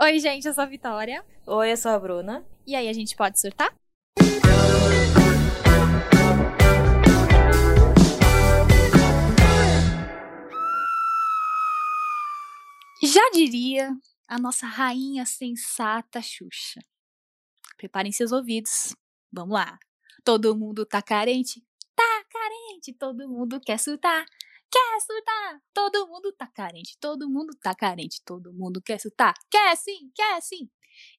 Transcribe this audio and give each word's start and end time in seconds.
Oi, 0.00 0.18
gente, 0.18 0.48
eu 0.48 0.54
sou 0.54 0.62
a 0.64 0.66
Vitória. 0.66 1.24
Oi, 1.46 1.72
eu 1.72 1.76
sou 1.76 1.92
a 1.92 1.98
Bruna. 1.98 2.44
E 2.66 2.74
aí, 2.74 2.88
a 2.88 2.92
gente 2.92 3.14
pode 3.14 3.38
surtar? 3.38 3.72
Já 13.02 13.30
diria 13.32 13.90
a 14.26 14.38
nossa 14.38 14.66
rainha 14.66 15.26
sensata 15.26 16.22
Xuxa. 16.22 16.80
Preparem 17.76 18.10
seus 18.10 18.32
ouvidos. 18.32 18.96
Vamos 19.30 19.54
lá. 19.54 19.78
Todo 20.24 20.56
mundo 20.56 20.86
tá 20.86 21.02
carente? 21.02 21.62
Tá 21.94 22.24
carente. 22.30 22.92
Todo 22.98 23.28
mundo 23.28 23.60
quer 23.60 23.78
surtar? 23.78 24.24
Quer 24.72 25.00
surtar? 25.02 25.60
Todo 25.74 26.06
mundo 26.08 26.32
tá 26.32 26.46
carente. 26.46 26.96
Todo 26.98 27.28
mundo 27.28 27.54
tá 27.60 27.74
carente. 27.74 28.22
Todo 28.24 28.52
mundo 28.54 28.80
quer 28.80 28.98
surtar? 28.98 29.34
Quer 29.50 29.76
sim, 29.76 30.10
quer 30.14 30.40
sim. 30.40 30.68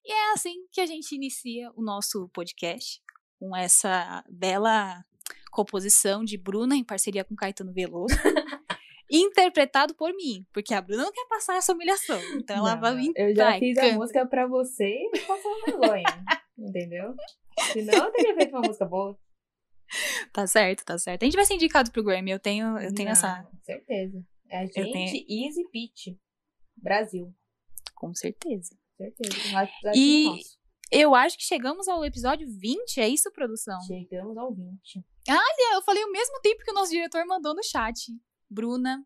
E 0.04 0.12
é 0.12 0.34
assim 0.34 0.66
que 0.72 0.82
a 0.82 0.86
gente 0.88 1.14
inicia 1.14 1.72
o 1.76 1.84
nosso 1.84 2.28
podcast 2.30 3.00
com 3.40 3.56
essa 3.56 4.24
bela 4.28 5.04
composição 5.52 6.24
de 6.24 6.36
Bruna 6.38 6.76
em 6.76 6.84
parceria 6.84 7.24
com 7.24 7.36
Caetano 7.36 7.72
Veloso. 7.72 8.16
interpretado 9.12 9.94
por 9.94 10.12
mim, 10.16 10.44
porque 10.52 10.74
a 10.74 10.82
Bruna 10.82 11.04
não 11.04 11.12
quer 11.12 11.28
passar 11.28 11.58
essa 11.58 11.74
humilhação. 11.74 12.20
Então 12.36 12.58
ela 12.58 12.74
Não, 12.76 12.82
vai 12.82 13.12
Eu 13.16 13.36
já 13.36 13.46
vai, 13.52 13.60
fiz 13.60 13.76
canta. 13.76 13.94
a 13.94 13.98
música 13.98 14.26
pra 14.26 14.48
você 14.48 14.96
e 15.14 15.20
passou 15.28 15.62
vergonha. 15.66 16.04
entendeu? 16.58 17.14
Senão 17.72 18.06
eu 18.06 18.12
teria 18.12 18.34
feito 18.34 18.50
uma 18.56 18.62
música 18.68 18.86
boa. 18.86 19.16
Tá 20.34 20.48
certo, 20.48 20.84
tá 20.84 20.98
certo. 20.98 21.24
A 21.24 21.26
gente 21.26 21.36
vai 21.36 21.46
ser 21.46 21.54
indicado 21.56 21.92
pro 21.92 22.04
Grammy, 22.04 22.32
eu 22.32 22.40
tenho, 22.40 22.78
eu 22.80 22.94
tenho 22.94 23.08
Não, 23.08 23.12
essa, 23.14 23.48
Certeza. 23.64 24.24
É 24.50 24.58
a 24.60 24.66
gente, 24.66 24.74
tenho- 24.92 25.26
Easy 25.46 25.68
Pitch. 25.72 26.16
Brasil. 26.76 27.34
com 27.96 28.14
certeza. 28.14 28.76
Certeza. 28.98 29.38
Mas, 29.54 29.70
E- 29.96 30.30
Eu 30.92 31.16
acho 31.16 31.38
que 31.38 31.44
chegamos 31.44 31.88
ao 31.88 32.06
episódio 32.06 32.48
20, 32.60 33.00
é 33.00 33.08
isso, 33.10 33.32
produção? 33.32 33.80
chegamos 33.82 34.38
ao 34.38 34.54
20. 34.54 35.04
É, 35.28 35.76
Eu 35.76 35.82
falei 35.82 36.04
o 36.04 36.12
mesmo 36.12 36.40
tempo 36.42 36.64
que 36.64 36.70
o 36.72 36.74
nosso 36.74 36.92
diretor 36.92 37.26
mandou 37.26 37.56
no 37.56 37.64
chat. 37.64 38.12
Bruna, 38.50 39.04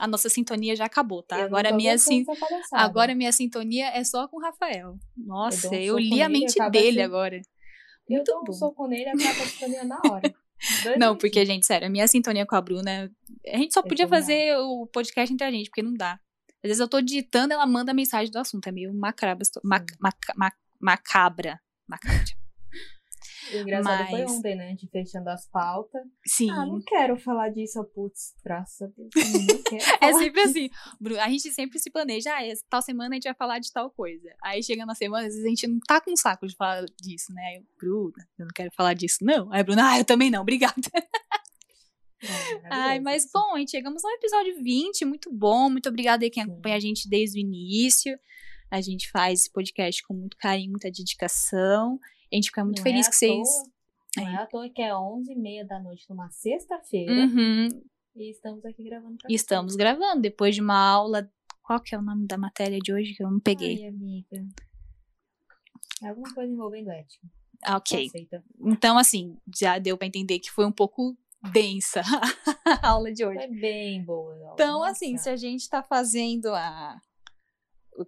a 0.00 0.06
nossa 0.08 0.28
sintonia 0.28 0.74
já 0.74 0.86
acabou, 0.86 1.22
tá? 1.22 1.38
Eu 1.38 1.44
Agora 1.46 1.72
minha, 1.72 1.96
sin... 1.98 2.24
agora 2.72 3.14
minha 3.14 3.30
sintonia 3.30 3.86
é 3.90 4.02
só 4.02 4.26
com 4.26 4.38
o 4.38 4.40
Rafael. 4.40 4.96
Nossa, 5.16 5.72
Eu 5.76 5.96
eu, 5.96 5.98
li 5.98 6.20
a 6.22 6.28
mente 6.28 6.54
dele 6.70 7.00
assim. 7.00 7.02
agora. 7.02 7.40
Eu 8.14 8.24
dou 8.24 8.42
um 8.48 8.52
soco 8.52 8.86
nele 8.86 9.04
e 9.04 9.08
acaba 9.08 9.42
a 9.42 9.46
sintonia 9.46 9.84
na 9.84 10.00
hora. 10.04 10.34
Dois 10.82 10.98
Não, 10.98 11.16
porque, 11.16 11.44
gente, 11.44 11.66
sério, 11.66 11.86
a 11.86 11.90
minha 11.90 12.08
sintonia 12.08 12.46
com 12.46 12.56
a 12.56 12.60
Bruna. 12.60 13.10
A 13.46 13.56
gente 13.56 13.72
só 13.74 13.80
É 13.80 13.82
podia 13.82 14.08
fazer 14.08 14.56
o 14.56 14.86
podcast 14.86 15.32
entre 15.32 15.46
a 15.46 15.50
gente, 15.50 15.68
porque 15.70 15.82
não 15.82 15.94
dá. 15.94 16.18
Às 16.62 16.68
vezes 16.68 16.80
eu 16.80 16.88
tô 16.88 17.00
digitando, 17.00 17.54
ela 17.54 17.66
manda 17.66 17.92
a 17.92 17.94
mensagem 17.94 18.32
do 18.32 18.38
assunto. 18.38 18.66
É 18.66 18.72
meio 18.72 18.92
macabra. 18.92 19.46
Mac, 19.62 19.86
mac, 20.00 20.16
mac, 20.36 20.54
macabra. 20.80 21.60
Macabra. 21.86 22.47
O 23.54 23.56
engraçado 23.58 24.08
foi 24.08 24.22
Mas- 24.22 24.30
ontem, 24.32 24.54
né? 24.56 24.74
De 24.74 24.88
fechando 24.88 25.28
as 25.30 25.46
pautas. 25.48 26.02
Sim. 26.26 26.50
Ah, 26.50 26.66
não 26.66 26.80
quero 26.80 27.16
falar 27.16 27.48
disso, 27.50 27.82
putz, 27.94 28.34
graças 28.44 28.82
a 28.82 28.86
Deus. 28.86 29.10
É 30.00 30.12
sempre 30.12 30.46
disso. 30.46 30.50
assim. 30.50 31.18
A 31.20 31.28
gente 31.28 31.52
sempre 31.52 31.78
se 31.78 31.90
planeja. 31.90 32.30
Ah, 32.32 32.42
tal 32.68 32.82
semana 32.82 33.10
a 33.10 33.14
gente 33.14 33.24
vai 33.24 33.34
falar 33.34 33.58
de 33.58 33.72
tal 33.72 33.90
coisa. 33.90 34.28
Aí 34.42 34.62
chega 34.62 34.84
na 34.86 34.94
semana, 34.94 35.26
às 35.26 35.32
vezes 35.34 35.44
a 35.44 35.48
gente 35.48 35.66
não 35.66 35.78
tá 35.80 36.00
com 36.00 36.16
saco 36.16 36.46
de 36.46 36.56
falar 36.56 36.84
disso, 37.00 37.32
né? 37.32 37.42
Aí 37.48 37.56
eu, 37.56 37.62
Bruna, 37.78 38.28
eu 38.38 38.46
não 38.46 38.52
quero 38.54 38.70
falar 38.76 38.94
disso, 38.94 39.18
não. 39.22 39.52
Aí 39.52 39.60
a 39.60 39.64
Bruna, 39.64 39.90
ah, 39.90 39.98
eu 39.98 40.04
também 40.04 40.30
não, 40.30 40.42
obrigada. 40.42 40.74
Não, 42.20 42.68
Ai, 42.68 42.98
mas 42.98 43.30
bom, 43.32 43.54
a 43.54 43.58
gente 43.60 43.70
chegamos 43.70 44.04
ao 44.04 44.10
episódio 44.10 44.60
20, 44.60 45.04
muito 45.04 45.32
bom. 45.32 45.70
Muito 45.70 45.88
obrigada 45.88 46.24
aí 46.24 46.30
quem 46.30 46.42
acompanha 46.42 46.74
a 46.74 46.80
gente 46.80 47.08
desde 47.08 47.38
o 47.38 47.40
início. 47.40 48.18
A 48.70 48.80
gente 48.80 49.08
faz 49.10 49.40
esse 49.42 49.52
podcast 49.52 50.02
com 50.02 50.14
muito 50.14 50.36
carinho, 50.36 50.72
muita 50.72 50.90
dedicação. 50.90 51.98
A 52.32 52.34
gente 52.36 52.46
fica 52.46 52.64
muito 52.64 52.78
Não 52.78 52.82
feliz 52.84 53.06
é 53.06 53.10
que 53.10 53.16
vocês. 53.16 53.48
toa- 53.48 54.24
Não 54.24 54.28
é 54.28 54.36
à 54.36 54.46
toa 54.46 54.68
que 54.68 54.82
é 54.82 54.92
11h30 54.94 55.66
da 55.66 55.80
noite 55.80 56.06
numa 56.10 56.30
sexta-feira 56.30 57.12
Uhum, 57.12 57.68
e 58.16 58.30
estamos 58.30 58.64
aqui 58.64 58.82
gravando 58.84 59.16
pra 59.18 59.26
estamos 59.32 59.76
gravando 59.76 60.20
depois 60.22 60.54
de 60.54 60.60
uma 60.60 60.78
aula. 60.78 61.30
Qual 61.62 61.80
que 61.80 61.94
é 61.94 61.98
o 61.98 62.02
nome 62.02 62.26
da 62.26 62.38
matéria 62.38 62.78
de 62.78 62.92
hoje 62.92 63.14
que 63.14 63.22
eu 63.22 63.30
não 63.30 63.38
peguei? 63.40 63.82
Ai, 63.82 63.88
amiga. 63.88 64.46
É 66.02 66.08
alguma 66.08 66.32
coisa 66.34 66.52
envolvendo 66.52 66.90
ética. 66.90 67.26
Ah, 67.62 67.76
ok. 67.76 68.06
Aceita. 68.06 68.42
Então, 68.60 68.96
assim, 68.96 69.36
já 69.58 69.78
deu 69.78 69.96
pra 69.98 70.06
entender 70.06 70.38
que 70.38 70.50
foi 70.50 70.64
um 70.64 70.72
pouco 70.72 71.16
densa 71.52 72.02
a 72.82 72.88
aula 72.88 73.12
de 73.12 73.24
hoje. 73.24 73.36
Foi 73.38 73.48
bem 73.48 74.02
boa. 74.04 74.34
ó. 74.50 74.54
Então, 74.54 74.78
Nossa. 74.78 74.92
assim, 74.92 75.16
se 75.18 75.28
a 75.28 75.36
gente 75.36 75.68
tá 75.68 75.82
fazendo 75.82 76.48
a. 76.54 76.98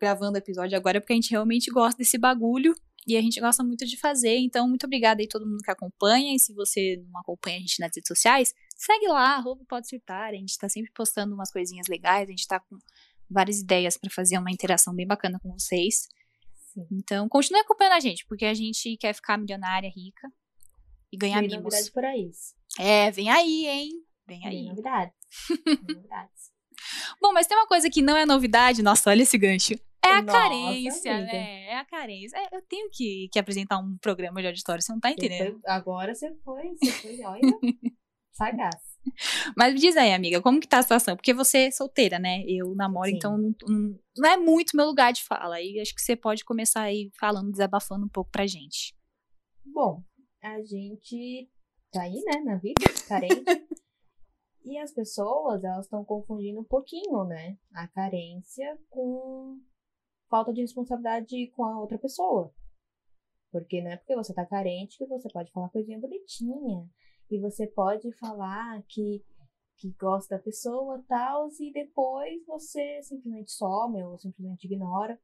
gravando 0.01 0.35
o 0.37 0.39
episódio 0.39 0.77
agora 0.77 0.99
é 0.99 1.01
porque 1.01 1.13
a 1.13 1.17
gente 1.17 1.31
realmente 1.33 1.71
gosta 1.71 1.99
desse 1.99 2.17
bagulho 2.17 2.75
e 3.07 3.17
a 3.17 3.21
gente 3.21 3.41
gosta 3.41 3.63
muito 3.65 3.87
de 3.87 3.97
fazer. 3.97 4.37
Então, 4.39 4.69
muito 4.69 4.85
obrigada 4.85 5.21
aí 5.23 5.29
todo 5.29 5.47
mundo 5.47 5.63
que 5.63 5.71
acompanha. 5.71 6.35
E 6.35 6.39
se 6.39 6.53
você 6.53 7.03
não 7.11 7.21
acompanha 7.21 7.57
a 7.57 7.61
gente 7.61 7.81
nas 7.81 7.91
redes 7.95 8.09
sociais, 8.09 8.55
segue 8.77 9.09
lá, 9.09 9.37
arroba 9.37 9.65
pode 9.69 9.89
surtar. 9.89 10.31
A 10.31 10.37
gente 10.37 10.57
tá 10.59 10.69
sempre 10.69 10.93
postando 10.93 11.35
umas 11.35 11.51
coisinhas 11.51 11.87
legais, 11.89 12.29
a 12.29 12.31
gente 12.31 12.47
tá 12.47 12.61
com 12.61 12.77
várias 13.29 13.61
ideias 13.61 13.97
pra 13.97 14.11
fazer 14.11 14.39
uma 14.39 14.51
interação 14.51 14.95
bem 14.95 15.07
bacana 15.07 15.39
com 15.41 15.51
vocês. 15.53 16.09
Sim. 16.73 16.87
Então, 16.93 17.29
continue 17.29 17.61
acompanhando 17.61 17.95
a 17.95 18.01
gente, 18.01 18.25
porque 18.27 18.45
a 18.45 18.55
gente 18.55 18.97
quer 18.97 19.13
ficar 19.15 19.39
milionária, 19.39 19.91
rica 19.91 20.31
e 21.13 21.17
ganhar 21.17 21.41
Tem 21.41 21.49
mimos. 21.49 21.65
novidade 21.65 21.91
por 21.91 22.05
aí. 22.05 22.31
É, 22.79 23.11
vem 23.11 23.29
aí, 23.31 23.67
hein? 23.67 23.91
Vem 24.27 24.41
Tem 24.41 24.49
aí. 24.49 24.67
novidades. 24.67 25.15
Tem 25.65 25.95
novidades. 25.95 26.51
Bom, 27.21 27.33
mas 27.33 27.47
tem 27.47 27.57
uma 27.57 27.67
coisa 27.67 27.91
que 27.91 28.01
não 28.01 28.17
é 28.17 28.25
novidade, 28.25 28.83
nossa, 28.83 29.11
olha 29.11 29.23
esse 29.23 29.37
gancho. 29.37 29.75
É 30.05 30.09
a 30.09 30.23
Nossa, 30.23 30.39
carência, 30.39 31.15
amiga. 31.17 31.33
né? 31.33 31.65
É 31.67 31.77
a 31.77 31.85
carência. 31.85 32.37
É, 32.37 32.57
eu 32.57 32.63
tenho 32.63 32.89
que, 32.91 33.29
que 33.31 33.39
apresentar 33.39 33.79
um 33.79 33.97
programa 33.99 34.41
de 34.41 34.47
auditório, 34.49 34.83
você 34.83 34.93
não 34.93 35.01
tá 35.01 35.11
entendendo. 35.11 35.61
agora 35.67 36.15
você 36.15 36.35
foi, 36.45 36.75
você 36.77 36.91
foi, 36.93 37.23
olha, 37.25 37.41
sagaz. 38.33 38.77
Mas 39.57 39.75
me 39.75 39.81
diz 39.81 39.97
aí, 39.97 40.13
amiga, 40.13 40.41
como 40.43 40.61
que 40.61 40.69
tá 40.69 40.79
a 40.79 40.83
situação? 40.83 41.17
Porque 41.17 41.33
você 41.35 41.67
é 41.67 41.71
solteira, 41.71 42.19
né? 42.19 42.43
Eu 42.47 42.75
namoro, 42.75 43.09
Sim. 43.11 43.17
então 43.17 43.37
não, 43.39 43.55
não- 43.67 43.99
não 44.17 44.31
é 44.31 44.37
muito 44.37 44.77
meu 44.77 44.87
lugar 44.87 45.13
de 45.13 45.23
fala. 45.25 45.57
Aí 45.57 45.79
acho 45.81 45.95
que 45.95 46.03
você 46.03 46.17
pode 46.17 46.45
começar 46.45 46.83
aí 46.83 47.11
falando, 47.19 47.51
desabafando 47.51 48.05
um 48.07 48.09
pouco 48.11 48.31
pra 48.31 48.47
gente. 48.47 48.95
Bom, 49.65 50.03
a 50.43 50.63
gente 50.63 51.49
tá 51.93 52.03
aí, 52.03 52.21
né, 52.25 52.41
na 52.45 52.57
vida, 52.57 52.81
carente. 53.07 53.45
e 54.65 54.79
as 54.79 54.93
pessoas, 54.93 55.63
elas 55.65 55.87
estão 55.87 56.05
confundindo 56.05 56.61
um 56.61 56.65
pouquinho, 56.65 57.25
né, 57.25 57.57
a 57.75 57.87
carência 57.89 58.79
com 58.89 59.59
falta 60.31 60.53
de 60.53 60.61
responsabilidade 60.63 61.49
com 61.49 61.65
a 61.65 61.79
outra 61.79 61.99
pessoa. 61.99 62.55
Porque 63.51 63.83
não 63.83 63.91
é 63.91 63.97
porque 63.97 64.15
você 64.15 64.33
tá 64.33 64.47
carente 64.47 64.97
que 64.97 65.07
você 65.07 65.29
pode 65.29 65.51
falar 65.51 65.69
coisinha 65.71 65.99
bonitinha. 65.99 66.89
E 67.29 67.39
você 67.39 67.67
pode 67.67 68.11
falar 68.13 68.83
que, 68.89 69.23
que 69.77 69.93
gosta 70.01 70.37
da 70.37 70.43
pessoa 70.43 71.05
tal, 71.09 71.49
e 71.61 71.73
depois 71.73 72.45
você 72.47 73.03
simplesmente 73.03 73.53
some 73.53 74.03
ou 74.03 74.19
simplesmente 74.19 74.65
ignora. 74.65 75.17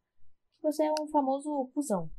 Que 0.56 0.62
você 0.62 0.84
é 0.84 0.92
um 1.00 1.08
famoso 1.08 1.70
cuzão. 1.72 2.10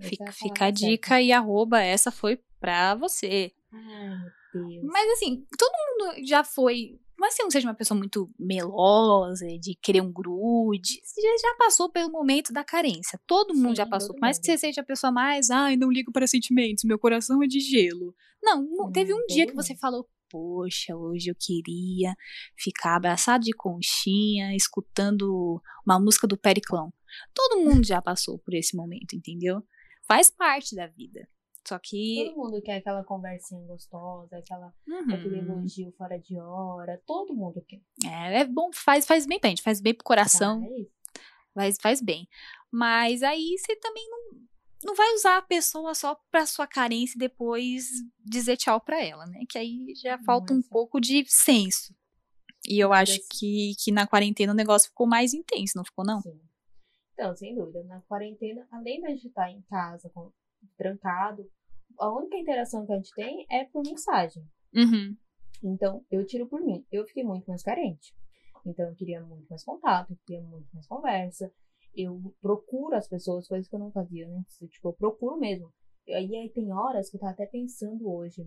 Fica, 0.00 0.24
é 0.24 0.28
a 0.28 0.32
fica 0.32 0.64
a 0.66 0.70
dica 0.70 1.20
e 1.20 1.32
arroba, 1.32 1.80
essa 1.80 2.10
foi 2.10 2.42
pra 2.60 2.94
você. 2.94 3.52
Ai, 3.72 4.18
meu 4.18 4.68
Deus. 4.68 4.84
Mas 4.84 5.12
assim, 5.12 5.44
todo 5.56 5.72
mundo 5.72 6.26
já 6.26 6.44
foi. 6.44 7.00
Mas 7.26 7.34
se 7.34 7.42
não 7.42 7.50
seja 7.50 7.66
uma 7.66 7.74
pessoa 7.74 7.98
muito 7.98 8.30
melosa, 8.38 9.44
de 9.58 9.74
querer 9.74 10.00
um 10.00 10.12
grude, 10.12 11.00
você 11.02 11.20
já, 11.20 11.56
passou 11.58 11.90
pelo 11.90 12.08
momento 12.08 12.52
da 12.52 12.62
carência. 12.62 13.20
Todo 13.26 13.52
mundo 13.52 13.74
já 13.74 13.84
passou. 13.84 14.14
Por 14.14 14.20
mais 14.20 14.38
que 14.38 14.46
você 14.46 14.56
seja 14.56 14.80
a 14.80 14.84
pessoa 14.84 15.10
mais, 15.10 15.50
ai, 15.50 15.76
não 15.76 15.90
ligo 15.90 16.12
para 16.12 16.28
sentimentos, 16.28 16.84
meu 16.84 17.00
coração 17.00 17.42
é 17.42 17.48
de 17.48 17.58
gelo. 17.58 18.14
Não, 18.40 18.60
Hum, 18.60 18.92
teve 18.92 19.12
um 19.12 19.26
dia 19.26 19.44
que 19.44 19.56
você 19.56 19.74
falou, 19.74 20.08
poxa, 20.30 20.94
hoje 20.94 21.28
eu 21.28 21.34
queria 21.36 22.14
ficar 22.56 22.94
abraçado 22.94 23.42
de 23.42 23.52
conchinha, 23.52 24.54
escutando 24.54 25.60
uma 25.84 25.98
música 25.98 26.28
do 26.28 26.38
Periclão. 26.38 26.94
Todo 27.34 27.60
mundo 27.60 27.84
já 27.84 28.00
passou 28.00 28.38
por 28.38 28.54
esse 28.54 28.76
momento, 28.76 29.16
entendeu? 29.16 29.64
Faz 30.06 30.30
parte 30.30 30.76
da 30.76 30.86
vida. 30.86 31.28
Só 31.66 31.78
que. 31.78 32.24
Todo 32.28 32.36
mundo 32.36 32.62
quer 32.62 32.76
aquela 32.76 33.02
conversinha 33.04 33.60
gostosa, 33.66 34.36
aquela, 34.38 34.72
Uhum. 34.86 35.14
aquele 35.14 35.38
elogio 35.38 35.92
fora 35.98 36.18
de 36.18 36.38
hora. 36.38 37.02
Todo 37.06 37.34
mundo 37.34 37.60
quer. 37.66 37.80
É, 38.04 38.40
é 38.40 38.44
bom, 38.44 38.70
faz, 38.72 39.04
faz 39.06 39.26
bem 39.26 39.40
pra 39.40 39.50
gente, 39.50 39.62
faz 39.62 39.80
bem 39.80 39.92
pro 39.94 40.04
coração, 40.04 40.62
faz, 41.54 41.76
faz 41.82 42.00
bem. 42.02 42.28
Mas 42.70 43.22
aí 43.22 43.56
você 43.58 43.74
também 43.76 44.08
não, 44.08 44.40
não 44.84 44.94
vai 44.94 45.12
usar 45.14 45.38
a 45.38 45.42
pessoa 45.42 45.92
só 45.94 46.16
pra 46.30 46.46
sua 46.46 46.66
carência 46.66 47.16
e 47.16 47.18
depois 47.18 47.86
dizer 48.24 48.56
tchau 48.56 48.80
pra 48.80 49.02
ela, 49.02 49.26
né? 49.26 49.40
Que 49.48 49.58
aí 49.58 49.92
já 50.00 50.18
falta 50.20 50.54
um 50.54 50.58
essa- 50.60 50.68
pouco 50.70 51.00
de 51.00 51.24
senso. 51.26 51.92
E 52.68 52.78
eu 52.78 52.92
acho 52.92 53.12
Mas- 53.18 53.28
que, 53.38 53.72
que 53.82 53.90
na 53.92 54.06
quarentena 54.06 54.52
o 54.52 54.56
negócio 54.56 54.88
ficou 54.88 55.06
mais 55.06 55.32
intenso, 55.34 55.72
não 55.76 55.84
ficou, 55.84 56.04
não? 56.04 56.20
Sim. 56.20 56.40
Então, 57.12 57.34
sem 57.34 57.54
dúvida, 57.54 57.82
na 57.84 58.00
quarentena, 58.02 58.66
além 58.70 59.00
da 59.00 59.08
gente 59.08 59.28
estar 59.28 59.50
em 59.50 59.62
casa, 59.62 60.10
trancado, 60.76 61.48
a 61.98 62.12
única 62.12 62.36
interação 62.36 62.86
que 62.86 62.92
a 62.92 62.96
gente 62.96 63.12
tem 63.14 63.46
é 63.50 63.64
por 63.64 63.82
mensagem. 63.84 64.42
Uhum. 64.74 65.16
Então, 65.64 66.04
eu 66.10 66.24
tiro 66.26 66.46
por 66.46 66.60
mim. 66.60 66.84
Eu 66.92 67.06
fiquei 67.06 67.24
muito 67.24 67.46
mais 67.46 67.62
carente. 67.62 68.14
Então, 68.64 68.88
eu 68.88 68.94
queria 68.94 69.24
muito 69.24 69.46
mais 69.48 69.64
contato, 69.64 70.10
eu 70.12 70.18
queria 70.26 70.42
muito 70.42 70.68
mais 70.74 70.86
conversa. 70.86 71.50
eu 71.94 72.20
procuro 72.42 72.94
as 72.94 73.08
pessoas, 73.08 73.48
coisas 73.48 73.68
que 73.68 73.74
eu 73.74 73.80
não 73.80 73.90
fazia 73.90 74.28
antes. 74.28 74.58
Tipo, 74.70 74.88
eu 74.88 74.92
procuro 74.92 75.38
mesmo. 75.38 75.72
E 76.06 76.12
aí, 76.12 76.50
tem 76.54 76.72
horas 76.72 77.08
que 77.10 77.16
eu 77.16 77.20
tava 77.20 77.32
até 77.32 77.46
pensando 77.46 78.08
hoje 78.10 78.46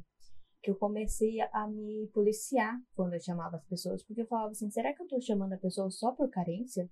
que 0.62 0.70
eu 0.70 0.76
comecei 0.76 1.40
a, 1.54 1.68
me 1.68 2.08
policiar 2.14 2.78
quando 2.94 3.14
eu 3.14 3.20
chamava 3.22 3.56
as 3.56 3.66
pessoas, 3.66 4.04
porque 4.04 4.22
eu 4.22 4.28
falava 4.28 4.50
assim, 4.52 4.70
será 4.70 4.94
que 4.94 5.02
eu 5.02 5.08
tô 5.08 5.20
chamando 5.22 5.54
a 5.54 5.58
pessoa 5.58 5.90
só 5.90 6.12
por 6.12 6.30
carência? 6.30 6.90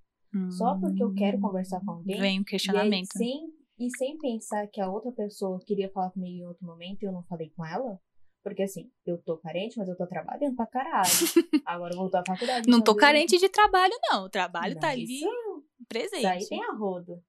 Só 0.52 0.78
porque 0.80 1.04
eu 1.04 1.14
quero 1.14 1.40
conversar 1.40 1.82
com 1.84 1.92
alguém? 1.92 2.20
Vem 2.20 2.38
o 2.40 2.42
E, 2.42 2.44
aí, 2.44 2.46
questionamento. 2.46 3.08
sem, 3.14 3.48
e 3.78 3.90
sem 3.98 4.18
pensar 4.18 4.68
que 4.68 4.82
a 4.82 4.90
outra 4.90 5.12
pessoa 5.12 5.60
queria 5.66 5.90
falar 5.92 6.12
comigo 6.12 6.38
em 6.38 6.48
outro 6.48 6.66
momento 6.66 7.04
e 7.04 7.06
eu 7.06 7.12
não 7.12 7.24
falei 7.24 7.52
com 7.56 7.66
ela. 7.66 8.00
Porque 8.44 8.64
assim, 8.64 8.90
eu 9.06 9.22
tô 9.24 9.38
carente, 9.38 9.78
mas 9.78 9.90
eu 9.90 9.98
tô 9.98 10.08
trabalhando 10.08 10.56
pra 10.56 10.66
caralho. 10.68 11.08
Agora 11.66 11.94
eu 11.94 11.98
voltou 11.98 12.20
à 12.20 12.24
faculdade. 12.26 12.70
Não 12.70 12.80
então 12.80 12.94
tô 12.94 13.00
eu- 13.00 13.02
carente 13.02 13.38
de 13.38 13.50
trabalho, 13.50 13.94
não. 14.10 14.24
O 14.26 14.30
trabalho 14.30 14.80
tá 14.80 14.90
ali 14.90 15.04
isso 15.20 15.64
presente. 15.88 16.24
Daí 16.24 16.48
tem 16.48 16.64
a 16.64 16.72
rodo. 16.74 17.22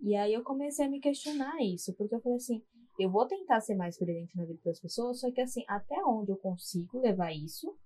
E 0.00 0.14
aí 0.16 0.32
eu 0.32 0.42
comecei 0.42 0.86
a 0.86 0.88
me 0.88 1.00
questionar 1.00 1.60
isso, 1.62 1.94
porque 1.94 2.14
eu 2.14 2.20
falei 2.20 2.36
assim, 2.36 2.62
eu 2.98 3.10
vou 3.10 3.26
tentar 3.26 3.60
ser 3.60 3.74
mais 3.74 3.98
presente 3.98 4.34
na 4.36 4.44
vida 4.44 4.60
das 4.64 4.80
pessoas, 4.80 5.20
só 5.20 5.30
que 5.30 5.40
assim, 5.40 5.62
até 5.68 5.96
onde 6.04 6.30
eu 6.30 6.36
consigo 6.36 7.00
levar 7.00 7.32
isso, 7.32 7.76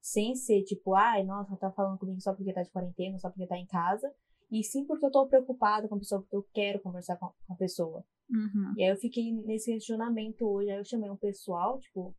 sem 0.00 0.34
ser 0.34 0.62
tipo, 0.62 0.94
ai, 0.94 1.22
nossa, 1.22 1.56
tá 1.56 1.70
falando 1.72 1.98
comigo 1.98 2.20
só 2.20 2.32
porque 2.34 2.52
tá 2.52 2.62
de 2.62 2.70
quarentena, 2.70 3.18
só 3.18 3.28
porque 3.28 3.46
tá 3.46 3.58
em 3.58 3.66
casa, 3.66 4.10
e 4.50 4.62
sim 4.62 4.84
porque 4.84 5.04
eu 5.06 5.10
tô 5.10 5.26
preocupada 5.26 5.88
com 5.88 5.96
a 5.96 5.98
pessoa, 5.98 6.20
porque 6.22 6.36
eu 6.36 6.46
quero 6.52 6.80
conversar 6.80 7.16
com 7.16 7.26
a 7.26 7.56
pessoa. 7.56 8.04
Uhum. 8.30 8.74
E 8.76 8.84
aí 8.84 8.90
eu 8.90 8.96
fiquei 8.96 9.32
nesse 9.32 9.72
questionamento 9.72 10.46
hoje, 10.46 10.70
aí 10.70 10.78
eu 10.78 10.84
chamei 10.84 11.10
um 11.10 11.16
pessoal, 11.16 11.78
tipo, 11.78 12.14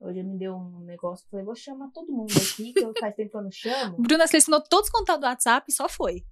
hoje 0.00 0.22
me 0.22 0.38
deu 0.38 0.54
um 0.54 0.80
negócio, 0.80 1.26
falei, 1.30 1.44
vou 1.44 1.54
chamar 1.54 1.90
todo 1.92 2.12
mundo 2.12 2.32
aqui, 2.32 2.72
que 2.72 2.84
eu 2.84 2.92
faz 2.98 3.14
tempo 3.14 3.30
que 3.30 3.36
eu 3.36 3.42
não 3.42 3.50
chamo. 3.50 3.96
Bruna 4.02 4.26
selecionou 4.26 4.62
todos 4.62 4.86
os 4.86 4.92
contatos 4.92 5.20
do 5.20 5.26
WhatsApp 5.26 5.66
e 5.68 5.72
só 5.72 5.88
foi. 5.88 6.24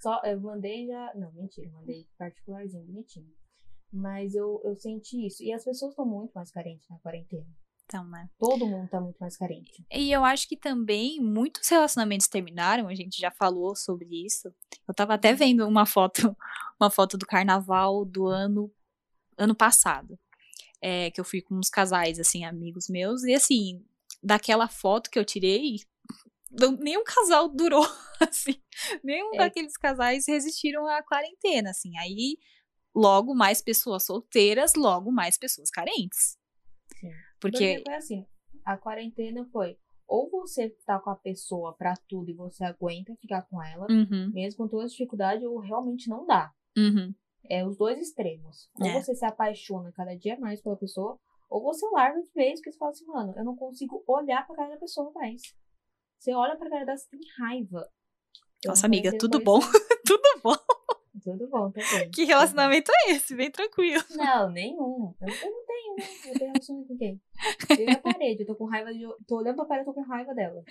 Só, 0.00 0.20
eu 0.24 0.40
mandei 0.40 0.86
já. 0.86 1.12
Não, 1.14 1.32
mentira, 1.32 1.70
mandei 1.72 2.06
particularzinho, 2.16 2.84
bonitinho. 2.84 3.32
Mas 3.92 4.34
eu, 4.34 4.60
eu 4.64 4.76
senti 4.76 5.26
isso. 5.26 5.42
E 5.42 5.52
as 5.52 5.64
pessoas 5.64 5.92
estão 5.92 6.06
muito 6.06 6.32
mais 6.32 6.50
carentes 6.50 6.88
na 6.88 6.98
quarentena. 6.98 7.46
Então, 7.88 8.04
né? 8.06 8.28
Todo 8.38 8.66
mundo 8.66 8.86
tá 8.90 9.00
muito 9.00 9.16
mais 9.18 9.34
carente. 9.38 9.82
E 9.90 10.12
eu 10.12 10.22
acho 10.22 10.46
que 10.46 10.58
também 10.58 11.18
muitos 11.20 11.66
relacionamentos 11.66 12.28
terminaram, 12.28 12.86
a 12.86 12.94
gente 12.94 13.18
já 13.18 13.30
falou 13.30 13.74
sobre 13.74 14.26
isso. 14.26 14.54
Eu 14.86 14.92
tava 14.92 15.14
até 15.14 15.32
vendo 15.32 15.66
uma 15.66 15.86
foto, 15.86 16.36
uma 16.78 16.90
foto 16.90 17.16
do 17.16 17.26
carnaval 17.26 18.04
do 18.04 18.26
ano 18.26 18.70
ano 19.38 19.54
passado. 19.54 20.18
É, 20.82 21.10
que 21.10 21.18
eu 21.20 21.24
fui 21.24 21.40
com 21.40 21.54
uns 21.54 21.70
casais, 21.70 22.18
assim, 22.20 22.44
amigos 22.44 22.88
meus, 22.88 23.24
e 23.24 23.34
assim, 23.34 23.82
daquela 24.22 24.68
foto 24.68 25.10
que 25.10 25.18
eu 25.18 25.24
tirei, 25.24 25.76
não- 26.50 26.72
nenhum 26.72 27.02
casal 27.04 27.48
durou, 27.48 27.84
assim. 28.20 28.60
Nenhum 29.02 29.34
É. 29.34 29.38
daqueles 29.38 29.76
casais 29.76 30.26
resistiram 30.28 30.86
à 30.86 31.02
quarentena, 31.02 31.70
assim. 31.70 31.96
Aí, 31.98 32.36
logo 32.94 33.34
mais 33.34 33.62
pessoas 33.62 34.04
solteiras, 34.04 34.74
logo 34.74 35.10
mais 35.10 35.38
pessoas 35.38 35.70
carentes. 35.70 36.36
Porque, 37.40 37.82
foi 37.84 37.94
assim: 37.94 38.26
a 38.64 38.76
quarentena 38.76 39.44
foi. 39.52 39.76
Ou 40.06 40.30
você 40.30 40.70
tá 40.86 40.98
com 40.98 41.10
a 41.10 41.16
pessoa 41.16 41.74
pra 41.74 41.94
tudo 42.08 42.30
e 42.30 42.34
você 42.34 42.64
aguenta 42.64 43.14
ficar 43.16 43.42
com 43.42 43.62
ela, 43.62 43.86
Uhum, 43.90 44.30
mesmo 44.32 44.64
com 44.64 44.68
todas 44.68 44.86
as 44.86 44.92
dificuldades, 44.92 45.44
ou 45.44 45.58
realmente 45.58 46.08
não 46.08 46.24
dá. 46.26 46.52
uhum. 46.76 47.14
É 47.50 47.64
os 47.66 47.76
dois 47.78 47.98
extremos. 47.98 48.68
Ou 48.78 48.86
É. 48.88 48.92
você 49.02 49.14
se 49.14 49.24
apaixona 49.24 49.90
cada 49.92 50.14
dia 50.14 50.38
mais 50.38 50.60
pela 50.60 50.76
pessoa, 50.76 51.18
ou 51.48 51.62
você 51.62 51.86
larga 51.92 52.20
de 52.20 52.30
vez, 52.34 52.58
porque 52.58 52.72
você 52.72 52.78
fala 52.78 52.90
assim, 52.90 53.06
mano, 53.06 53.32
eu 53.36 53.44
não 53.44 53.56
consigo 53.56 54.02
olhar 54.06 54.46
pra 54.46 54.56
cara 54.56 54.70
da 54.74 54.76
pessoa 54.76 55.10
mais. 55.14 55.40
Você 56.18 56.34
olha 56.34 56.56
pra 56.56 56.68
cara 56.68 56.84
dela, 56.84 56.98
você 56.98 57.08
tem 57.08 57.20
raiva. 57.38 57.88
Eu 58.64 58.70
Nossa, 58.70 58.86
amiga, 58.86 59.10
tudo 59.18 59.40
bom? 59.40 59.60
Tudo 60.06 60.40
bom. 60.42 60.54
Tudo 61.22 61.48
bom, 61.48 61.70
também. 61.70 62.10
Que 62.10 62.24
relacionamento 62.24 62.90
é 62.92 63.12
esse? 63.12 63.34
Bem 63.34 63.50
tranquilo. 63.50 64.02
Não, 64.10 64.50
nenhum. 64.50 65.14
Eu, 65.20 65.28
eu 65.28 65.50
não 65.50 65.66
tenho, 65.66 65.67
né? 65.96 66.04
Eu 66.26 66.38
tenho 66.38 66.52
relacionamento 66.52 66.88
com 66.88 66.98
quem? 66.98 67.20
Eu 67.78 67.84
e 67.86 67.90
a 67.90 68.00
parede, 68.00 68.42
eu 68.42 68.46
tô 68.46 68.54
com 68.56 68.64
raiva 68.66 68.92
de. 68.92 69.00
Tô 69.26 69.36
olhando 69.38 69.56
pra 69.56 69.64
parede, 69.64 69.88
eu 69.88 69.94
tô 69.94 70.00
com 70.02 70.08
raiva 70.08 70.34
dela. 70.34 70.62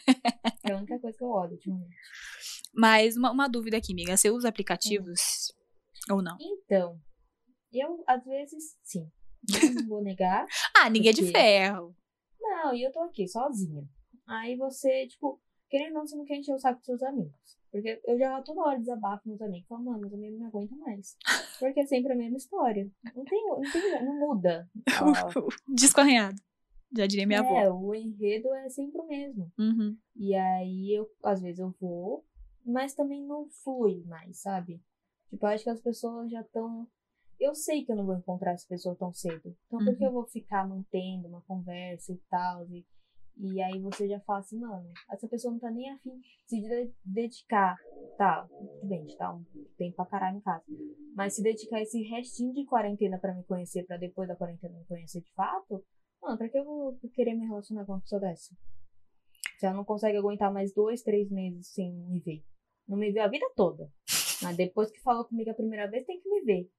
É 0.66 0.72
a 0.72 0.78
única 0.78 1.00
coisa 1.00 1.18
que 1.18 1.24
eu 1.24 1.30
olho 1.30 1.52
ultimamente. 1.54 1.96
Mas 2.74 3.18
uma, 3.18 3.32
uma 3.32 3.48
dúvida 3.48 3.78
aqui, 3.78 3.92
amiga. 3.94 4.16
Você 4.16 4.30
usa 4.30 4.50
aplicativos 4.50 5.52
ou 6.12 6.22
não? 6.22 6.38
Então, 6.40 7.00
eu, 7.72 8.04
às 8.08 8.24
vezes, 8.26 8.78
sim. 8.84 9.10
Não 9.76 9.88
vou 9.88 10.02
negar. 10.04 10.46
Ah, 10.78 10.90
ninguém 10.90 11.10
é 11.10 11.14
de 11.14 11.22
Porque- 11.22 11.38
ferro. 11.38 11.96
Não, 12.40 12.74
e 12.74 12.84
eu 12.84 12.92
tô 12.92 13.00
aqui, 13.02 13.28
sozinha. 13.28 13.84
Aí 14.28 14.56
você, 14.56 15.08
tipo, 15.08 15.40
querendo 15.70 15.94
ou 15.94 16.00
não, 16.00 16.08
você 16.08 16.16
não 16.16 16.26
quer 16.26 16.36
encher 16.38 16.54
o 16.54 16.60
saco 16.60 16.78
dos 16.78 16.86
seus 16.86 17.04
amigos. 17.04 17.58
Porque 17.82 18.02
eu 18.06 18.18
já 18.20 18.42
toda 18.42 18.62
hora 18.62 18.80
desabafo 18.80 19.28
meus 19.28 19.42
amigos. 19.42 19.68
Falo, 19.68 19.84
mano, 19.84 20.00
meus 20.02 20.14
amigos 20.14 20.34
não 20.40 20.46
me 20.46 20.48
aguentam 20.48 20.78
mais. 20.80 21.16
Porque 21.60 21.80
é 21.82 21.86
sempre 21.86 22.14
a 22.14 22.16
mesma 22.16 22.38
história. 22.38 22.90
Não 23.16 23.24
tem, 23.26 23.46
não, 23.48 23.62
tem, 23.62 24.06
não 24.06 24.20
muda. 24.20 24.70
Arranhado. 25.98 26.36
Já 26.96 27.06
diria 27.06 27.28
minha 27.28 27.40
avó. 27.42 27.58
é, 27.58 27.70
o 27.72 27.94
enredo 27.94 28.54
é 28.54 28.70
sempre 28.70 29.02
o 29.02 29.08
mesmo. 29.08 29.52
Uhum. 29.58 29.98
E 30.16 30.34
aí, 30.34 30.94
eu, 30.98 31.10
às 31.24 31.42
vezes 31.42 31.60
eu 31.60 31.74
vou, 31.82 32.24
mas 32.66 32.94
também 32.94 33.22
não 33.26 33.48
flui 33.64 34.04
mais, 34.06 34.42
sabe? 34.42 34.82
Tipo, 35.30 35.46
eu 35.46 35.50
acho 35.50 35.64
que 35.66 35.70
as 35.70 35.82
pessoas 35.82 36.32
já 36.32 36.42
estão. 36.42 36.88
Eu 37.40 37.54
sei 37.54 37.84
que 37.84 37.92
eu 37.92 37.96
não 37.96 38.06
vou 38.06 38.16
encontrar 38.16 38.54
essa 38.54 38.66
pessoa 38.68 38.96
tão 38.96 39.14
cedo. 39.14 39.56
Então, 39.68 39.84
por 39.86 39.96
que 39.98 40.04
Uhum. 40.04 40.10
eu 40.10 40.14
vou 40.14 40.26
ficar 40.26 40.68
mantendo 40.68 41.28
uma 41.28 41.42
conversa 41.42 42.14
e 42.14 42.18
tal? 42.30 42.66
E, 42.70 42.86
e 43.40 43.62
aí 43.62 43.80
você 43.82 44.08
já 44.08 44.20
fala 44.22 44.40
assim, 44.40 44.60
mano, 44.60 44.92
essa 45.12 45.28
pessoa 45.28 45.52
não 45.52 45.60
tá 45.60 45.70
nem 45.72 45.90
afim 45.92 46.20
de 46.20 46.28
se 46.48 46.62
de- 46.62 46.94
dedicar. 47.06 47.76
Tá, 48.18 48.48
tudo 48.48 48.88
bem, 48.88 49.06
tá 49.18 49.34
um 49.34 49.44
tempo 49.78 49.96
pra 49.96 50.06
caralho 50.06 50.38
em 50.38 50.42
casa. 50.42 50.64
Mas 51.16 51.36
se 51.36 51.44
dedicar 51.44 51.82
esse 51.82 52.02
restinho 52.04 52.54
de 52.54 52.66
quarentena 52.66 53.20
pra 53.20 53.34
me 53.34 53.44
conhecer, 53.44 53.84
pra 53.86 53.98
depois 53.98 54.28
da 54.28 54.36
quarentena 54.36 54.78
me 54.78 54.86
conhecer 54.86 55.22
de 55.22 55.32
fato, 55.34 55.84
mano, 56.22 56.38
pra 56.38 56.50
que 56.50 56.58
eu 56.58 56.66
vou 56.66 56.98
querer 57.14 57.36
me 57.36 57.46
relacionar 57.48 57.86
com 57.86 57.94
uma 57.94 58.02
pessoa 58.02 58.22
dessa? 58.22 58.56
Se 59.60 59.66
ela 59.66 59.76
não 59.76 59.86
consegue 59.86 60.18
aguentar 60.18 60.52
mais 60.54 60.74
dois, 60.74 61.02
três 61.02 61.30
meses 61.32 61.68
sem 61.74 61.92
me 61.94 62.20
ver. 62.20 62.44
Não 62.88 62.98
me 62.98 63.12
viu 63.12 63.22
a 63.24 63.28
vida 63.28 63.46
toda. 63.56 63.92
Mas 64.42 64.56
depois 64.56 64.92
que 64.92 65.02
falou 65.02 65.26
comigo 65.26 65.50
a 65.50 65.54
primeira 65.56 65.90
vez, 65.90 66.06
tem 66.06 66.20
que 66.22 66.30
me 66.30 66.42
ver. 66.42 66.70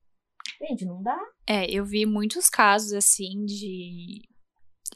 Gente, 0.61 0.85
não 0.85 1.03
dá. 1.03 1.19
É, 1.47 1.71
eu 1.71 1.85
vi 1.85 2.07
muitos 2.07 2.49
casos 2.49 2.93
assim 2.93 3.45
de. 3.45 4.23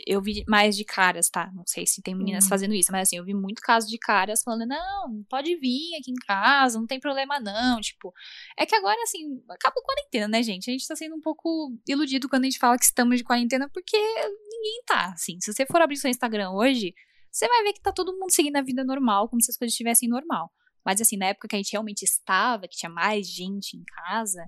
Eu 0.07 0.21
vi 0.23 0.45
mais 0.49 0.77
de 0.77 0.85
caras, 0.85 1.29
tá? 1.29 1.51
Não 1.55 1.65
sei 1.67 1.87
se 1.87 2.03
tem 2.03 2.15
meninas 2.15 2.45
Uhum. 2.45 2.51
fazendo 2.51 2.75
isso, 2.75 2.91
mas 2.91 3.09
assim, 3.09 3.17
eu 3.17 3.25
vi 3.25 3.35
muito 3.35 3.61
caso 3.63 3.87
de 3.89 3.99
caras 3.99 4.43
falando: 4.43 4.67
não, 4.67 5.25
pode 5.29 5.55
vir 5.57 5.97
aqui 5.99 6.11
em 6.11 6.27
casa, 6.27 6.79
não 6.79 6.87
tem 6.87 6.99
problema 7.01 7.39
não. 7.41 7.81
Tipo, 7.81 8.13
é 8.59 8.65
que 8.67 8.75
agora, 8.75 9.01
assim, 9.03 9.43
acaba 9.51 9.75
a 9.79 9.85
quarentena, 9.85 10.29
né, 10.29 10.43
gente? 10.43 10.69
A 10.71 10.73
gente 10.73 10.87
tá 10.87 10.97
sendo 10.97 11.15
um 11.17 11.21
pouco 11.21 11.73
iludido 11.89 12.29
quando 12.29 12.43
a 12.43 12.47
gente 12.47 12.59
fala 12.59 12.79
que 12.79 12.85
estamos 12.85 13.19
de 13.19 13.25
quarentena, 13.25 13.69
porque 13.73 13.97
ninguém 13.97 14.83
tá, 14.87 15.07
assim. 15.13 15.39
Se 15.41 15.53
você 15.53 15.67
for 15.67 15.81
abrir 15.81 15.97
seu 15.97 16.11
Instagram 16.11 16.51
hoje, 16.53 16.95
você 17.31 17.49
vai 17.49 17.63
ver 17.63 17.73
que 17.73 17.81
tá 17.81 17.93
todo 17.93 18.13
mundo 18.19 18.31
seguindo 18.33 18.57
a 18.57 18.63
vida 18.63 18.85
normal, 18.85 19.29
como 19.29 19.41
se 19.43 19.51
as 19.51 19.57
coisas 19.57 19.73
estivessem 19.73 20.09
normal. 20.09 20.53
Mas, 20.85 21.01
assim, 21.01 21.17
na 21.17 21.27
época 21.27 21.49
que 21.49 21.55
a 21.57 21.59
gente 21.59 21.73
realmente 21.73 22.03
estava, 22.03 22.67
que 22.69 22.77
tinha 22.77 22.91
mais 22.91 23.27
gente 23.29 23.77
em 23.77 23.85
casa, 23.85 24.45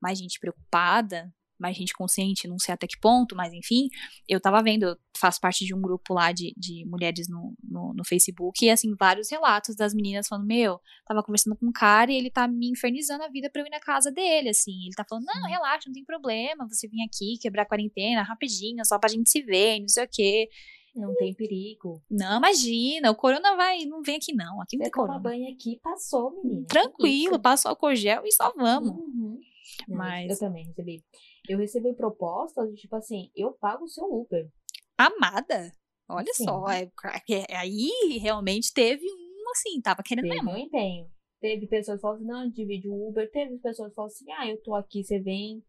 mais 0.00 0.18
gente 0.18 0.38
preocupada, 0.38 1.32
mais 1.58 1.76
gente 1.76 1.92
consciente, 1.92 2.46
não 2.48 2.58
sei 2.58 2.74
até 2.74 2.86
que 2.86 2.98
ponto, 3.00 3.34
mas 3.34 3.52
enfim, 3.52 3.88
eu 4.28 4.40
tava 4.40 4.62
vendo, 4.62 4.84
eu 4.84 4.96
faço 5.18 5.40
parte 5.40 5.64
de 5.64 5.74
um 5.74 5.80
grupo 5.80 6.14
lá 6.14 6.30
de, 6.32 6.54
de 6.56 6.84
mulheres 6.86 7.28
no, 7.28 7.54
no, 7.62 7.92
no 7.94 8.04
Facebook, 8.04 8.64
e 8.64 8.70
assim, 8.70 8.94
vários 8.98 9.30
relatos 9.30 9.74
das 9.74 9.92
meninas 9.92 10.28
falando, 10.28 10.46
meu, 10.46 10.80
tava 11.06 11.22
conversando 11.22 11.56
com 11.56 11.66
um 11.66 11.72
cara 11.72 12.12
e 12.12 12.16
ele 12.16 12.30
tá 12.30 12.46
me 12.46 12.70
infernizando 12.70 13.24
a 13.24 13.28
vida 13.28 13.50
pra 13.50 13.62
eu 13.62 13.66
ir 13.66 13.70
na 13.70 13.80
casa 13.80 14.10
dele, 14.12 14.50
assim, 14.50 14.84
ele 14.84 14.94
tá 14.96 15.04
falando, 15.08 15.24
não, 15.26 15.48
relaxa, 15.48 15.84
não 15.86 15.92
tem 15.94 16.04
problema, 16.04 16.66
você 16.68 16.86
vir 16.88 17.02
aqui, 17.02 17.38
quebrar 17.40 17.62
a 17.62 17.66
quarentena, 17.66 18.22
rapidinho, 18.22 18.84
só 18.84 18.98
pra 18.98 19.08
gente 19.08 19.28
se 19.28 19.42
ver, 19.42 19.80
não 19.80 19.88
sei 19.88 20.04
o 20.04 20.08
quê. 20.10 20.48
Não 20.94 21.14
tem 21.14 21.32
perigo. 21.32 22.02
Não, 22.10 22.38
imagina, 22.38 23.10
o 23.10 23.14
corona 23.14 23.54
vai, 23.54 23.84
não 23.84 24.02
vem 24.02 24.16
aqui 24.16 24.32
não, 24.34 24.60
aqui 24.60 24.76
não 24.76 24.84
Você 24.84 24.90
tem 24.90 24.90
corona. 24.90 25.18
banho 25.20 25.52
aqui, 25.52 25.78
passou, 25.80 26.42
menina. 26.42 26.66
Tranquilo, 26.66 27.32
Isso. 27.34 27.40
passa 27.40 27.68
álcool 27.68 27.94
gel 27.94 28.22
e 28.26 28.32
só 28.32 28.52
vamos. 28.56 28.90
Uhum. 28.90 29.38
Mas- 29.86 30.30
Eu 30.30 30.38
também 30.38 30.64
recebi. 30.66 31.04
Eu 31.48 31.58
recebi 31.58 31.94
propostas 31.94 32.68
de 32.70 32.76
tipo 32.76 32.94
assim, 32.96 33.30
eu 33.34 33.52
pago 33.52 33.84
o 33.84 33.88
seu 33.88 34.04
Uber. 34.04 34.50
Amada. 34.96 35.72
Olha 36.10 36.32
Sim. 36.32 36.44
só, 36.44 36.68
é, 36.68 36.90
é- 37.30 37.56
aí 37.56 38.18
realmente 38.20 38.72
teve 38.72 39.04
um 39.06 39.50
assim, 39.50 39.80
tava 39.80 40.02
querendo 40.02 40.24
Teve 40.24 40.34
mesmo. 40.36 40.50
um 40.50 40.56
empenho. 40.56 41.10
Teve 41.40 41.66
pessoas 41.66 41.98
que 41.98 42.02
falaram 42.02 42.18
assim, 42.20 42.26
não, 42.28 42.50
divide 42.50 42.88
o 42.88 43.08
Uber. 43.08 43.30
Teve 43.30 43.58
pessoas 43.58 43.90
que 43.90 43.94
falaram 43.94 44.12
assim, 44.12 44.30
ah, 44.32 44.48
eu 44.48 44.60
tô 44.62 44.74
aqui, 44.74 45.04
você 45.04 45.18
vem. 45.20 45.62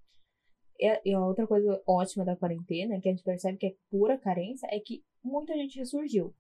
E, 0.80 1.02
e 1.12 1.16
outra 1.16 1.46
coisa 1.46 1.82
ótima 1.88 2.26
da 2.26 2.36
quarentena, 2.36 3.00
que 3.00 3.08
a 3.08 3.12
gente 3.12 3.24
percebe 3.24 3.58
que 3.58 3.68
é 3.68 3.76
pura 3.90 4.18
carência, 4.18 4.68
é 4.72 4.80
que 4.80 5.04
muita 5.24 5.54
gente 5.54 5.78
ressurgiu. 5.78 6.34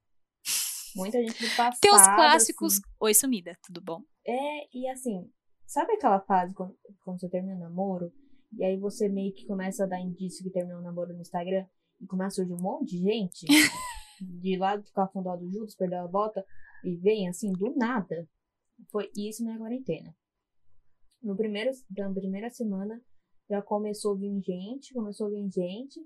Muita 0.95 1.21
gente 1.21 1.39
do 1.41 1.55
passado. 1.55 1.79
Tem 1.81 1.93
os 1.93 2.01
clássicos. 2.01 2.73
assim. 2.73 2.81
Oi, 2.99 3.13
sumida, 3.13 3.57
tudo 3.63 3.81
bom? 3.81 4.01
É, 4.25 4.67
e 4.77 4.87
assim, 4.89 5.29
sabe 5.67 5.93
aquela 5.93 6.19
fase 6.21 6.53
quando, 6.53 6.75
quando 7.01 7.19
você 7.19 7.29
termina 7.29 7.55
o 7.55 7.59
namoro? 7.59 8.11
E 8.57 8.63
aí 8.63 8.77
você 8.77 9.07
meio 9.07 9.33
que 9.33 9.45
começa 9.45 9.83
a 9.83 9.87
dar 9.87 9.99
indício 9.99 10.43
que 10.43 10.49
terminou 10.49 10.79
o 10.79 10.83
namoro 10.83 11.13
no 11.13 11.21
Instagram 11.21 11.65
e 11.99 12.07
começa 12.07 12.41
a 12.41 12.45
surgir 12.45 12.53
um 12.53 12.61
monte 12.61 12.97
de 12.97 13.03
gente 13.03 13.45
de 14.21 14.57
lá 14.57 14.75
do 14.75 14.91
cafundó 14.91 15.35
do 15.35 15.49
Judas, 15.49 15.75
perdeu 15.75 15.99
a 15.99 16.07
bota 16.07 16.45
e 16.83 16.95
vem 16.95 17.27
assim 17.27 17.51
do 17.51 17.75
nada. 17.75 18.27
Foi 18.91 19.09
isso 19.15 19.43
na 19.43 19.57
quarentena. 19.57 20.15
No 21.21 21.35
primeiro, 21.35 21.71
na 21.97 22.13
primeira 22.13 22.49
semana 22.49 23.01
já 23.49 23.61
começou 23.61 24.13
a 24.13 24.17
vir 24.17 24.41
gente, 24.41 24.93
começou 24.93 25.27
a 25.27 25.29
vir 25.31 25.49
gente. 25.51 25.99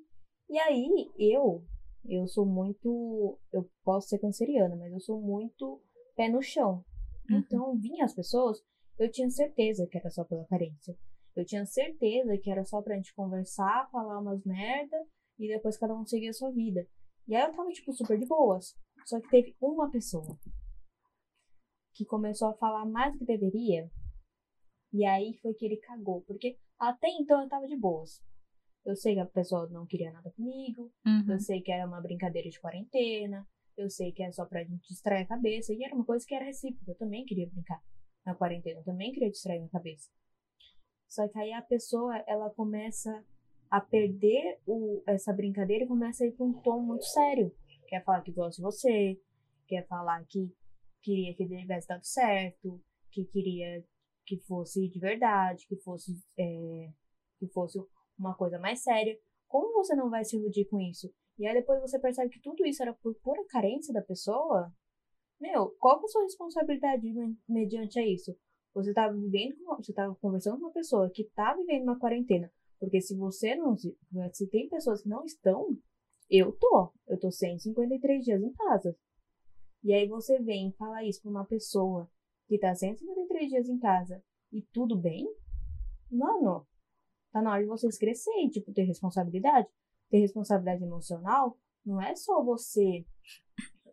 E 0.50 0.58
aí 0.58 1.12
eu, 1.18 1.64
eu 2.06 2.28
sou 2.28 2.46
muito, 2.46 3.40
eu 3.52 3.70
posso 3.84 4.10
ser 4.10 4.20
canceriana, 4.20 4.76
mas 4.76 4.92
eu 4.92 5.00
sou 5.00 5.22
muito 5.22 5.82
pé 6.16 6.30
no 6.30 6.42
chão. 6.42 6.84
Uhum. 7.30 7.38
Então, 7.38 7.78
vinha 7.78 8.06
as 8.06 8.14
pessoas, 8.14 8.60
eu 8.98 9.10
tinha 9.10 9.30
certeza 9.30 9.88
que 9.88 9.98
era 9.98 10.10
só 10.10 10.24
pela 10.24 10.46
carência. 10.46 10.98
Eu 11.36 11.46
tinha 11.46 11.66
certeza 11.66 12.38
que 12.38 12.50
era 12.50 12.64
só 12.64 12.82
pra 12.82 12.96
gente 12.96 13.14
conversar, 13.16 13.90
falar 13.92 14.20
umas 14.20 14.44
merda 14.44 14.98
e 15.40 15.48
depois 15.48 15.78
cada 15.78 15.96
um 15.96 16.06
seguir 16.06 16.30
a 16.30 16.34
sua 16.34 16.52
vida. 16.52 16.88
E 17.28 17.36
aí 17.36 17.44
eu 17.44 17.56
tava, 17.56 17.70
tipo, 17.72 17.92
super 17.94 18.18
de 18.18 18.26
boas. 18.26 18.78
Só 19.06 19.20
que 19.20 19.30
teve 19.30 19.56
uma 19.60 19.90
pessoa 19.90 20.38
que 21.94 22.06
começou 22.06 22.50
a 22.50 22.58
falar 22.58 22.86
mais 22.86 23.14
do 23.14 23.20
que 23.20 23.26
deveria. 23.26 23.90
E 24.92 25.06
aí 25.06 25.34
foi 25.42 25.54
que 25.54 25.66
ele 25.66 25.78
cagou. 25.78 26.22
Porque 26.22 26.58
até 26.78 27.08
então 27.20 27.42
eu 27.42 27.50
tava 27.50 27.68
de 27.68 27.78
boas. 27.78 28.22
Eu 28.86 28.96
sei 28.96 29.14
que 29.14 29.22
a 29.22 29.26
pessoa 29.26 29.68
não 29.70 29.86
queria 29.86 30.12
nada 30.12 30.32
comigo. 30.32 30.92
Uhum. 31.06 31.32
Eu 31.32 31.40
sei 31.40 31.62
que 31.62 31.72
era 31.72 31.88
uma 31.88 32.02
brincadeira 32.02 32.50
de 32.50 32.60
quarentena. 32.60 33.48
Eu 33.78 33.90
sei 33.90 34.12
que 34.12 34.22
era 34.22 34.32
só 34.32 34.46
pra 34.46 34.64
gente 34.64 34.88
distrair 34.88 35.24
a 35.24 35.28
cabeça. 35.28 35.74
E 35.74 35.84
era 35.84 35.96
uma 35.96 36.06
coisa 36.06 36.26
que 36.28 36.36
era 36.36 36.46
recíproca. 36.46 36.92
Eu 36.92 36.98
também 36.98 37.26
queria 37.26 37.50
brincar 37.50 37.82
na 38.26 38.36
quarentena. 38.36 38.82
Eu 38.82 38.84
também 38.84 39.12
queria 39.12 39.32
distrair 39.32 39.60
minha 39.60 39.72
cabeça. 39.72 40.10
Só 41.14 41.28
que 41.28 41.38
aí 41.38 41.54
a 41.54 41.62
pessoa, 41.62 42.18
ela 42.26 42.50
começa 42.50 43.24
a 43.70 43.80
perder 43.80 44.60
o, 44.66 45.04
essa 45.06 45.32
brincadeira 45.32 45.84
e 45.84 45.88
começa 45.88 46.24
a 46.24 46.28
ir 46.28 46.32
pra 46.32 46.44
um 46.44 46.54
tom 46.54 46.82
muito 46.82 47.06
sério. 47.06 47.56
Quer 47.88 48.04
falar 48.04 48.22
que 48.24 48.32
gosta 48.32 48.56
de 48.56 48.64
você. 48.64 49.22
Quer 49.68 49.86
falar 49.86 50.26
que 50.26 50.52
queria 51.04 51.36
que 51.36 51.46
tivesse 51.46 51.88
dado 51.88 52.04
certo. 52.04 52.82
Que 53.12 53.26
queria 53.26 53.86
que 54.26 54.40
fosse 54.48 54.90
de 54.90 55.00
verdade. 55.00 55.68
Que 55.68 55.76
fosse, 55.84 56.14
é, 56.36 56.90
que 57.38 57.48
fosse 57.50 57.78
uma 58.18 58.34
coisa 58.36 58.58
mais 58.58 58.82
séria. 58.82 59.16
Como 59.48 59.72
você 59.72 59.96
não 59.96 60.10
vai 60.10 60.26
se 60.26 60.36
iludir 60.36 60.66
com 60.66 60.82
isso? 60.82 61.14
E 61.38 61.46
aí 61.46 61.54
depois 61.54 61.80
você 61.80 62.00
percebe 62.00 62.32
que 62.32 62.42
tudo 62.42 62.66
isso 62.66 62.82
era 62.82 62.92
por 62.92 63.14
pura 63.22 63.46
carência 63.50 63.94
da 63.94 64.02
pessoa. 64.02 64.74
Meu, 65.40 65.70
qual 65.80 66.02
é 66.02 66.04
a 66.04 66.08
sua 66.08 66.24
responsabilidade 66.24 67.06
me- 67.14 67.38
mediante 67.48 68.00
a 68.00 68.08
isso? 68.08 68.36
Você 68.74 68.94
tá 68.94 69.08
vivendo, 69.08 69.56
você 69.78 69.94
tá 69.94 70.14
conversando 70.16 70.58
com 70.60 70.66
uma 70.66 70.74
pessoa 70.74 71.10
que 71.10 71.26
tá 71.36 71.54
vivendo 71.54 71.84
uma 71.84 72.00
quarentena. 72.00 72.52
Porque 72.80 73.00
se 73.00 73.16
você 73.16 73.56
não, 73.56 73.78
se, 73.78 73.96
se 74.34 74.48
tem 74.48 74.68
pessoas 74.68 75.04
que 75.04 75.10
não 75.10 75.24
estão, 75.24 75.78
eu 76.30 76.52
tô. 76.52 76.92
Eu 77.08 77.20
tô 77.20 77.32
153 77.32 78.26
dias 78.26 78.42
em 78.42 78.52
casa. 78.54 78.96
E 79.84 79.94
aí 79.94 80.08
você 80.08 80.40
vem 80.40 80.70
e 80.70 80.74
fala 80.74 81.04
isso 81.04 81.22
pra 81.22 81.32
uma 81.32 81.46
pessoa 81.46 82.10
que 82.48 82.58
tá 82.58 82.74
153 82.74 83.50
dias 83.50 83.70
em 83.70 83.80
casa 83.80 84.24
e 84.52 84.62
tudo 84.74 84.98
bem? 84.98 85.26
Mano, 86.12 86.66
tá 87.32 87.42
na 87.42 87.52
hora 87.52 87.62
de 87.62 87.68
vocês 87.68 87.98
crescerem, 87.98 88.50
tipo, 88.50 88.74
ter 88.74 88.84
responsabilidade. 88.84 89.68
Ter 90.10 90.20
responsabilidade 90.20 90.84
emocional 90.84 91.58
não 91.86 92.02
é 92.02 92.16
só 92.16 92.44
você 92.44 93.06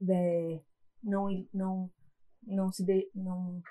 é, 0.09 0.61
não, 1.03 1.27
não, 1.53 1.91
não 2.43 2.73
se 2.73 2.85
de, 2.85 3.11
não 3.15 3.63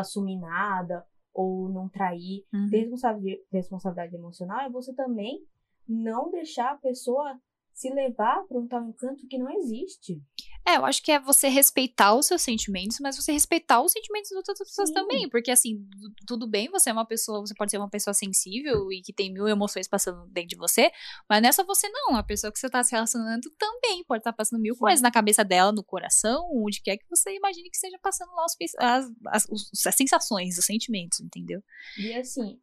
assumir 0.00 0.38
nada 0.38 1.04
ou 1.32 1.68
não 1.68 1.88
trair. 1.88 2.44
Uhum. 2.52 2.68
Ter 2.70 2.80
responsabilidade, 2.80 3.46
responsabilidade 3.50 4.14
emocional 4.14 4.60
é 4.60 4.70
você 4.70 4.94
também 4.94 5.44
não 5.88 6.30
deixar 6.30 6.72
a 6.72 6.78
pessoa 6.78 7.38
se 7.76 7.90
levar 7.90 8.42
para 8.48 8.58
um 8.58 8.66
tal 8.66 8.82
encanto 8.88 9.26
que 9.28 9.36
não 9.36 9.50
existe. 9.50 10.18
É, 10.66 10.78
eu 10.78 10.84
acho 10.86 11.02
que 11.02 11.12
é 11.12 11.20
você 11.20 11.46
respeitar 11.48 12.14
os 12.14 12.24
seus 12.26 12.40
sentimentos, 12.40 12.98
mas 13.00 13.16
você 13.16 13.30
respeitar 13.32 13.82
os 13.82 13.92
sentimentos 13.92 14.30
das 14.30 14.48
outras 14.48 14.66
pessoas 14.68 14.90
também. 14.90 15.28
Porque, 15.28 15.50
assim, 15.50 15.86
tu- 16.00 16.24
tudo 16.26 16.48
bem, 16.48 16.70
você 16.70 16.88
é 16.88 16.92
uma 16.92 17.06
pessoa, 17.06 17.40
você 17.40 17.54
pode 17.54 17.70
ser 17.70 17.76
uma 17.76 17.90
pessoa 17.90 18.14
sensível 18.14 18.90
e 18.90 19.02
que 19.02 19.12
tem 19.12 19.30
mil 19.30 19.46
emoções 19.46 19.86
passando 19.86 20.26
dentro 20.28 20.48
de 20.48 20.56
você, 20.56 20.90
mas 21.28 21.42
não 21.42 21.50
é 21.50 21.52
só 21.52 21.64
você, 21.64 21.86
não. 21.90 22.16
A 22.16 22.22
pessoa 22.22 22.50
que 22.50 22.58
você 22.58 22.70
tá 22.70 22.82
se 22.82 22.92
relacionando 22.92 23.48
também 23.58 24.02
pode 24.04 24.20
estar 24.20 24.32
passando 24.32 24.58
mil 24.60 24.74
Sim. 24.74 24.80
coisas 24.80 25.02
na 25.02 25.10
cabeça 25.10 25.44
dela, 25.44 25.70
no 25.70 25.84
coração, 25.84 26.48
onde 26.54 26.80
quer 26.80 26.96
que 26.96 27.04
você 27.10 27.36
imagine 27.36 27.68
que 27.68 27.76
esteja 27.76 27.98
passando 28.02 28.32
lá 28.32 28.46
os, 28.46 28.56
as, 28.78 29.06
as, 29.28 29.46
as 29.86 29.94
sensações, 29.94 30.56
os 30.56 30.64
sentimentos, 30.64 31.20
entendeu? 31.20 31.62
E 31.98 32.14
assim, 32.14 32.58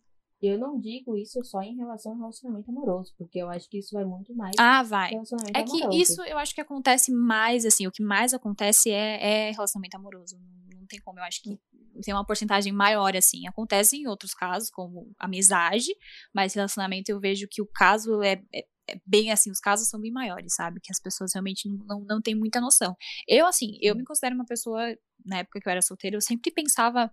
eu 0.48 0.58
não 0.60 0.80
digo 0.80 1.18
isso 1.18 1.44
só 1.44 1.62
em 1.62 1.76
relação 1.76 2.12
ao 2.14 2.18
relacionamento 2.20 2.70
amoroso, 2.72 3.14
porque 3.18 3.40
eu 3.40 3.50
acho 3.50 3.70
que 3.70 3.80
isso 3.80 3.94
vai 3.94 4.04
muito 4.06 4.36
mais 4.36 4.56
Ah, 4.60 4.84
vai. 4.84 5.12
relacionamento 5.12 5.58
É 5.58 5.64
que 5.64 5.78
amoroso. 5.82 6.02
isso 6.02 6.22
eu 6.24 6.38
acho 6.38 6.54
que 6.54 6.62
acontece 6.62 7.12
mais, 7.12 7.66
assim, 7.66 7.88
o 7.88 7.92
que 7.92 8.04
mais 8.04 8.34
acontece 8.34 8.90
é, 8.92 9.48
é 9.48 9.52
relacionamento 9.52 9.96
amoroso. 9.98 10.38
Não, 10.38 10.80
não 10.82 10.88
tem 10.88 11.00
como, 11.02 11.20
eu 11.20 11.24
acho 11.24 11.42
que 11.42 11.58
tem 12.04 12.14
uma 12.14 12.26
porcentagem 12.26 12.74
maior, 12.74 13.16
assim. 13.16 13.48
Acontece 13.48 13.98
em 13.98 14.08
outros 14.08 14.34
casos, 14.34 14.70
como 14.70 15.12
amizade, 15.20 15.88
mas 16.34 16.54
relacionamento 16.54 17.10
eu 17.10 17.20
vejo 17.20 17.48
que 17.50 17.62
o 17.62 17.68
caso 17.68 18.22
é, 18.22 18.42
é- 18.54 18.66
é 18.90 19.00
bem 19.06 19.32
assim, 19.32 19.50
os 19.50 19.60
casos 19.62 19.88
são 19.88 20.00
bem 20.02 20.12
maiores, 20.12 20.56
sabe? 20.56 20.82
Que 20.84 20.92
as 20.92 21.00
pessoas 21.00 21.32
realmente 21.34 21.70
não, 21.70 21.86
não, 21.86 22.00
não 22.06 22.22
têm 22.22 22.36
muita 22.36 22.60
noção. 22.60 22.96
Eu, 23.28 23.46
assim, 23.46 23.78
eu 23.82 23.96
me 23.96 24.04
considero 24.04 24.36
uma 24.36 24.46
pessoa, 24.46 24.82
na 25.26 25.38
época 25.38 25.62
que 25.62 25.68
eu 25.70 25.72
era 25.72 25.82
solteira, 25.82 26.18
eu 26.18 26.22
sempre 26.22 26.52
pensava. 26.52 27.10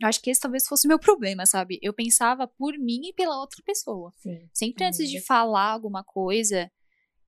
Eu 0.00 0.08
acho 0.08 0.20
que 0.22 0.30
esse 0.30 0.40
talvez 0.40 0.66
fosse 0.66 0.86
o 0.86 0.88
meu 0.88 0.98
problema, 0.98 1.44
sabe? 1.44 1.78
Eu 1.82 1.92
pensava 1.92 2.46
por 2.46 2.76
mim 2.78 3.08
e 3.08 3.12
pela 3.12 3.38
outra 3.38 3.62
pessoa. 3.64 4.12
Sim. 4.16 4.48
Sempre 4.52 4.84
antes 4.84 4.98
de 5.08 5.16
Amiga. 5.16 5.26
falar 5.26 5.70
alguma 5.72 6.02
coisa 6.02 6.70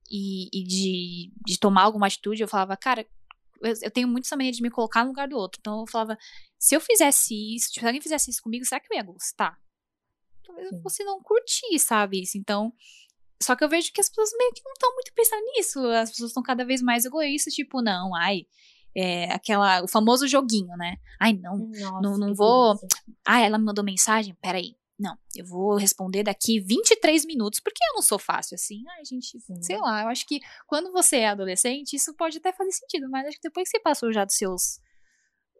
e, 0.09 0.49
e 0.51 0.63
de, 0.63 1.33
de 1.45 1.59
tomar 1.59 1.83
alguma 1.83 2.07
atitude, 2.07 2.41
eu 2.41 2.47
falava, 2.47 2.75
cara, 2.75 3.07
eu, 3.61 3.73
eu 3.83 3.91
tenho 3.91 4.07
muito 4.07 4.25
essa 4.25 4.35
mania 4.35 4.51
de 4.51 4.61
me 4.61 4.71
colocar 4.71 5.03
no 5.03 5.09
lugar 5.09 5.27
do 5.27 5.37
outro. 5.37 5.59
Então 5.59 5.81
eu 5.81 5.87
falava, 5.87 6.17
se 6.57 6.75
eu 6.75 6.81
fizesse 6.81 7.55
isso, 7.55 7.69
se 7.71 7.85
alguém 7.85 8.01
fizesse 8.01 8.31
isso 8.31 8.41
comigo, 8.41 8.65
será 8.65 8.81
que 8.81 8.91
eu 8.91 8.97
ia 8.97 9.03
gostar? 9.03 9.55
Talvez 10.43 10.67
eu 10.67 10.77
Sim. 10.77 10.81
fosse 10.81 11.03
não 11.03 11.21
curtir, 11.21 11.77
sabe? 11.79 12.21
Isso. 12.21 12.37
Então. 12.37 12.73
Só 13.41 13.55
que 13.55 13.63
eu 13.63 13.69
vejo 13.69 13.91
que 13.91 13.99
as 13.99 14.07
pessoas 14.07 14.29
meio 14.37 14.53
que 14.53 14.63
não 14.63 14.71
estão 14.71 14.93
muito 14.93 15.13
pensando 15.13 15.43
nisso. 15.55 15.85
As 15.87 16.11
pessoas 16.11 16.29
estão 16.29 16.41
cada 16.41 16.63
vez 16.63 16.81
mais 16.81 17.03
egoístas, 17.03 17.53
tipo, 17.53 17.81
não, 17.81 18.15
ai. 18.15 18.45
É 18.95 19.25
aquela, 19.33 19.83
o 19.83 19.87
famoso 19.87 20.27
joguinho, 20.27 20.75
né? 20.77 20.97
Ai, 21.19 21.33
não, 21.33 21.57
Nossa, 21.57 22.01
não- 22.01 22.17
não 22.17 22.33
vou- 22.35 22.75
delícia. 22.75 22.87
ah, 23.25 23.39
ela 23.41 23.57
me 23.57 23.65
mandou 23.65 23.83
mensagem? 23.83 24.35
Peraí. 24.41 24.75
Não, 24.99 25.17
eu 25.35 25.43
vou 25.45 25.75
responder 25.75 26.21
daqui 26.23 26.59
23 26.59 27.25
minutos, 27.25 27.59
porque 27.59 27.83
eu 27.89 27.95
não 27.95 28.01
sou 28.03 28.19
fácil 28.19 28.53
assim. 28.55 28.83
Ai, 28.95 29.03
gente, 29.03 29.39
Sim. 29.39 29.61
sei 29.63 29.77
lá, 29.79 30.03
eu 30.03 30.07
acho 30.07 30.25
que 30.27 30.39
quando 30.67 30.91
você 30.91 31.17
é 31.17 31.29
adolescente, 31.29 31.95
isso 31.95 32.13
pode 32.15 32.37
até 32.37 32.53
fazer 32.53 32.71
sentido, 32.71 33.09
mas 33.09 33.25
acho 33.25 33.37
que 33.37 33.49
depois 33.49 33.67
que 33.67 33.77
você 33.77 33.81
passou 33.83 34.13
já 34.13 34.23
dos 34.23 34.35
seus. 34.35 34.79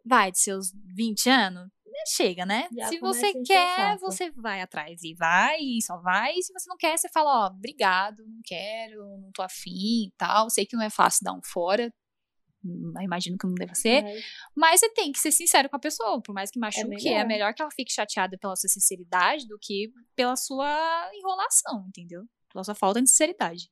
Vai, 0.06 0.30
dos 0.30 0.40
seus 0.42 0.72
20 0.94 1.28
anos, 1.28 1.64
né, 1.84 2.02
chega, 2.06 2.46
né? 2.46 2.68
Já 2.72 2.88
se 2.88 2.98
você 3.00 3.32
quer, 3.42 3.98
você 3.98 4.30
vai 4.30 4.60
atrás 4.60 5.02
e 5.02 5.14
vai, 5.14 5.58
e 5.60 5.82
só 5.82 5.96
vai. 5.98 6.34
E 6.36 6.42
se 6.42 6.52
você 6.52 6.68
não 6.68 6.76
quer, 6.76 6.96
você 6.96 7.08
fala, 7.08 7.44
ó, 7.44 7.46
obrigado, 7.48 8.18
não 8.18 8.40
quero, 8.44 9.02
não 9.18 9.30
tô 9.32 9.42
afim 9.42 10.06
e 10.08 10.12
tal. 10.16 10.48
Sei 10.50 10.64
que 10.64 10.76
não 10.76 10.84
é 10.84 10.90
fácil 10.90 11.24
dar 11.24 11.32
um 11.32 11.40
fora. 11.42 11.92
Hum, 12.64 12.92
Imagino 13.02 13.36
que 13.38 13.46
não 13.46 13.54
deva 13.54 13.74
ser. 13.74 14.02
Mas, 14.02 14.24
Mas 14.56 14.80
você 14.80 14.88
tem 14.90 15.12
que 15.12 15.18
ser 15.18 15.30
sincero 15.32 15.68
com 15.68 15.76
a 15.76 15.80
pessoa, 15.80 16.20
por 16.22 16.32
mais 16.32 16.50
que 16.50 16.58
machuque, 16.58 16.86
é 17.08 17.12
melhor, 17.24 17.26
melhor. 17.26 17.54
que 17.54 17.62
ela 17.62 17.70
fique 17.70 17.92
chateada 17.92 18.36
pela 18.38 18.56
sua 18.56 18.68
sinceridade 18.68 19.46
do 19.46 19.58
que 19.60 19.92
pela 20.16 20.36
sua 20.36 21.10
enrolação, 21.14 21.84
entendeu? 21.88 22.22
Pela 22.52 22.64
sua 22.64 22.74
falta 22.74 23.02
de 23.02 23.08
sinceridade. 23.08 23.68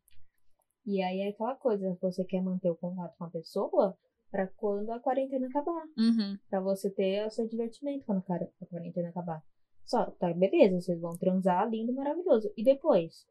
e 0.84 1.00
aí 1.02 1.20
é 1.20 1.28
aquela 1.28 1.54
coisa, 1.54 1.96
você 2.00 2.24
quer 2.24 2.42
manter 2.42 2.70
o 2.70 2.76
contato 2.76 3.16
com 3.16 3.24
a 3.24 3.30
pessoa 3.30 3.96
pra 4.30 4.46
quando 4.56 4.90
a 4.90 4.98
quarentena 4.98 5.46
acabar. 5.46 5.84
Uhum. 5.96 6.36
Pra 6.48 6.60
você 6.60 6.90
ter 6.90 7.26
o 7.26 7.30
seu 7.30 7.46
divertimento 7.46 8.04
quando 8.04 8.18
a 8.28 8.66
quarentena 8.66 9.10
acabar. 9.10 9.42
Só, 9.84 10.10
tá, 10.12 10.32
beleza, 10.32 10.80
vocês 10.80 11.00
vão 11.00 11.12
transar, 11.18 11.68
lindo, 11.68 11.92
maravilhoso. 11.92 12.50
E 12.56 12.64
depois? 12.64 13.26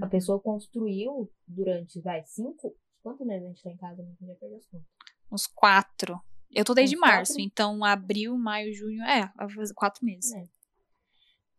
A 0.00 0.04
Uhum. 0.04 0.10
pessoa 0.10 0.40
construiu 0.40 1.30
durante, 1.46 2.00
vai, 2.00 2.22
cinco? 2.26 2.74
Quantos 3.02 3.26
meses 3.26 3.44
a 3.44 3.48
gente 3.48 3.62
tá 3.62 3.70
em 3.70 3.76
casa? 3.76 4.02
Não 4.02 4.26
já 4.26 4.34
perdi 4.34 4.56
as 4.56 4.66
contas. 4.66 4.86
Uns 5.32 5.46
quatro. 5.46 6.20
Eu 6.50 6.64
tô 6.64 6.74
desde 6.74 6.96
Uns 6.96 7.00
março, 7.00 7.32
quatro? 7.34 7.44
então 7.44 7.84
abril, 7.84 8.36
maio, 8.36 8.72
junho. 8.74 9.02
É, 9.04 9.32
vai 9.36 9.48
fazer 9.50 9.74
quatro 9.74 10.04
meses. 10.04 10.32
É. 10.32 10.48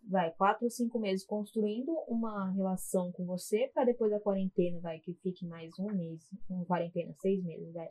Vai, 0.03 0.31
quatro 0.31 0.65
ou 0.65 0.69
cinco 0.69 0.99
meses 0.99 1.25
construindo 1.25 1.91
uma 2.07 2.49
relação 2.51 3.11
com 3.11 3.25
você 3.25 3.69
pra 3.73 3.85
depois 3.85 4.11
da 4.11 4.19
quarentena, 4.19 4.79
vai, 4.79 4.99
que 4.99 5.13
fique 5.13 5.45
mais 5.45 5.71
um 5.79 5.85
mês. 5.91 6.19
Uma 6.49 6.65
quarentena, 6.65 7.13
seis 7.21 7.41
meses, 7.43 7.71
vai. 7.73 7.87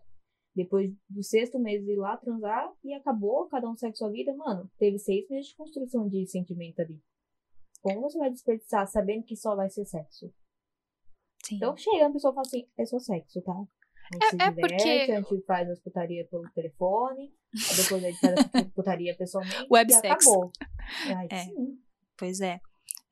Depois 0.55 0.93
do 1.09 1.23
sexto 1.23 1.59
mês 1.59 1.87
ir 1.87 1.97
lá 1.97 2.17
transar 2.17 2.71
e 2.85 2.93
acabou, 2.93 3.47
cada 3.47 3.69
um 3.71 3.77
segue 3.77 3.97
sua 3.97 4.11
vida, 4.11 4.35
mano. 4.35 4.69
Teve 4.79 4.99
seis 4.99 5.29
meses 5.31 5.51
de 5.51 5.57
construção 5.57 6.09
de 6.09 6.27
sentimento 6.27 6.81
ali. 6.81 7.01
Como 7.81 8.03
você 8.03 8.19
vai 8.19 8.31
desperdiçar 8.31 8.87
sabendo 8.89 9.25
que 9.25 9.37
só 9.37 9.55
vai 9.55 9.71
ser 9.71 9.87
sexo? 9.87 10.31
Sim. 11.45 11.57
Então 11.57 11.77
chega, 11.77 12.07
a 12.07 12.13
pessoa 12.13 12.33
fala 12.35 12.47
assim, 12.47 12.69
é 12.79 12.85
só 12.87 12.99
sexo, 12.99 13.41
tá? 13.43 13.55
É- 14.15 14.27
se 14.31 14.37
é 14.43 14.51
diverte, 14.51 14.75
porque- 14.77 15.13
a 15.13 15.21
gente 15.21 15.45
faz 15.47 15.71
as 15.71 15.81
putaria 15.81 16.27
pelo 16.29 16.43
telefone, 16.53 17.33
aí 17.55 17.77
depois 17.77 18.05
a 18.05 18.11
gente 18.11 18.21
faz 18.21 18.35
a 18.55 18.71
putaria 18.75 19.17
pessoalmente 19.17 19.67
Web 19.71 19.91
e 19.93 19.95
sex. 19.95 20.27
acabou. 20.27 20.53
Ai, 21.17 21.29
É. 21.31 21.45
sim. 21.45 21.79
Pois 22.19 22.41
é. 22.41 22.61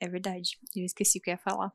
É 0.01 0.09
verdade. 0.09 0.59
Eu 0.77 0.85
esqueci 0.85 1.19
o 1.19 1.23
que 1.23 1.31
eu 1.31 1.35
ia 1.35 1.39
falar. 1.39 1.73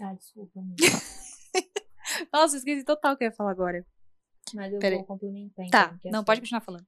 Ah, 0.00 0.14
desculpa, 0.14 0.60
amiga. 0.60 0.76
Nossa, 2.32 2.54
eu 2.54 2.58
esqueci 2.58 2.84
total 2.84 3.14
o 3.14 3.16
que 3.16 3.24
eu 3.24 3.28
ia 3.28 3.32
falar 3.34 3.50
agora. 3.52 3.84
Mas 4.54 4.72
eu 4.72 4.78
Peraí. 4.80 4.98
vou 4.98 5.06
complementar 5.06 5.64
então. 5.66 5.80
Tá, 5.80 5.98
é 6.04 6.10
não, 6.10 6.18
assim, 6.20 6.26
pode 6.26 6.40
continuar 6.40 6.60
falando. 6.60 6.86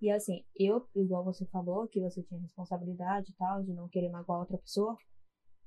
E 0.00 0.10
assim, 0.10 0.44
eu, 0.54 0.86
igual 0.94 1.24
você 1.24 1.44
falou, 1.46 1.86
que 1.88 2.00
você 2.00 2.22
tinha 2.22 2.40
responsabilidade 2.40 3.30
e 3.30 3.34
tal, 3.34 3.62
de 3.62 3.72
não 3.72 3.88
querer 3.88 4.08
magoar 4.10 4.40
outra 4.40 4.58
pessoa, 4.58 4.96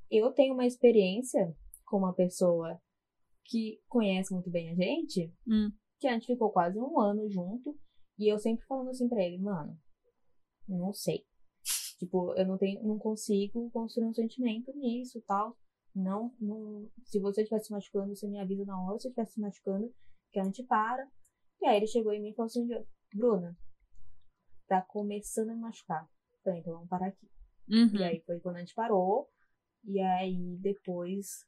eu 0.09 0.31
tenho 0.31 0.53
uma 0.53 0.65
experiência 0.65 1.55
com 1.89 1.97
uma 1.97 2.13
pessoa 2.13 2.79
que 3.45 3.81
conhece 3.87 4.33
muito 4.33 4.49
bem 4.49 4.69
a 4.69 4.75
gente, 4.75 5.33
Hum. 5.47 5.71
que 5.99 6.07
a 6.07 6.13
gente 6.13 6.27
ficou 6.27 6.51
quase 6.51 6.79
um 6.79 6.99
ano 6.99 7.29
junto, 7.29 7.77
e 8.17 8.31
eu 8.31 8.37
sempre 8.37 8.65
falando 8.65 8.89
assim 8.89 9.09
pra 9.09 9.23
ele, 9.23 9.39
mano, 9.39 9.77
não 10.67 10.93
sei. 10.93 11.25
Tipo, 11.97 12.33
eu 12.35 12.45
não 12.45 12.57
tenho, 12.57 12.81
não 12.83 12.97
consigo 12.97 13.69
construir 13.71 14.05
um 14.05 14.13
sentimento 14.13 14.71
nisso 14.77 15.17
e 15.17 15.21
tal. 15.23 15.57
Não, 15.93 16.33
não, 16.39 16.87
se 17.03 17.19
você 17.19 17.41
estiver 17.41 17.59
se 17.59 17.71
machucando, 17.71 18.15
você 18.15 18.27
me 18.27 18.39
avisa 18.39 18.63
na 18.63 18.79
hora, 18.81 18.97
se 18.99 19.03
você 19.03 19.09
estiver 19.09 19.25
se 19.25 19.41
machucando, 19.41 19.93
que 20.31 20.39
a 20.39 20.43
gente 20.43 20.63
para. 20.63 21.05
E 21.61 21.65
aí 21.65 21.77
ele 21.77 21.87
chegou 21.87 22.13
em 22.13 22.21
mim 22.21 22.29
e 22.29 22.35
falou 22.35 22.45
assim, 22.45 22.67
Bruna, 23.13 23.57
tá 24.67 24.81
começando 24.83 25.49
a 25.49 25.55
me 25.55 25.59
machucar. 25.61 26.07
Falei, 26.43 26.59
então 26.59 26.73
vamos 26.73 26.87
parar 26.87 27.07
aqui. 27.07 27.27
Uhum. 27.69 27.95
E 27.99 28.03
aí 28.03 28.21
foi 28.21 28.39
quando 28.39 28.57
a 28.57 28.59
gente 28.59 28.73
parou. 28.75 29.27
E 29.83 29.99
aí 29.99 30.57
depois 30.61 31.45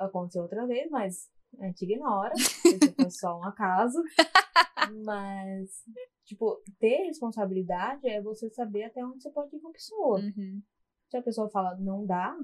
aconteceu 0.00 0.42
outra 0.42 0.66
vez, 0.66 0.90
mas 0.90 1.28
a 1.58 1.66
gente 1.66 1.84
ignora. 1.84 2.32
Porque 2.62 2.92
foi 3.02 3.10
só 3.10 3.38
um 3.38 3.44
acaso. 3.44 3.98
Mas, 5.04 5.84
tipo, 6.24 6.60
ter 6.78 7.04
responsabilidade 7.04 8.08
é 8.08 8.20
você 8.20 8.48
saber 8.50 8.84
até 8.84 9.04
onde 9.04 9.22
você 9.22 9.30
pode 9.30 9.54
ir 9.54 9.60
com 9.60 9.68
a 9.68 9.72
pessoa. 9.72 10.20
Uhum. 10.20 10.62
Se 11.10 11.16
a 11.16 11.22
pessoa 11.22 11.50
fala 11.50 11.76
não 11.76 12.06
dá, 12.06 12.34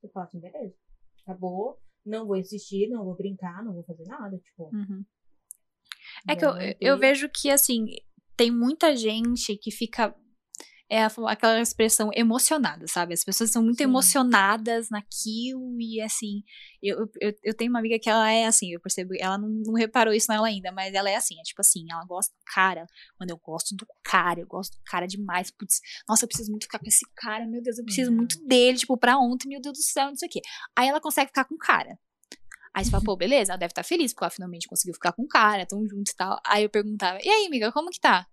você 0.00 0.08
fala 0.08 0.26
assim, 0.26 0.40
beleza, 0.40 0.74
acabou. 1.22 1.78
Não 2.06 2.26
vou 2.26 2.36
insistir, 2.36 2.88
não 2.88 3.04
vou 3.04 3.16
brincar, 3.16 3.62
não 3.64 3.74
vou 3.74 3.82
fazer 3.84 4.04
nada. 4.04 4.38
Tipo, 4.38 4.70
Uhum. 4.72 5.04
É 6.28 6.36
que 6.36 6.44
eu, 6.44 6.52
vamos 6.52 6.74
eu 6.80 6.98
vejo 6.98 7.28
que, 7.28 7.50
assim, 7.50 7.86
tem 8.36 8.50
muita 8.50 8.96
gente 8.96 9.56
que 9.56 9.70
fica. 9.70 10.14
É 10.92 11.04
aquela 11.04 11.60
expressão 11.60 12.10
emocionada, 12.12 12.84
sabe? 12.88 13.14
As 13.14 13.22
pessoas 13.22 13.52
são 13.52 13.62
muito 13.62 13.78
Sim. 13.78 13.84
emocionadas 13.84 14.90
naquilo 14.90 15.80
e, 15.80 16.00
assim. 16.00 16.42
Eu, 16.82 17.08
eu, 17.20 17.32
eu 17.44 17.54
tenho 17.54 17.70
uma 17.70 17.78
amiga 17.78 17.96
que 17.96 18.10
ela 18.10 18.28
é 18.28 18.46
assim, 18.46 18.72
eu 18.72 18.80
percebo. 18.80 19.12
Ela 19.20 19.38
não, 19.38 19.48
não 19.48 19.74
reparou 19.74 20.12
isso 20.12 20.26
nela 20.32 20.48
ainda, 20.48 20.72
mas 20.72 20.92
ela 20.92 21.08
é 21.08 21.14
assim, 21.14 21.38
é 21.38 21.42
tipo 21.42 21.60
assim, 21.60 21.84
ela 21.88 22.04
gosta 22.04 22.34
do 22.34 22.42
cara. 22.52 22.86
Mano, 23.20 23.30
eu 23.30 23.38
gosto 23.38 23.76
do 23.76 23.86
cara, 24.02 24.40
eu 24.40 24.46
gosto 24.48 24.72
do 24.72 24.82
cara 24.84 25.06
demais. 25.06 25.52
Putz, 25.52 25.80
nossa, 26.08 26.24
eu 26.24 26.28
preciso 26.28 26.50
muito 26.50 26.64
ficar 26.64 26.80
com 26.80 26.88
esse 26.88 27.06
cara, 27.14 27.46
meu 27.46 27.62
Deus, 27.62 27.78
eu 27.78 27.84
preciso 27.84 28.10
muito 28.10 28.44
dele, 28.44 28.78
tipo, 28.78 28.96
pra 28.96 29.16
ontem, 29.16 29.48
meu 29.48 29.60
Deus 29.60 29.78
do 29.78 29.82
céu, 29.84 30.08
não 30.08 30.16
sei 30.16 30.26
o 30.26 30.30
quê. 30.30 30.40
Aí 30.76 30.88
ela 30.88 31.00
consegue 31.00 31.28
ficar 31.28 31.44
com 31.44 31.54
o 31.54 31.58
cara. 31.58 31.96
Aí 32.74 32.84
você 32.84 32.90
fala, 32.90 33.04
pô, 33.04 33.16
beleza, 33.16 33.52
ela 33.52 33.58
deve 33.58 33.70
estar 33.72 33.84
feliz, 33.84 34.12
porque 34.12 34.24
ela 34.24 34.30
finalmente 34.30 34.68
conseguiu 34.68 34.94
ficar 34.94 35.12
com 35.12 35.22
o 35.22 35.28
cara, 35.28 35.66
tão 35.66 35.86
juntos 35.88 36.12
e 36.12 36.16
tal. 36.16 36.40
Aí 36.44 36.64
eu 36.64 36.70
perguntava, 36.70 37.20
e 37.22 37.28
aí, 37.28 37.46
amiga, 37.46 37.70
como 37.72 37.90
que 37.90 38.00
tá? 38.00 38.26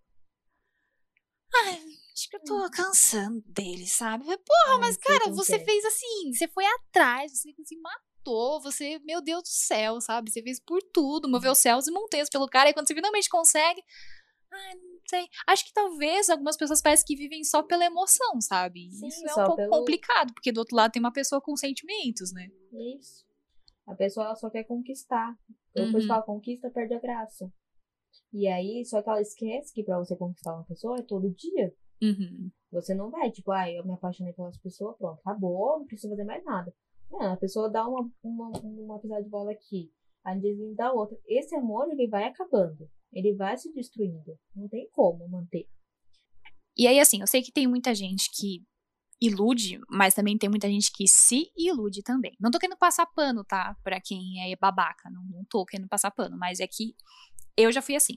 Ai, 1.53 1.96
acho 2.17 2.29
que 2.29 2.35
eu 2.37 2.43
tô 2.43 2.69
cansando 2.71 3.41
dele, 3.47 3.85
sabe? 3.85 4.23
Porra, 4.25 4.73
Ai, 4.73 4.79
mas 4.79 4.97
cara, 4.97 5.29
você 5.31 5.55
é. 5.55 5.63
fez 5.63 5.85
assim, 5.85 6.33
você 6.33 6.47
foi 6.47 6.65
atrás, 6.65 7.31
você 7.31 7.53
se 7.63 7.77
matou, 7.79 8.59
você, 8.61 8.99
meu 9.05 9.21
Deus 9.21 9.43
do 9.43 9.49
céu, 9.49 10.01
sabe? 10.01 10.31
Você 10.31 10.41
fez 10.41 10.59
por 10.59 10.81
tudo, 10.91 11.29
moveu 11.29 11.53
céus 11.53 11.87
e 11.87 11.91
montanhas 11.91 12.29
pelo 12.29 12.47
cara, 12.47 12.69
e 12.69 12.73
quando 12.73 12.87
você 12.87 12.95
finalmente 12.95 13.29
consegue. 13.29 13.81
Ai, 14.51 14.75
não 14.75 14.99
sei. 15.09 15.27
Acho 15.47 15.65
que 15.65 15.73
talvez 15.73 16.29
algumas 16.29 16.57
pessoas 16.57 16.81
parecem 16.81 17.05
que 17.05 17.15
vivem 17.15 17.43
só 17.43 17.61
pela 17.61 17.85
emoção, 17.85 18.39
sabe? 18.41 18.89
Sim, 18.91 19.07
Isso 19.07 19.27
é 19.27 19.33
um 19.33 19.45
pouco 19.45 19.55
pelo- 19.57 19.69
complicado, 19.77 20.33
porque 20.33 20.51
do 20.51 20.59
outro 20.59 20.75
lado 20.75 20.91
tem 20.91 20.99
uma 21.01 21.11
pessoa 21.13 21.41
com 21.41 21.55
sentimentos, 21.55 22.33
né? 22.33 22.47
Isso. 22.97 23.25
A 23.85 23.93
pessoa 23.95 24.25
ela 24.27 24.35
só 24.35 24.49
quer 24.49 24.63
conquistar. 24.63 25.33
Depois 25.73 26.03
Uhum. 26.03 26.07
que 26.07 26.11
ela 26.13 26.23
conquista, 26.23 26.69
perde 26.71 26.93
a 26.95 26.99
graça. 26.99 27.51
E 28.33 28.47
aí, 28.47 28.83
só 28.85 29.01
que 29.01 29.09
ela 29.09 29.21
esquece 29.21 29.71
que 29.73 29.83
pra 29.83 29.97
você 29.99 30.15
conquistar 30.15 30.53
uma 30.55 30.65
pessoa 30.65 30.97
é 30.99 31.03
todo 31.03 31.29
dia. 31.33 31.73
Uhum. 32.01 32.51
Você 32.71 32.93
não 32.93 33.09
vai, 33.09 33.31
tipo, 33.31 33.51
ah, 33.51 33.69
eu 33.71 33.85
me 33.85 33.93
apaixonei 33.93 34.33
pelas 34.33 34.57
pessoas, 34.57 34.95
pronto, 34.97 35.19
acabou, 35.19 35.79
não 35.79 35.85
preciso 35.85 36.09
fazer 36.09 36.25
mais 36.25 36.43
nada. 36.43 36.73
Não, 37.09 37.33
a 37.33 37.37
pessoa 37.37 37.69
dá 37.69 37.87
uma, 37.87 38.09
uma, 38.21 38.49
uma 38.59 38.99
pisada 38.99 39.23
de 39.23 39.29
bola 39.29 39.51
aqui, 39.51 39.91
a 40.23 40.33
gente 40.35 40.75
dá 40.75 40.91
outra. 40.91 41.17
Esse 41.25 41.55
amor, 41.55 41.89
ele 41.89 42.07
vai 42.07 42.25
acabando. 42.25 42.89
Ele 43.13 43.33
vai 43.33 43.57
se 43.57 43.71
destruindo. 43.73 44.37
Não 44.53 44.67
tem 44.67 44.89
como 44.91 45.27
manter. 45.29 45.65
E 46.77 46.85
aí, 46.85 46.99
assim, 46.99 47.21
eu 47.21 47.27
sei 47.27 47.41
que 47.41 47.51
tem 47.51 47.65
muita 47.65 47.95
gente 47.95 48.29
que 48.35 48.61
ilude, 49.21 49.79
mas 49.89 50.13
também 50.13 50.37
tem 50.37 50.49
muita 50.49 50.67
gente 50.67 50.91
que 50.93 51.07
se 51.07 51.49
ilude 51.57 52.03
também. 52.03 52.35
Não 52.39 52.51
tô 52.51 52.59
querendo 52.59 52.77
passar 52.77 53.05
pano, 53.07 53.43
tá? 53.45 53.75
Pra 53.83 54.01
quem 54.01 54.51
é 54.51 54.55
babaca. 54.57 55.09
Não, 55.09 55.23
não 55.23 55.45
tô 55.45 55.65
querendo 55.65 55.87
passar 55.87 56.11
pano, 56.11 56.37
mas 56.37 56.59
é 56.59 56.67
que 56.67 56.93
eu 57.55 57.71
já 57.71 57.81
fui 57.81 57.95
assim. 57.95 58.15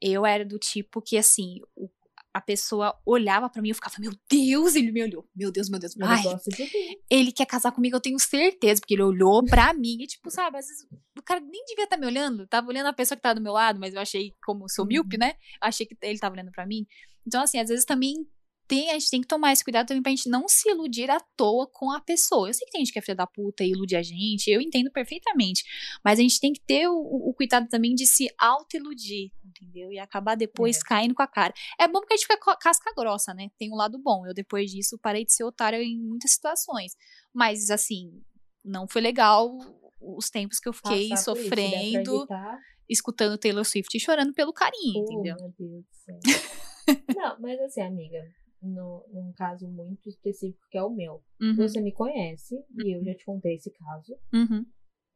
Eu 0.00 0.24
era 0.24 0.46
do 0.46 0.58
tipo 0.58 1.02
que, 1.02 1.18
assim, 1.18 1.56
o- 1.76 1.90
a 2.32 2.40
pessoa 2.40 2.96
olhava 3.04 3.48
pra 3.50 3.60
mim 3.60 3.68
e 3.68 3.70
eu 3.72 3.74
ficava, 3.74 3.96
meu 3.98 4.12
Deus, 4.30 4.74
ele 4.74 4.92
me 4.92 5.02
olhou. 5.02 5.28
Meu 5.34 5.50
Deus, 5.50 5.68
meu 5.68 5.80
Deus. 5.80 5.96
Ele 5.96 6.04
Ai, 6.04 6.22
gosta 6.22 6.50
de 6.50 6.56
ver. 6.64 6.70
ele 7.10 7.32
quer 7.32 7.46
casar 7.46 7.72
comigo, 7.72 7.96
eu 7.96 8.00
tenho 8.00 8.18
certeza, 8.18 8.80
porque 8.80 8.94
ele 8.94 9.02
olhou 9.02 9.44
pra 9.44 9.72
mim 9.74 9.96
e, 10.00 10.06
tipo, 10.06 10.30
sabe, 10.30 10.58
às 10.58 10.66
vezes 10.66 10.86
o 11.18 11.22
cara 11.22 11.40
nem 11.40 11.64
devia 11.66 11.84
estar 11.84 11.96
me 11.96 12.06
olhando, 12.06 12.46
tava 12.46 12.68
olhando 12.68 12.86
a 12.86 12.92
pessoa 12.92 13.16
que 13.16 13.22
tá 13.22 13.34
do 13.34 13.40
meu 13.40 13.52
lado, 13.52 13.78
mas 13.80 13.94
eu 13.94 14.00
achei, 14.00 14.34
como 14.44 14.64
eu 14.64 14.68
sou 14.68 14.86
míope, 14.86 15.18
né? 15.18 15.34
Achei 15.60 15.84
que 15.84 15.96
ele 16.02 16.18
tava 16.18 16.34
olhando 16.34 16.52
pra 16.52 16.66
mim. 16.66 16.86
Então, 17.26 17.42
assim, 17.42 17.58
às 17.58 17.68
vezes 17.68 17.84
também 17.84 18.26
tem, 18.70 18.88
a 18.90 18.92
gente 18.92 19.10
tem 19.10 19.20
que 19.20 19.26
tomar 19.26 19.52
esse 19.52 19.64
cuidado 19.64 19.88
também 19.88 20.00
pra 20.00 20.10
gente 20.10 20.28
não 20.28 20.46
se 20.46 20.70
iludir 20.70 21.10
à 21.10 21.18
toa 21.36 21.68
com 21.72 21.90
a 21.90 22.00
pessoa. 22.00 22.48
Eu 22.48 22.54
sei 22.54 22.64
que 22.66 22.70
tem 22.70 22.80
gente 22.80 22.92
que 22.92 23.00
é 23.00 23.02
filha 23.02 23.16
da 23.16 23.26
puta 23.26 23.64
e 23.64 23.70
ilude 23.70 23.96
a 23.96 24.02
gente, 24.02 24.48
eu 24.48 24.60
entendo 24.60 24.92
perfeitamente, 24.92 25.64
mas 26.04 26.20
a 26.20 26.22
gente 26.22 26.38
tem 26.38 26.52
que 26.52 26.60
ter 26.60 26.86
o, 26.86 26.94
o 26.94 27.34
cuidado 27.34 27.68
também 27.68 27.96
de 27.96 28.06
se 28.06 28.28
auto-iludir, 28.38 29.32
entendeu? 29.60 29.92
E 29.92 29.98
acabar 29.98 30.34
depois 30.36 30.82
caindo 30.82 31.14
com 31.14 31.22
a 31.22 31.26
cara. 31.26 31.52
É 31.78 31.86
bom 31.86 32.00
porque 32.00 32.14
a 32.14 32.16
gente 32.16 32.26
fica 32.26 32.56
casca 32.56 32.92
grossa, 32.96 33.34
né? 33.34 33.48
Tem 33.58 33.70
um 33.70 33.76
lado 33.76 33.98
bom. 33.98 34.26
Eu, 34.26 34.34
depois 34.34 34.70
disso, 34.70 34.98
parei 34.98 35.24
de 35.24 35.32
ser 35.32 35.44
otária 35.44 35.82
em 35.82 35.98
muitas 36.00 36.32
situações. 36.32 36.92
Mas, 37.32 37.70
assim, 37.70 38.22
não 38.64 38.88
foi 38.88 39.00
legal 39.02 39.56
os 40.00 40.30
tempos 40.30 40.58
que 40.58 40.68
eu 40.68 40.72
fiquei 40.72 41.08
Passar 41.10 41.14
isso, 41.14 41.32
pra 41.32 41.42
sofrendo, 41.42 42.16
evitar, 42.20 42.58
escutando 42.88 43.38
Taylor 43.38 43.64
Swift 43.64 43.94
e 43.96 44.00
chorando 44.00 44.32
pelo 44.32 44.52
carinho, 44.52 44.98
Oh, 44.98 45.02
entendeu? 45.02 45.36
meu 45.38 45.54
Deus 45.58 45.84
do 45.84 45.94
céu. 45.94 46.18
Não, 47.16 47.40
mas 47.40 47.60
assim, 47.60 47.82
amiga, 47.82 48.22
no, 48.62 49.04
num 49.12 49.32
caso 49.36 49.68
muito 49.68 50.08
específico 50.08 50.66
que 50.70 50.78
é 50.78 50.82
o 50.82 50.90
meu. 50.90 51.22
Uhum, 51.40 51.56
Você 51.56 51.80
me 51.80 51.92
conhece 51.92 52.56
e 52.82 52.96
eu 52.96 53.04
já 53.04 53.14
te 53.14 53.24
contei 53.24 53.54
esse 53.56 53.70
caso. 53.70 54.16
uhum, 54.32 54.64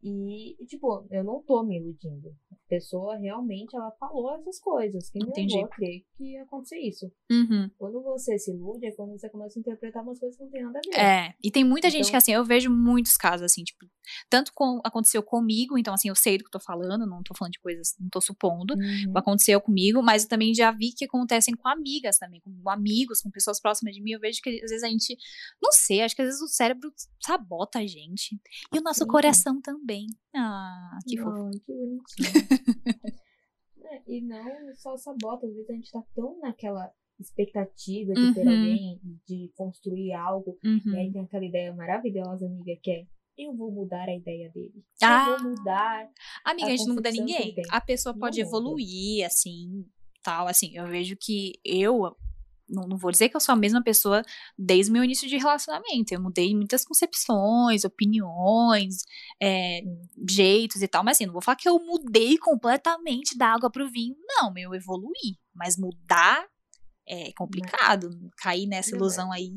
E, 0.07 0.55
tipo, 0.67 1.07
eu 1.11 1.25
não 1.25 1.43
tô 1.43 1.63
me 1.63 1.79
iludindo. 1.79 2.29
A 2.53 2.57
pessoa 2.69 3.17
realmente, 3.17 3.75
ela 3.75 3.91
falou 3.93 4.35
essas 4.35 4.61
coisas 4.61 5.09
que 5.09 5.19
me 5.19 5.31
Entendi. 5.31 5.55
levou 5.55 5.65
a 5.67 5.75
crer 5.75 6.03
que 6.17 6.33
ia 6.33 6.43
acontecer 6.43 6.79
isso. 6.79 7.11
uhum. 7.31 7.71
Quando 7.79 8.03
você 8.03 8.39
se 8.39 8.51
ilude, 8.53 8.85
é 8.87 8.93
quando 8.93 9.13
você 9.19 9.29
começa 9.31 9.59
a 9.59 9.61
interpretar 9.61 10.03
umas 10.03 10.19
coisas 10.21 10.37
que 10.37 10.45
não 10.45 10.51
tem 10.51 10.63
nada 10.63 10.79
a 10.79 10.83
ver. 10.91 11.01
É, 11.01 11.35
e 11.43 11.51
tem 11.51 11.65
muita 11.65 11.89
gente 11.89 12.01
Então- 12.03 12.11
que, 12.11 12.17
assim, 12.17 12.33
eu 12.33 12.45
vejo 12.45 12.71
muitos 12.71 13.17
casos, 13.17 13.43
assim, 13.45 13.63
tipo, 13.65 13.87
tanto 14.29 14.53
com, 14.55 14.81
aconteceu 14.85 15.23
comigo, 15.23 15.79
então, 15.79 15.95
assim, 15.95 16.09
eu 16.11 16.15
sei 16.15 16.37
do 16.37 16.45
que 16.45 16.49
eu 16.49 16.53
tô 16.53 16.61
falando, 16.61 17.07
não 17.07 17.23
tô 17.23 17.35
falando 17.35 17.53
de 17.53 17.61
coisas, 17.61 17.95
não 17.99 18.09
tô 18.11 18.21
supondo, 18.21 18.75
Uhum. 18.75 19.13
aconteceu 19.17 19.59
comigo, 19.61 20.03
mas 20.03 20.25
eu 20.25 20.29
também 20.29 20.53
já 20.55 20.71
vi 20.71 20.93
que 20.93 21.07
acontecem 21.07 21.55
com 21.57 21.67
amigas 21.69 22.19
também, 22.19 22.41
com 22.41 22.69
amigos, 22.69 23.23
com 23.23 23.31
pessoas 23.31 23.59
próximas 23.61 23.95
de 23.95 24.03
mim. 24.03 24.11
Eu 24.13 24.21
vejo 24.21 24.41
que 24.43 24.51
às 24.51 24.71
vezes 24.71 24.83
a 24.83 24.89
gente, 24.89 25.17
não 25.63 25.73
sei, 25.73 26.03
acho 26.03 26.15
que 26.15 26.21
às 26.23 26.29
vezes 26.29 26.43
o 26.43 26.49
cérebro 26.49 26.93
sabota 27.23 27.79
a 27.79 27.87
gente. 27.87 28.39
E 28.73 28.79
o 28.79 28.83
nosso 28.83 29.01
Sim. 29.05 29.07
coração 29.09 29.61
também. 29.63 29.94
Ah, 30.35 30.99
que 31.07 31.17
fofo. 31.17 31.45
Ai, 31.45 31.51
que 31.65 31.73
bonitinho. 31.73 32.05
É, 33.87 34.03
e 34.07 34.23
não 34.23 34.75
só 34.77 34.97
sabota, 34.97 35.47
às 35.47 35.53
vezes 35.55 35.69
a 35.69 35.75
gente 35.75 35.91
tá 35.93 36.03
tão 36.15 36.39
naquela 36.41 36.91
expectativa 37.21 38.15
de 38.15 38.33
ter 38.35 38.41
Uhum. 38.41 38.49
alguém, 38.51 39.01
de 39.29 39.53
construir 39.57 40.13
algo, 40.15 40.59
e 40.63 40.69
Uhum. 40.69 40.99
aí 40.99 41.13
tem 41.13 41.21
aquela 41.23 41.45
ideia 41.45 41.73
maravilhosa, 41.75 42.47
amiga, 42.47 42.73
que 42.83 42.91
é 42.91 43.07
eu 43.37 43.55
vou 43.55 43.71
mudar 43.71 44.09
a 44.09 44.15
ideia 44.17 44.49
dele. 44.51 44.83
Ah, 45.03 45.29
eu 45.29 45.39
vou 45.39 45.51
mudar. 45.51 46.09
Amiga, 46.45 46.69
a 46.69 46.73
a 46.73 46.77
gente 46.77 46.87
não 46.89 46.95
muda 46.95 47.11
ninguém. 47.11 47.55
A 47.71 47.81
pessoa 47.81 48.13
Não 48.15 48.21
pode 48.21 48.39
muda. 48.39 48.49
evoluir, 48.49 49.27
assim, 49.27 49.85
tal. 50.23 50.47
Assim, 50.49 50.75
eu 50.77 50.87
vejo 50.87 51.15
que 51.21 51.53
eu. 51.65 52.17
Não, 52.69 52.89
não 52.89 52.97
vou 52.97 53.11
dizer 53.11 53.29
que 53.29 53.37
eu 53.37 53.41
sou 53.41 53.53
a 53.53 53.57
mesma 53.57 53.83
pessoa 53.83 54.23
desde 54.59 54.91
o 54.91 54.93
meu 54.93 55.05
início 55.05 55.29
de 55.29 55.37
relacionamento. 55.37 56.13
Eu 56.13 56.21
mudei 56.21 56.55
muitas 56.55 56.85
concepções, 56.85 57.85
opiniões, 57.85 59.03
é, 59.41 59.81
jeitos 60.29 60.81
e 60.83 60.89
tal. 60.89 61.05
Mas 61.05 61.17
assim, 61.17 61.27
não 61.27 61.33
vou 61.33 61.43
falar 61.43 61.57
que 61.57 61.69
eu 61.69 61.79
mudei 61.79 62.39
completamente 62.39 63.37
da 63.37 63.49
água 63.49 63.71
pro 63.71 63.91
vinho. 63.91 64.17
Não, 64.27 64.53
eu 64.57 64.75
evoluí. 64.75 65.39
Mas 65.55 65.77
mudar 65.77 66.47
é 67.07 67.33
complicado. 67.37 68.11
Cair 68.39 68.67
nessa 68.67 68.95
ilusão 68.97 69.31
aí. 69.31 69.53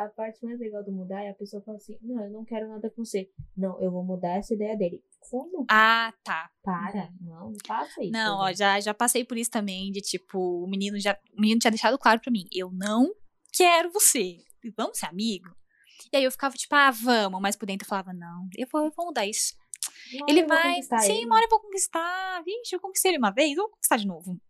A 0.00 0.08
parte 0.08 0.42
mais 0.42 0.58
legal 0.58 0.82
do 0.82 0.90
mudar 0.90 1.22
é 1.22 1.28
a 1.28 1.34
pessoa 1.34 1.62
falar 1.62 1.76
assim, 1.76 1.98
não, 2.00 2.24
eu 2.24 2.30
não 2.30 2.42
quero 2.42 2.66
nada 2.68 2.88
com 2.88 3.04
você. 3.04 3.30
Não, 3.54 3.78
eu 3.82 3.90
vou 3.90 4.02
mudar 4.02 4.38
essa 4.38 4.54
ideia 4.54 4.74
dele. 4.74 5.04
Como? 5.28 5.66
Ah, 5.70 6.10
tá. 6.24 6.50
Para, 6.62 7.10
não, 7.20 7.50
não 7.50 7.56
faça 7.66 8.02
isso. 8.02 8.10
Não, 8.10 8.38
ó, 8.38 8.52
já, 8.54 8.80
já 8.80 8.94
passei 8.94 9.26
por 9.26 9.36
isso 9.36 9.50
também, 9.50 9.92
de 9.92 10.00
tipo, 10.00 10.38
o 10.64 10.66
menino 10.66 10.98
já. 10.98 11.18
O 11.36 11.40
menino 11.40 11.60
tinha 11.60 11.70
deixado 11.70 11.98
claro 11.98 12.18
pra 12.18 12.32
mim, 12.32 12.46
eu 12.50 12.70
não 12.72 13.12
quero 13.52 13.92
você. 13.92 14.38
Vamos 14.74 14.98
ser 14.98 15.06
amigo? 15.06 15.54
E 16.10 16.16
aí 16.16 16.24
eu 16.24 16.30
ficava, 16.30 16.54
tipo, 16.56 16.74
ah, 16.74 16.90
vamos, 16.90 17.40
mas 17.42 17.56
por 17.56 17.66
dentro 17.66 17.84
eu 17.84 17.88
falava, 17.88 18.14
não, 18.14 18.48
eu 18.56 18.66
vou, 18.72 18.86
eu 18.86 18.92
vou 18.96 19.06
mudar 19.06 19.26
isso. 19.26 19.54
Uma 20.14 20.30
ele 20.30 20.46
vai. 20.46 20.82
Sim, 20.82 21.12
ele. 21.12 21.26
uma 21.26 21.36
hora 21.36 21.44
eu 21.44 21.50
vou 21.50 21.60
conquistar. 21.60 22.42
Vixe, 22.42 22.74
eu 22.74 22.80
conquistei 22.80 23.10
ele 23.10 23.18
uma 23.18 23.30
vez, 23.30 23.50
eu 23.50 23.64
vou 23.64 23.70
conquistar 23.70 23.98
de 23.98 24.06
novo. 24.06 24.40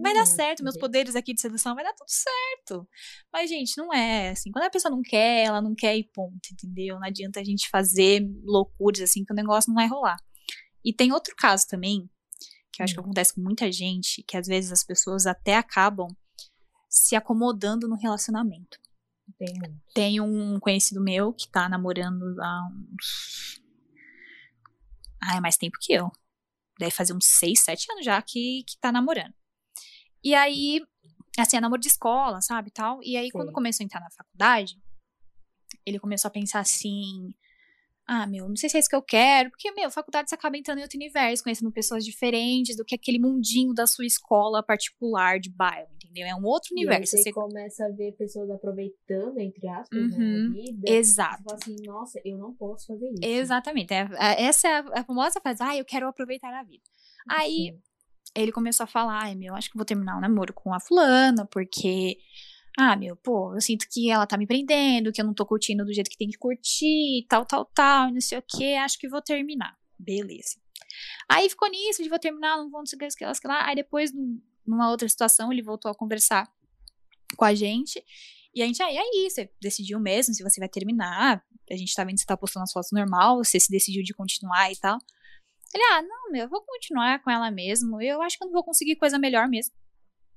Vai 0.00 0.14
dar 0.14 0.26
certo, 0.26 0.62
meus 0.64 0.76
poderes 0.78 1.14
aqui 1.14 1.34
de 1.34 1.40
sedução 1.40 1.74
vai 1.74 1.84
dar 1.84 1.92
tudo 1.92 2.08
certo. 2.08 2.88
Mas, 3.32 3.50
gente, 3.50 3.76
não 3.76 3.92
é 3.92 4.30
assim. 4.30 4.50
Quando 4.50 4.64
a 4.64 4.70
pessoa 4.70 4.90
não 4.90 5.02
quer, 5.02 5.44
ela 5.44 5.60
não 5.60 5.74
quer 5.74 5.96
e 5.96 6.04
ponto, 6.04 6.40
entendeu? 6.52 6.96
Não 6.98 7.06
adianta 7.06 7.40
a 7.40 7.44
gente 7.44 7.68
fazer 7.68 8.26
loucuras 8.42 9.02
assim 9.02 9.24
que 9.24 9.32
o 9.32 9.36
negócio 9.36 9.68
não 9.68 9.74
vai 9.74 9.86
rolar. 9.86 10.16
E 10.84 10.92
tem 10.94 11.12
outro 11.12 11.34
caso 11.36 11.66
também, 11.68 12.08
que 12.72 12.80
eu 12.80 12.84
acho 12.84 12.94
que 12.94 13.00
Hum. 13.00 13.04
acontece 13.04 13.34
com 13.34 13.40
muita 13.42 13.70
gente, 13.70 14.22
que 14.22 14.36
às 14.36 14.46
vezes 14.46 14.72
as 14.72 14.82
pessoas 14.82 15.26
até 15.26 15.56
acabam 15.56 16.08
se 16.88 17.14
acomodando 17.14 17.86
no 17.88 17.96
relacionamento. 17.96 18.78
Tem 19.94 20.20
um 20.20 20.58
conhecido 20.58 21.02
meu 21.02 21.32
que 21.32 21.48
tá 21.48 21.68
namorando 21.68 22.40
há 22.40 22.68
uns. 22.92 23.62
Ah, 25.22 25.36
é 25.36 25.40
mais 25.40 25.56
tempo 25.56 25.76
que 25.80 25.92
eu. 25.92 26.10
Deve 26.78 26.90
fazer 26.90 27.12
uns 27.14 27.26
6, 27.26 27.60
7 27.60 27.90
anos 27.92 28.04
já 28.04 28.20
que, 28.20 28.64
que 28.66 28.76
tá 28.78 28.90
namorando. 28.90 29.34
E 30.24 30.34
aí, 30.34 30.80
assim, 31.38 31.56
é 31.56 31.60
namoro 31.60 31.80
de 31.80 31.88
escola, 31.88 32.40
sabe, 32.40 32.70
tal. 32.70 33.00
E 33.02 33.16
aí, 33.16 33.30
quando 33.30 33.46
Sei. 33.48 33.54
começou 33.54 33.82
a 33.82 33.86
entrar 33.86 34.00
na 34.00 34.10
faculdade, 34.10 34.74
ele 35.84 35.98
começou 35.98 36.28
a 36.28 36.32
pensar 36.32 36.60
assim... 36.60 37.34
Ah, 38.04 38.26
meu, 38.26 38.48
não 38.48 38.56
sei 38.56 38.68
se 38.68 38.76
é 38.76 38.80
isso 38.80 38.88
que 38.88 38.96
eu 38.96 39.02
quero. 39.02 39.48
Porque, 39.50 39.70
meu, 39.72 39.88
faculdade 39.90 40.28
você 40.28 40.34
acaba 40.34 40.56
entrando 40.58 40.78
em 40.78 40.82
outro 40.82 40.98
universo, 40.98 41.42
conhecendo 41.42 41.70
pessoas 41.70 42.04
diferentes 42.04 42.76
do 42.76 42.84
que 42.84 42.96
aquele 42.96 43.18
mundinho 43.18 43.72
da 43.72 43.86
sua 43.86 44.04
escola 44.04 44.60
particular 44.62 45.38
de 45.38 45.48
bairro, 45.48 45.88
entendeu? 45.94 46.26
É 46.26 46.34
um 46.34 46.44
outro 46.44 46.70
E 46.72 46.74
universo. 46.74 47.12
você 47.16 47.22
Você... 47.22 47.32
começa 47.32 47.86
a 47.86 47.88
ver 47.90 48.12
pessoas 48.16 48.50
aproveitando, 48.50 49.38
entre 49.38 49.68
aspas, 49.68 50.10
né, 50.10 50.16
Uhum, 50.18 50.52
vida. 50.52 50.90
Exato. 50.90 51.36
Você 51.38 51.42
fala 51.44 51.58
assim, 51.62 51.76
nossa, 51.86 52.20
eu 52.24 52.36
não 52.36 52.52
posso 52.54 52.88
fazer 52.88 53.06
isso. 53.06 53.20
Exatamente. 53.22 53.94
É- 53.94 54.08
é- 54.18 54.42
essa 54.42 54.68
é 54.68 54.78
a, 54.98 55.04
famosa 55.04 55.40
frase, 55.40 55.62
ah, 55.62 55.76
eu 55.76 55.84
quero 55.84 56.08
aproveitar 56.08 56.52
a 56.52 56.64
vida. 56.64 56.82
Aí 57.30 57.70
Sim. 57.72 57.80
Ele 58.34 58.52
começou 58.52 58.84
a 58.84 58.86
falar, 58.86 59.22
ai, 59.24 59.34
meu, 59.34 59.54
acho 59.54 59.70
que 59.70 59.76
vou 59.76 59.84
terminar 59.84 60.16
o 60.16 60.20
namoro 60.20 60.52
com 60.52 60.72
a 60.72 60.80
fulana, 60.80 61.46
porque, 61.46 62.18
ah, 62.78 62.96
meu, 62.96 63.14
pô, 63.16 63.54
eu 63.54 63.60
sinto 63.60 63.86
que 63.90 64.10
ela 64.10 64.26
tá 64.26 64.36
me 64.38 64.46
prendendo, 64.46 65.12
que 65.12 65.20
eu 65.20 65.24
não 65.26 65.34
tô 65.34 65.44
curtindo 65.44 65.84
do 65.84 65.92
jeito 65.92 66.10
que 66.10 66.16
tem 66.16 66.28
que 66.28 66.38
curtir, 66.38 67.26
tal, 67.28 67.44
tal, 67.44 67.64
tal, 67.66 68.08
e 68.08 68.12
não 68.12 68.20
sei 68.20 68.38
o 68.38 68.42
que, 68.42 68.74
acho 68.76 68.98
que 68.98 69.08
vou 69.08 69.20
terminar. 69.22 69.76
Beleza. 69.98 70.56
Aí 71.28 71.48
ficou 71.48 71.68
nisso, 71.70 72.02
de 72.02 72.08
vou 72.08 72.18
terminar, 72.18 72.56
não 72.56 72.70
vou, 72.70 72.80
não 72.80 72.86
sei 72.86 72.96
o 72.96 73.00
que, 73.00 73.08
que 73.08 73.48
lá. 73.48 73.66
Aí 73.66 73.74
depois, 73.74 74.12
num- 74.12 74.40
numa 74.66 74.90
outra 74.90 75.08
situação, 75.08 75.52
ele 75.52 75.62
voltou 75.62 75.90
a 75.90 75.94
conversar 75.94 76.48
com 77.36 77.44
a 77.44 77.54
gente. 77.54 78.02
E 78.54 78.62
a 78.62 78.66
gente, 78.66 78.82
ah, 78.82 78.92
e 78.92 78.98
aí, 78.98 79.30
você 79.30 79.50
decidiu 79.60 79.98
mesmo 79.98 80.34
se 80.34 80.42
você 80.42 80.60
vai 80.60 80.68
terminar? 80.68 81.42
A 81.70 81.76
gente 81.76 81.94
tá 81.94 82.04
vendo 82.04 82.14
que 82.16 82.20
você 82.20 82.26
tá 82.26 82.36
postando 82.36 82.64
as 82.64 82.72
fotos 82.72 82.90
normal, 82.92 83.38
você 83.42 83.58
se 83.58 83.70
decidiu 83.70 84.02
de 84.02 84.12
continuar 84.12 84.70
e 84.70 84.76
tal. 84.76 84.98
Ele, 85.74 85.84
ah, 85.92 86.02
não, 86.02 86.30
meu, 86.30 86.42
eu 86.42 86.48
vou 86.48 86.62
continuar 86.62 87.22
com 87.22 87.30
ela 87.30 87.50
mesmo. 87.50 88.00
Eu 88.00 88.20
acho 88.22 88.36
que 88.36 88.44
eu 88.44 88.46
não 88.46 88.52
vou 88.52 88.64
conseguir 88.64 88.96
coisa 88.96 89.18
melhor 89.18 89.48
mesmo. 89.48 89.74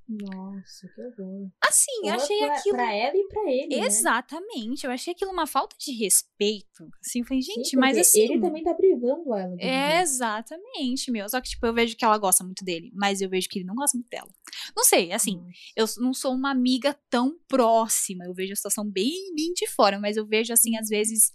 Nossa, 0.08 0.88
que 0.88 1.02
horror. 1.02 1.50
Assim, 1.68 1.92
eu 2.04 2.14
achei 2.14 2.38
pra, 2.38 2.56
aquilo. 2.56 2.76
Pra 2.76 2.94
ela 2.94 3.18
e 3.18 3.28
pra 3.28 3.52
ele, 3.52 3.76
né? 3.76 3.88
Exatamente, 3.88 4.86
eu 4.86 4.92
achei 4.92 5.14
aquilo 5.14 5.32
uma 5.32 5.48
falta 5.48 5.76
de 5.80 5.92
respeito. 5.94 6.88
Assim, 7.04 7.20
eu 7.20 7.26
falei, 7.26 7.42
Sim, 7.42 7.54
gente, 7.56 7.76
mas 7.76 7.98
porque 7.98 8.02
assim. 8.02 8.22
Ele 8.22 8.40
também 8.40 8.64
tá 8.64 8.74
privando 8.76 9.34
ela. 9.34 9.56
É, 9.60 10.02
exatamente, 10.02 11.12
meu. 11.12 11.28
Só 11.28 11.42
que, 11.42 11.50
tipo, 11.50 11.66
eu 11.66 11.74
vejo 11.74 11.98
que 11.98 12.06
ela 12.06 12.20
gosta 12.20 12.44
muito 12.44 12.64
dele, 12.64 12.92
mas 12.94 13.20
eu 13.20 13.30
vejo 13.30 13.50
que 13.50 13.60
ele 13.60 13.66
não 13.66 13.74
gosta 13.74 13.98
muito 13.98 14.10
dela. 14.10 14.30
Não 14.78 14.84
sei, 14.84 15.12
assim, 15.12 15.38
Nossa. 15.38 15.52
eu 15.76 16.04
não 16.04 16.14
sou 16.14 16.34
uma 16.34 16.52
amiga 16.52 16.96
tão 17.10 17.36
próxima. 17.48 18.26
Eu 18.26 18.34
vejo 18.34 18.54
a 18.54 18.56
situação 18.56 18.88
bem, 18.88 19.34
bem 19.36 19.54
de 19.54 19.68
fora, 19.68 20.00
mas 20.00 20.18
eu 20.18 20.28
vejo, 20.28 20.54
assim, 20.54 20.78
às 20.78 20.88
vezes, 20.88 21.32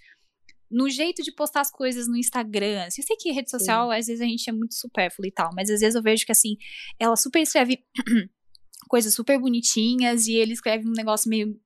no 0.70 0.88
jeito 0.88 1.22
de 1.22 1.32
postar 1.32 1.62
as 1.62 1.70
coisas 1.70 2.06
no 2.06 2.16
Instagram. 2.16 2.84
Eu 2.84 2.90
sei 3.04 3.16
que 3.16 3.32
rede 3.32 3.50
social, 3.50 3.90
às 3.90 4.06
vezes, 4.06 4.20
a 4.20 4.24
gente 4.26 4.48
é 4.48 4.52
muito 4.52 4.74
supérfluo 4.74 5.26
e 5.26 5.32
tal, 5.32 5.50
mas 5.54 5.68
às 5.70 5.80
vezes 5.80 5.94
eu 5.96 6.02
vejo 6.02 6.24
que, 6.24 6.32
assim, 6.32 6.56
ela 6.98 7.16
super 7.16 7.40
escreve 7.40 7.84
coisas 8.88 9.14
super 9.14 9.38
bonitinhas 9.38 10.26
e 10.26 10.34
ele 10.34 10.52
escreve 10.52 10.86
um 10.88 10.92
negócio 10.92 11.28
meio, 11.28 11.58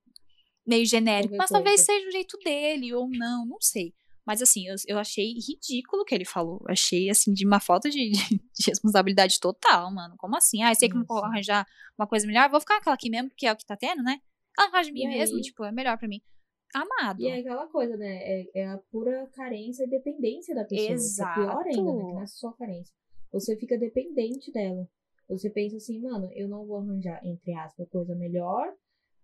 meio 0.66 0.84
genérico. 0.86 1.34
Mas 1.36 1.50
talvez 1.50 1.80
seja 1.86 2.08
o 2.08 2.12
jeito 2.12 2.38
dele, 2.38 2.94
ou 2.94 3.08
não, 3.08 3.46
não 3.46 3.58
sei. 3.60 3.94
Mas 4.26 4.40
assim, 4.40 4.66
eu, 4.66 4.74
eu 4.86 4.98
achei 4.98 5.34
ridículo 5.34 6.00
o 6.00 6.04
que 6.04 6.14
ele 6.14 6.24
falou. 6.24 6.64
Achei, 6.66 7.10
assim, 7.10 7.34
de 7.34 7.46
uma 7.46 7.60
falta 7.60 7.90
de, 7.90 8.10
de- 8.10 8.28
de 8.38 8.66
responsabilidade 8.68 9.38
total, 9.38 9.92
mano. 9.92 10.14
Como 10.16 10.34
assim? 10.36 10.62
Ah, 10.62 10.70
eu 10.70 10.74
sei 10.74 10.88
que 10.88 10.94
não 10.94 11.04
vou 11.04 11.22
arranjar 11.22 11.66
uma 11.98 12.06
coisa 12.06 12.26
melhor, 12.26 12.48
vou 12.48 12.58
ficar 12.60 12.76
com 12.76 12.80
aquela 12.80 12.94
aqui 12.94 13.10
mesmo, 13.10 13.28
porque 13.28 13.46
é 13.46 13.52
o 13.52 13.56
que 13.56 13.66
tá 13.66 13.76
tendo, 13.76 14.02
né? 14.02 14.18
Arranja 14.58 14.84
de 14.88 14.92
mim 14.92 15.02
E 15.04 15.08
mesmo, 15.08 15.36
tipo, 15.42 15.62
é 15.64 15.70
melhor 15.72 15.98
pra 15.98 16.08
mim. 16.08 16.22
Amado. 16.74 17.20
E 17.22 17.28
é 17.28 17.38
aquela 17.38 17.66
coisa, 17.68 17.96
né? 17.96 18.16
É, 18.22 18.50
é 18.54 18.66
a 18.66 18.78
pura 18.90 19.26
carência 19.28 19.84
e 19.84 19.88
dependência 19.88 20.54
da 20.54 20.64
pessoa. 20.64 20.90
Exato. 20.90 21.40
É 21.40 21.44
pior 21.44 21.64
ainda, 21.66 21.92
né? 21.94 22.04
Que 22.04 22.12
não 22.12 22.20
é 22.22 22.26
só 22.26 22.52
carência. 22.52 22.94
Você 23.32 23.56
fica 23.56 23.78
dependente 23.78 24.52
dela. 24.52 24.88
Você 25.28 25.48
pensa 25.48 25.76
assim, 25.76 26.00
mano, 26.00 26.28
eu 26.34 26.48
não 26.48 26.66
vou 26.66 26.76
arranjar, 26.78 27.24
entre 27.24 27.54
aspas, 27.54 27.88
coisa 27.88 28.14
melhor, 28.14 28.74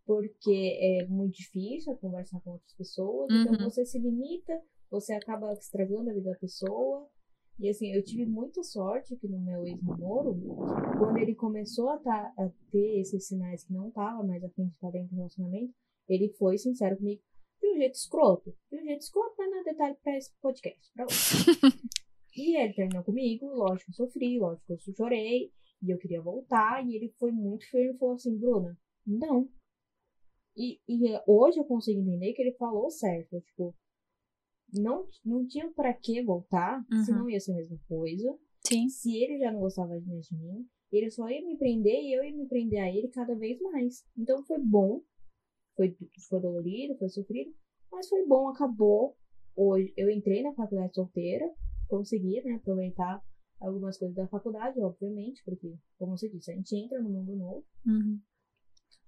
porque 0.07 0.79
é 0.81 1.07
muito 1.07 1.37
difícil 1.37 1.95
conversar 1.97 2.41
com 2.41 2.53
outras 2.53 2.73
pessoas. 2.75 3.29
Então 3.31 3.53
Uhum. 3.53 3.65
você 3.71 3.85
se 3.85 3.99
limita, 3.99 4.61
você 4.91 5.13
acaba 5.13 5.53
estragando 5.53 6.11
a 6.11 6.15
vida 6.15 6.31
da 6.31 6.39
pessoa. 6.39 7.09
E 7.59 7.69
assim, 7.69 7.93
eu 7.93 8.03
tive 8.03 8.25
muita 8.25 8.63
sorte 8.63 9.15
que 9.17 9.29
no 9.29 9.39
meu 9.39 9.67
ex-namoro, 9.67 10.35
quando 10.99 11.19
ele 11.19 11.35
começou 11.35 11.91
a, 11.91 11.99
tá, 11.99 12.33
a 12.39 12.49
ter 12.71 13.01
esses 13.01 13.27
sinais 13.27 13.65
que 13.65 13.73
não 13.73 13.91
tava 13.91 14.23
mais 14.23 14.43
a 14.43 14.49
fim 14.49 14.67
de 14.67 14.73
estar 14.73 14.91
dentro 14.91 15.11
do 15.11 15.17
relacionamento, 15.17 15.75
ele 16.09 16.31
foi 16.39 16.57
sincero 16.57 16.97
comigo 16.97 17.21
de 17.71 17.77
um 17.77 17.79
jeito 17.79 17.95
escroto. 17.95 18.55
De 18.71 18.79
um 18.79 18.85
jeito 18.85 19.01
escroto, 19.01 19.35
mas 19.39 19.51
não 19.51 19.59
é 19.61 19.65
detalhe 19.65 19.97
pra 20.03 20.17
esse 20.17 20.31
podcast, 20.41 20.93
pra 20.93 21.05
outro. 21.05 21.17
e 22.37 22.57
ele 22.57 22.75
terminou 22.75 23.05
comigo, 23.05 23.47
lógico 23.47 23.87
que 23.93 24.03
eu 24.03 24.07
sofri, 24.07 24.39
lógico 24.39 24.67
que 24.67 24.73
eu 24.91 24.95
chorei, 24.95 25.53
e 25.83 25.91
eu 25.91 25.99
queria 25.99 26.21
voltar, 26.23 26.87
e 26.87 26.95
ele 26.97 27.15
foi 27.19 27.33
muito 27.33 27.65
firme 27.69 27.95
e 27.95 27.99
falou 27.99 28.15
assim, 28.15 28.37
Bruna, 28.37 28.79
não. 29.07 29.49
E, 30.57 30.79
e 30.89 31.01
hoje 31.27 31.59
eu 31.59 31.65
consigo 31.65 32.01
entender 32.01 32.33
que 32.33 32.43
ele 32.43 32.53
falou 32.53 32.91
certo, 32.91 33.41
tipo, 33.41 33.75
não, 34.75 35.09
não 35.25 35.47
tinha 35.47 35.71
pra 35.73 35.93
que 35.95 36.23
voltar, 36.23 36.85
Uhum. 36.93 37.05
senão 37.05 37.31
ia 37.31 37.41
ser 37.41 37.53
a 37.53 37.57
mesma 37.57 37.79
coisa. 37.89 38.39
Sim. 38.67 38.89
Se 38.89 39.17
ele 39.17 39.39
já 39.39 39.51
não 39.51 39.61
gostava 39.61 39.99
de 39.99 40.07
mim, 40.37 40.69
ele 40.93 41.11
só 41.11 41.29
ia 41.31 41.45
me 41.45 41.57
prender 41.57 42.01
e 42.03 42.13
eu 42.13 42.23
ia 42.23 42.37
me 42.37 42.47
prender 42.47 42.81
a 42.81 42.89
ele 42.91 43.09
cada 43.09 43.35
vez 43.35 43.59
mais. 43.61 44.05
Então 44.17 44.45
foi 44.45 44.59
bom, 44.61 45.01
foi, 45.77 45.97
foi 46.29 46.41
dolorido, 46.41 46.97
foi 46.99 47.09
sofrido, 47.09 47.55
mas 47.91 48.09
foi 48.09 48.27
bom, 48.27 48.49
acabou. 48.49 49.17
Hoje 49.57 49.93
eu 49.97 50.11
entrei 50.11 50.43
na 50.43 50.55
faculdade 50.55 50.95
solteira, 50.95 51.45
consegui 51.89 52.43
né, 52.43 52.55
aproveitar 52.55 53.23
algumas 53.61 53.99
coisas 53.99 54.17
da 54.17 54.27
faculdade, 54.29 54.81
obviamente, 54.81 55.43
porque, 55.45 55.77
como 55.99 56.17
você 56.17 56.29
disse, 56.29 56.51
a 56.51 56.55
gente 56.55 56.75
entra 56.75 57.01
no 57.03 57.11
mundo 57.11 57.37
novo. 57.37 57.65
Uhum. 57.87 58.21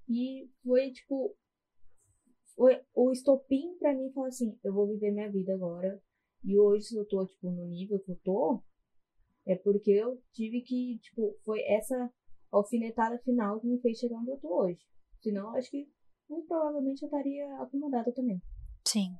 E 0.08 0.50
foi 0.62 0.90
tipo. 0.92 1.34
Foi 2.54 2.82
o 2.94 3.10
estopim 3.10 3.76
pra 3.78 3.94
mim 3.94 4.12
falar 4.12 4.28
assim: 4.28 4.58
eu 4.62 4.74
vou 4.74 4.86
viver 4.86 5.10
minha 5.10 5.30
vida 5.30 5.54
agora. 5.54 6.00
E 6.44 6.58
hoje, 6.58 6.86
se 6.86 6.96
eu 6.96 7.06
tô, 7.06 7.24
tipo, 7.24 7.50
no 7.50 7.64
nível 7.66 8.00
que 8.00 8.10
eu 8.10 8.18
tô, 8.22 8.62
é 9.46 9.54
porque 9.56 9.92
eu 9.92 10.20
tive 10.32 10.60
que, 10.62 10.98
tipo, 10.98 11.36
foi 11.44 11.62
essa 11.62 12.12
alfinetada 12.50 13.18
final 13.20 13.60
que 13.60 13.66
me 13.66 13.80
fez 13.80 13.98
chegar 13.98 14.18
onde 14.18 14.32
eu 14.32 14.38
tô 14.38 14.64
hoje. 14.64 14.80
Senão, 15.20 15.54
acho 15.56 15.70
que 15.70 15.88
muito 16.32 16.46
provavelmente 16.46 17.02
eu 17.02 17.06
estaria 17.06 17.46
acomodada 17.60 18.10
também. 18.12 18.42
Sim. 18.86 19.14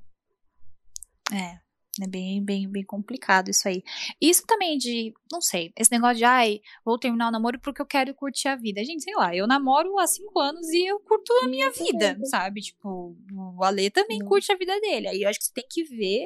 É. 1.31 1.61
É 2.01 2.07
bem, 2.07 2.43
bem, 2.43 2.67
bem 2.67 2.83
complicado 2.83 3.49
isso 3.49 3.67
aí. 3.67 3.83
Isso 4.19 4.43
também 4.47 4.79
de, 4.79 5.13
não 5.31 5.39
sei, 5.39 5.71
esse 5.77 5.91
negócio 5.91 6.17
de, 6.17 6.23
ai, 6.25 6.59
vou 6.83 6.97
terminar 6.97 7.27
o 7.27 7.31
namoro 7.31 7.59
porque 7.59 7.79
eu 7.79 7.85
quero 7.85 8.15
curtir 8.15 8.47
a 8.47 8.55
vida. 8.55 8.83
Gente, 8.83 9.03
sei 9.03 9.13
lá, 9.13 9.35
eu 9.35 9.45
namoro 9.45 9.99
há 9.99 10.07
cinco 10.07 10.39
anos 10.39 10.67
e 10.69 10.87
eu 10.87 10.99
curto 11.01 11.31
a 11.43 11.47
minha 11.47 11.69
vida, 11.69 12.17
sabe? 12.25 12.61
Tipo, 12.61 13.15
o 13.31 13.63
Ale 13.63 13.91
também 13.91 14.17
curte 14.25 14.51
a 14.51 14.57
vida 14.57 14.73
dele. 14.81 15.07
Aí 15.07 15.21
eu 15.21 15.29
acho 15.29 15.37
que 15.37 15.45
você 15.45 15.53
tem 15.53 15.67
que 15.69 15.83
ver 15.83 16.25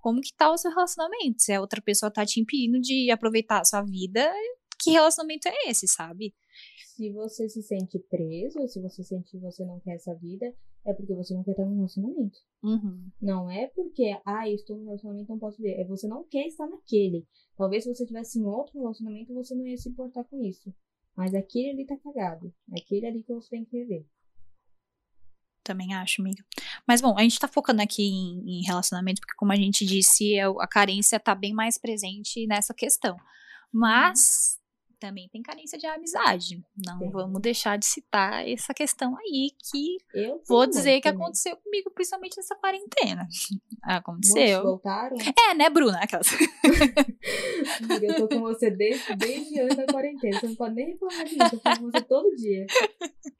como 0.00 0.20
que 0.20 0.34
tá 0.34 0.50
o 0.50 0.58
seu 0.58 0.72
relacionamento. 0.72 1.40
Se 1.40 1.52
a 1.52 1.60
outra 1.60 1.80
pessoa 1.80 2.10
tá 2.10 2.26
te 2.26 2.40
impedindo 2.40 2.80
de 2.80 3.08
aproveitar 3.08 3.60
a 3.60 3.64
sua 3.64 3.82
vida, 3.82 4.28
que 4.76 4.90
relacionamento 4.90 5.46
é 5.46 5.70
esse, 5.70 5.86
sabe? 5.86 6.34
Se 6.84 7.10
você 7.12 7.48
se 7.48 7.62
sente 7.62 7.98
preso, 7.98 8.66
se 8.68 8.80
você 8.80 9.02
sente 9.02 9.30
que 9.30 9.38
você 9.38 9.64
não 9.64 9.80
quer 9.80 9.94
essa 9.94 10.14
vida, 10.14 10.54
é 10.84 10.92
porque 10.92 11.14
você 11.14 11.34
não 11.34 11.42
quer 11.42 11.52
estar 11.52 11.64
no 11.64 11.74
relacionamento. 11.74 12.38
Uhum. 12.62 13.10
Não 13.20 13.50
é 13.50 13.66
porque, 13.68 14.16
ah, 14.24 14.48
eu 14.48 14.54
estou 14.54 14.76
no 14.76 14.84
relacionamento, 14.84 15.30
não 15.30 15.38
posso 15.38 15.60
ver. 15.60 15.80
É 15.80 15.84
você 15.84 16.06
não 16.06 16.24
quer 16.24 16.46
estar 16.46 16.68
naquele. 16.68 17.26
Talvez 17.56 17.84
se 17.84 17.94
você 17.94 18.04
estivesse 18.04 18.38
em 18.38 18.44
outro 18.44 18.78
relacionamento, 18.78 19.34
você 19.34 19.54
não 19.54 19.66
ia 19.66 19.76
se 19.76 19.88
importar 19.88 20.24
com 20.24 20.42
isso. 20.44 20.72
Mas 21.16 21.34
aquele 21.34 21.70
ali 21.70 21.86
tá 21.86 21.96
cagado. 21.96 22.52
É 22.72 22.80
aquele 22.80 23.06
ali 23.06 23.22
que 23.22 23.32
você 23.32 23.50
tem 23.50 23.64
que 23.64 23.78
rever. 23.78 24.06
Também 25.64 25.94
acho, 25.94 26.20
amiga. 26.20 26.44
Mas 26.86 27.00
bom, 27.00 27.18
a 27.18 27.22
gente 27.22 27.40
tá 27.40 27.48
focando 27.48 27.82
aqui 27.82 28.02
em, 28.02 28.60
em 28.60 28.62
relacionamento, 28.64 29.20
porque 29.20 29.34
como 29.36 29.52
a 29.52 29.56
gente 29.56 29.84
disse, 29.84 30.34
é 30.34 30.44
a 30.44 30.68
carência 30.68 31.18
tá 31.18 31.34
bem 31.34 31.52
mais 31.52 31.76
presente 31.76 32.46
nessa 32.46 32.72
questão. 32.72 33.16
Mas 33.72 34.60
também 34.98 35.28
tem 35.28 35.42
carência 35.42 35.78
de 35.78 35.86
amizade. 35.86 36.62
Não 36.84 36.98
Tem. 36.98 37.10
vamos 37.10 37.40
deixar 37.42 37.76
de 37.78 37.84
citar 37.86 38.46
essa 38.48 38.72
questão 38.72 39.16
aí 39.16 39.50
que 39.70 39.96
Eu 40.14 40.42
vou 40.48 40.66
dizer 40.66 41.00
que 41.00 41.08
também. 41.08 41.22
aconteceu 41.22 41.56
comigo, 41.58 41.90
principalmente 41.90 42.36
nessa 42.36 42.54
quarentena. 42.56 43.26
Muitos 43.60 43.78
Aconteceu. 43.82 44.62
voltaram. 44.62 45.16
É, 45.50 45.54
né, 45.54 45.68
Bruna? 45.70 45.98
Aquelas. 45.98 46.28
Amiga, 47.82 48.06
eu 48.06 48.16
tô 48.16 48.28
com 48.28 48.40
você 48.40 48.70
desde, 48.70 49.14
desde 49.16 49.60
antes 49.60 49.76
da 49.76 49.86
quarentena. 49.86 50.40
Você 50.40 50.48
não 50.48 50.56
pode 50.56 50.74
nem 50.74 50.86
reclamar 50.92 51.24
de 51.24 51.32
mim. 51.32 51.38
Eu 51.40 51.50
tô 51.50 51.60
com 51.60 51.90
você 51.90 52.02
todo 52.02 52.34
dia. 52.36 52.66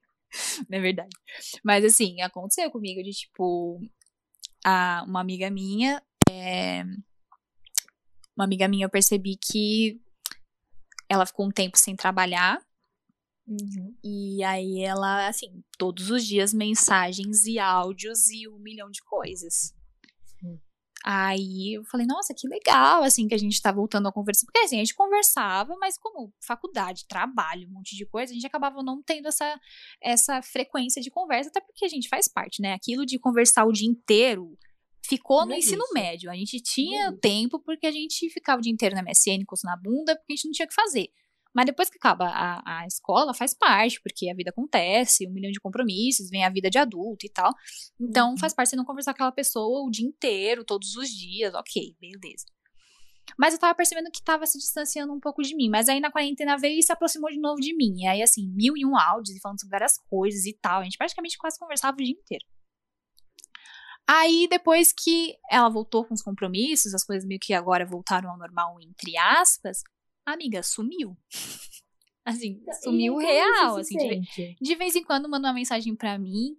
É 0.70 0.80
verdade. 0.80 1.16
Mas 1.64 1.82
assim, 1.82 2.20
aconteceu 2.20 2.70
comigo 2.70 3.02
de 3.02 3.10
tipo, 3.10 3.80
a, 4.62 5.02
uma 5.08 5.20
amiga 5.20 5.48
minha, 5.48 6.02
é, 6.28 6.82
uma 8.36 8.44
amiga 8.44 8.68
minha 8.68 8.84
eu 8.84 8.90
percebi 8.90 9.38
que 9.38 9.98
ela 11.08 11.26
ficou 11.26 11.46
um 11.46 11.50
tempo 11.50 11.78
sem 11.78 11.94
trabalhar 11.96 12.58
Uhum. 13.48 13.94
e 14.02 14.42
aí 14.42 14.82
ela, 14.82 15.28
assim, 15.28 15.62
todos 15.78 16.10
os 16.10 16.26
dias 16.26 16.52
mensagens 16.52 17.46
e 17.46 17.60
áudios 17.60 18.28
e 18.28 18.48
um 18.48 18.58
milhão 18.58 18.90
de 18.90 19.00
coisas. 19.04 19.72
Sim. 20.24 20.60
Aí 21.04 21.74
eu 21.74 21.84
falei, 21.84 22.08
nossa, 22.08 22.34
que 22.36 22.48
legal, 22.48 23.04
assim, 23.04 23.28
que 23.28 23.34
a 23.34 23.38
gente 23.38 23.62
tá 23.62 23.70
voltando 23.70 24.08
a 24.08 24.12
conversar. 24.12 24.46
Porque 24.46 24.58
assim, 24.58 24.74
a 24.74 24.78
gente 24.80 24.96
conversava, 24.96 25.76
mas 25.78 25.96
como 25.96 26.34
faculdade, 26.44 27.06
trabalho, 27.06 27.68
um 27.68 27.74
monte 27.74 27.94
de 27.94 28.04
coisa, 28.04 28.32
a 28.32 28.34
gente 28.34 28.46
acabava 28.46 28.82
não 28.82 29.00
tendo 29.00 29.28
essa, 29.28 29.60
essa 30.02 30.42
frequência 30.42 31.00
de 31.00 31.08
conversa, 31.08 31.48
até 31.48 31.60
porque 31.60 31.84
a 31.84 31.88
gente 31.88 32.08
faz 32.08 32.26
parte, 32.26 32.60
né? 32.60 32.72
Aquilo 32.72 33.06
de 33.06 33.16
conversar 33.16 33.64
o 33.64 33.72
dia 33.72 33.88
inteiro 33.88 34.58
ficou 35.06 35.40
Não 35.40 35.46
no 35.48 35.52
é 35.54 35.58
ensino 35.58 35.82
isso. 35.84 35.92
médio. 35.94 36.30
A 36.30 36.34
gente 36.34 36.60
tinha 36.60 37.04
Não 37.04 37.08
é 37.08 37.12
isso. 37.12 37.20
tempo 37.20 37.58
porque 37.60 37.86
a 37.86 37.92
gente 37.92 38.28
ficava 38.30 38.58
o 38.58 38.62
dia 38.62 38.72
inteiro 38.72 38.94
na 38.94 39.02
MSN, 39.02 39.44
coçando 39.46 39.70
na 39.74 39.76
bunda, 39.76 40.14
porque 40.16 40.32
a 40.32 40.36
gente 40.36 40.44
não 40.46 40.52
tinha 40.52 40.66
o 40.66 40.68
que 40.68 40.74
fazer. 40.74 41.08
Mas 41.54 41.64
depois 41.64 41.88
que 41.88 41.96
acaba 41.96 42.26
a, 42.28 42.80
a 42.82 42.86
escola, 42.86 43.32
faz 43.32 43.54
parte, 43.54 43.98
porque 44.02 44.28
a 44.30 44.34
vida 44.34 44.50
acontece, 44.50 45.26
um 45.26 45.32
milhão 45.32 45.50
de 45.50 45.58
compromissos, 45.58 46.28
vem 46.28 46.44
a 46.44 46.50
vida 46.50 46.68
de 46.68 46.76
adulto 46.76 47.24
e 47.24 47.30
tal. 47.30 47.50
Então, 47.98 48.32
Uhum. 48.32 48.38
faz 48.38 48.52
parte 48.52 48.68
você 48.70 48.76
não 48.76 48.84
conversar 48.84 49.12
com 49.12 49.16
aquela 49.16 49.32
pessoa 49.32 49.86
o 49.86 49.90
dia 49.90 50.06
inteiro, 50.06 50.64
todos 50.64 50.94
os 50.96 51.08
dias, 51.08 51.54
ok, 51.54 51.96
beleza. 51.98 52.44
Mas 53.38 53.54
eu 53.54 53.58
tava 53.60 53.74
percebendo 53.74 54.10
que 54.12 54.22
tava 54.22 54.46
se 54.46 54.56
distanciando 54.58 55.12
um 55.12 55.18
pouco 55.18 55.42
de 55.42 55.56
mim. 55.56 55.68
Mas 55.68 55.88
aí 55.88 55.98
na 55.98 56.12
quarentena 56.12 56.56
veio 56.56 56.78
e 56.78 56.82
se 56.82 56.92
aproximou 56.92 57.28
de 57.30 57.40
novo 57.40 57.60
de 57.60 57.74
mim. 57.74 58.02
E 58.02 58.06
aí, 58.06 58.22
assim, 58.22 58.48
mil 58.54 58.74
e 58.76 58.86
um 58.86 58.96
áudios 58.96 59.34
e 59.36 59.40
falando 59.40 59.58
sobre 59.60 59.72
várias 59.72 59.98
coisas 60.08 60.44
e 60.46 60.52
tal. 60.60 60.80
A 60.80 60.84
gente 60.84 60.96
praticamente 60.96 61.36
quase 61.36 61.58
conversava 61.58 61.96
o 61.98 62.04
dia 62.04 62.12
inteiro. 62.14 62.44
Aí, 64.08 64.46
depois 64.48 64.92
que 64.92 65.36
ela 65.50 65.68
voltou 65.68 66.04
com 66.04 66.14
os 66.14 66.22
compromissos, 66.22 66.94
as 66.94 67.04
coisas 67.04 67.26
meio 67.26 67.40
que 67.40 67.52
agora 67.52 67.84
voltaram 67.84 68.30
ao 68.30 68.38
normal, 68.38 68.80
entre 68.80 69.16
aspas, 69.16 69.82
a 70.24 70.32
amiga 70.32 70.62
sumiu. 70.62 71.16
Assim, 72.24 72.60
sumiu 72.82 73.20
E 73.20 73.24
real, 73.24 73.74
você 73.74 73.96
assim, 73.96 74.20
de, 74.20 74.56
de 74.60 74.74
vez 74.74 74.96
em 74.96 75.04
quando 75.04 75.28
manda 75.28 75.46
uma 75.46 75.54
mensagem 75.54 75.94
pra 75.94 76.18
mim. 76.18 76.56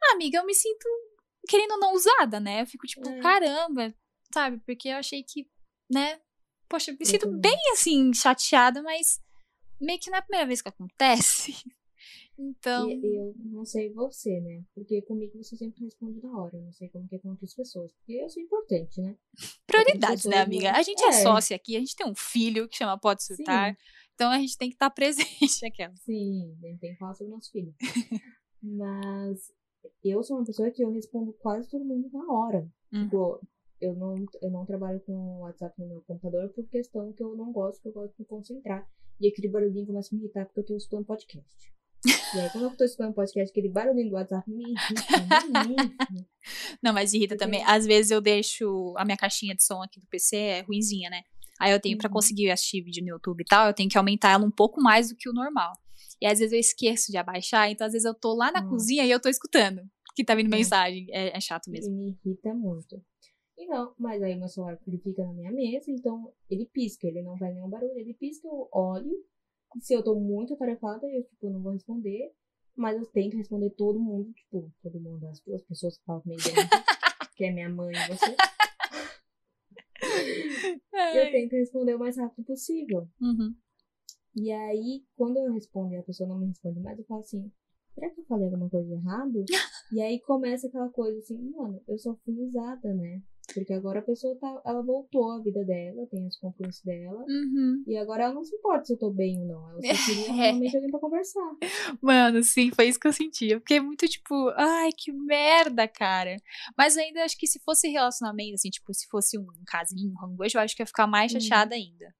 Ah, 0.00 0.14
amiga, 0.14 0.38
eu 0.38 0.46
me 0.46 0.54
sinto 0.54 0.86
querendo 1.48 1.72
ou 1.72 1.80
não 1.80 1.94
usada, 1.94 2.38
né? 2.38 2.62
Eu 2.62 2.66
fico 2.66 2.86
tipo, 2.86 3.08
É. 3.08 3.20
caramba, 3.20 3.92
sabe? 4.32 4.62
Porque 4.64 4.88
eu 4.88 4.96
achei 4.96 5.24
que, 5.24 5.50
né? 5.90 6.20
Poxa, 6.68 6.92
eu 6.92 6.96
me 6.96 7.04
sinto 7.04 7.28
bem 7.28 7.58
assim, 7.72 8.14
chateada, 8.14 8.80
mas 8.84 9.20
meio 9.80 9.98
que 9.98 10.10
não 10.10 10.16
é 10.16 10.20
a 10.20 10.22
primeira 10.22 10.46
vez 10.46 10.62
que 10.62 10.68
acontece. 10.68 11.56
Então, 12.42 12.88
E 12.88 13.16
eu 13.18 13.34
não 13.36 13.64
sei 13.64 13.92
você, 13.92 14.40
né? 14.40 14.64
Porque 14.74 15.02
comigo 15.02 15.36
você 15.42 15.56
sempre 15.56 15.84
responde 15.84 16.20
na 16.22 16.36
hora. 16.40 16.56
Eu 16.56 16.62
não 16.62 16.72
sei 16.72 16.88
como 16.88 17.06
que 17.06 17.16
é 17.16 17.18
com 17.18 17.28
outras 17.30 17.54
pessoas. 17.54 17.92
Porque 17.92 18.12
eu 18.14 18.28
sou 18.30 18.42
importante, 18.42 19.00
né? 19.00 19.16
prioridades, 19.66 20.24
né, 20.24 20.38
amiga? 20.38 20.72
não- 20.72 20.78
A 20.78 20.82
gente 20.82 21.02
é. 21.02 21.08
É. 21.08 21.12
sócia 21.12 21.54
aqui, 21.56 21.76
a 21.76 21.80
gente 21.80 21.94
tem 21.96 22.06
um 22.06 22.14
filho 22.14 22.66
que 22.68 22.76
chama 22.76 22.98
Pode 22.98 23.22
Surtar. 23.22 23.76
Então 24.14 24.30
a 24.30 24.38
gente 24.38 24.56
tem 24.56 24.68
que 24.68 24.74
estar 24.74 24.90
presente 24.90 25.20
aquela. 25.66 25.94
Sim, 25.96 26.56
a 26.62 26.66
gente 26.68 26.80
tem 26.80 26.92
que 26.92 26.98
falar 26.98 27.14
sobre 27.14 27.32
o 27.32 27.36
nosso 27.36 27.50
filho. 27.50 27.74
Mas 28.62 29.52
eu 30.04 30.22
sou 30.22 30.36
uma 30.38 30.44
pessoa 30.44 30.70
que 30.70 30.82
eu 30.82 30.90
respondo 30.90 31.32
quase 31.34 31.68
todo 31.68 31.84
mundo 31.84 32.08
na 32.12 32.32
hora. 32.32 32.68
Uhum. 32.92 33.04
Tipo, 33.04 33.40
eu 33.80 33.94
não, 33.94 34.14
eu 34.42 34.50
não 34.50 34.66
trabalho 34.66 35.00
com 35.00 35.40
WhatsApp 35.40 35.74
no 35.80 35.86
meu 35.88 36.02
computador 36.02 36.48
por 36.50 36.66
questão 36.68 37.12
que 37.12 37.22
eu 37.22 37.34
não 37.34 37.52
gosto, 37.52 37.80
que 37.80 37.88
eu 37.88 37.92
gosto 37.92 38.12
de 38.14 38.20
me 38.20 38.26
concentrar. 38.26 38.86
E 39.20 39.28
aquele 39.28 39.48
barulhinho 39.48 39.86
começa 39.86 40.14
a 40.14 40.16
me 40.16 40.24
irritar 40.24 40.46
porque 40.46 40.60
eu 40.60 40.66
tô 40.66 40.76
escutando 40.76 41.04
podcast. 41.06 41.72
E 42.34 42.38
aí, 42.40 42.48
quando 42.50 42.64
eu 42.64 42.76
tô 42.76 42.84
escutando 42.84 43.12
podcast, 43.14 43.50
aquele 43.50 43.68
barulhinho 43.68 44.08
do 44.08 44.14
WhatsApp 44.14 44.48
me 44.50 44.62
irrita, 44.64 45.66
me 45.66 45.74
irrita. 45.74 46.06
Não, 46.82 46.92
mas 46.92 47.12
irrita 47.12 47.34
Porque- 47.34 47.44
também. 47.44 47.62
Às 47.64 47.84
vezes 47.86 48.10
eu 48.10 48.20
deixo 48.20 48.94
a 48.96 49.04
minha 49.04 49.16
caixinha 49.16 49.54
de 49.54 49.62
som 49.64 49.82
aqui 49.82 50.00
do 50.00 50.06
PC 50.06 50.36
é 50.36 50.60
ruinzinha, 50.62 51.10
né? 51.10 51.22
Aí 51.60 51.72
eu 51.72 51.80
tenho 51.80 51.98
pra 51.98 52.08
Uhum. 52.08 52.14
conseguir 52.14 52.50
assistir 52.50 52.82
vídeo 52.82 53.02
no 53.02 53.10
YouTube 53.10 53.42
e 53.42 53.44
tal, 53.44 53.66
eu 53.66 53.74
tenho 53.74 53.88
que 53.90 53.98
aumentar 53.98 54.30
ela 54.30 54.44
um 54.46 54.50
pouco 54.50 54.80
mais 54.80 55.10
do 55.10 55.16
que 55.16 55.28
o 55.28 55.32
normal. 55.32 55.72
E 56.20 56.26
às 56.26 56.38
vezes 56.38 56.52
eu 56.52 56.58
esqueço 56.58 57.10
de 57.12 57.18
abaixar, 57.18 57.70
então 57.70 57.86
às 57.86 57.92
vezes 57.92 58.06
eu 58.06 58.14
tô 58.14 58.34
lá 58.34 58.50
na 58.50 58.60
Nossa. 58.60 58.70
cozinha 58.70 59.04
e 59.04 59.10
eu 59.10 59.20
tô 59.20 59.28
escutando 59.28 59.82
que 60.16 60.24
tá 60.24 60.34
vindo 60.34 60.46
Nossa. 60.46 60.56
mensagem. 60.58 61.06
É, 61.10 61.36
é 61.36 61.40
chato 61.40 61.70
mesmo. 61.70 61.94
me 61.94 62.16
irrita 62.24 62.54
muito. 62.54 62.96
E 63.58 63.66
não, 63.66 63.92
mas 63.98 64.22
aí 64.22 64.34
meu 64.36 64.48
celular 64.48 64.78
ele 64.86 64.96
fica 64.98 65.22
na 65.22 65.34
minha 65.34 65.52
mesa, 65.52 65.90
então 65.90 66.32
ele 66.48 66.64
pisca, 66.72 67.06
ele 67.06 67.20
não 67.20 67.36
faz 67.36 67.54
nenhum 67.54 67.68
barulho, 67.68 67.92
ele 67.98 68.14
pisca, 68.14 68.48
eu 68.48 68.68
olho. 68.72 69.12
Se 69.78 69.94
eu 69.94 70.02
tô 70.02 70.14
muito 70.18 70.54
atarefada, 70.54 71.06
eu 71.06 71.22
tipo, 71.24 71.50
não 71.50 71.62
vou 71.62 71.72
responder. 71.72 72.32
Mas 72.76 72.96
eu 72.96 73.06
tenho 73.06 73.30
que 73.30 73.36
responder 73.36 73.70
todo 73.70 74.00
mundo, 74.00 74.32
tipo, 74.32 74.72
todo 74.82 75.00
mundo, 75.00 75.26
as 75.26 75.40
duas 75.40 75.62
pessoas 75.62 75.98
que 75.98 76.04
falam 76.04 76.22
comigo, 76.22 76.40
que 77.36 77.44
é 77.44 77.52
minha 77.52 77.68
mãe 77.68 77.92
e 77.94 78.08
você. 78.08 78.36
Eu 81.14 81.30
tento 81.30 81.52
responder 81.52 81.94
o 81.94 81.98
mais 81.98 82.16
rápido 82.16 82.44
possível. 82.44 83.08
Uhum. 83.20 83.54
E 84.34 84.50
aí, 84.50 85.04
quando 85.16 85.38
eu 85.38 85.52
respondo 85.52 85.92
e 85.92 85.98
a 85.98 86.02
pessoa 86.02 86.28
não 86.28 86.38
me 86.38 86.46
responde 86.46 86.80
mais, 86.80 86.98
eu 86.98 87.04
falo 87.04 87.20
assim, 87.20 87.52
será 87.94 88.08
que 88.10 88.20
eu 88.20 88.24
falei 88.24 88.46
alguma 88.46 88.70
coisa 88.70 88.86
de 88.86 88.94
errado? 88.94 89.44
e 89.92 90.00
aí 90.00 90.20
começa 90.20 90.68
aquela 90.68 90.88
coisa 90.88 91.18
assim, 91.18 91.38
mano, 91.50 91.82
eu 91.86 91.98
só 91.98 92.14
fui 92.24 92.38
usada, 92.40 92.94
né? 92.94 93.22
Porque 93.52 93.72
agora 93.72 93.98
a 93.98 94.02
pessoa 94.02 94.36
tá, 94.38 94.62
ela 94.64 94.82
voltou 94.82 95.30
à 95.32 95.42
vida 95.42 95.64
dela, 95.64 96.06
tem 96.06 96.26
os 96.26 96.36
compromissos 96.38 96.82
dela. 96.84 97.24
Uhum. 97.28 97.82
E 97.86 97.96
agora 97.96 98.24
ela 98.24 98.34
não 98.34 98.44
se 98.44 98.54
importa 98.54 98.84
se 98.84 98.92
eu 98.92 98.98
tô 98.98 99.10
bem 99.10 99.40
ou 99.40 99.46
não. 99.46 99.70
Ela 99.70 99.80
só 99.80 99.80
queria 100.06 100.28
É. 100.28 100.32
realmente 100.32 100.76
alguém 100.76 100.90
pra 100.90 101.00
conversar. 101.00 101.56
Mano, 102.00 102.42
sim, 102.42 102.70
foi 102.70 102.88
isso 102.88 103.00
que 103.00 103.08
eu 103.08 103.12
senti. 103.12 103.48
Eu 103.48 103.58
fiquei 103.60 103.80
muito 103.80 104.06
tipo, 104.08 104.34
ai, 104.56 104.90
que 104.96 105.10
merda, 105.12 105.88
cara. 105.88 106.36
Mas 106.76 106.96
ainda 106.96 107.24
acho 107.24 107.36
que 107.36 107.46
se 107.46 107.58
fosse 107.60 107.88
relacionamento, 107.88 108.54
assim, 108.54 108.70
tipo, 108.70 108.92
se 108.94 109.06
fosse 109.08 109.38
um 109.38 109.46
casinho, 109.66 110.12
um 110.12 110.14
rangojo, 110.20 110.56
eu 110.56 110.60
acho 110.62 110.76
que 110.76 110.82
ia 110.82 110.86
ficar 110.86 111.06
mais 111.06 111.32
Uhum. 111.32 111.40
chateada 111.40 111.74
ainda. 111.74 112.14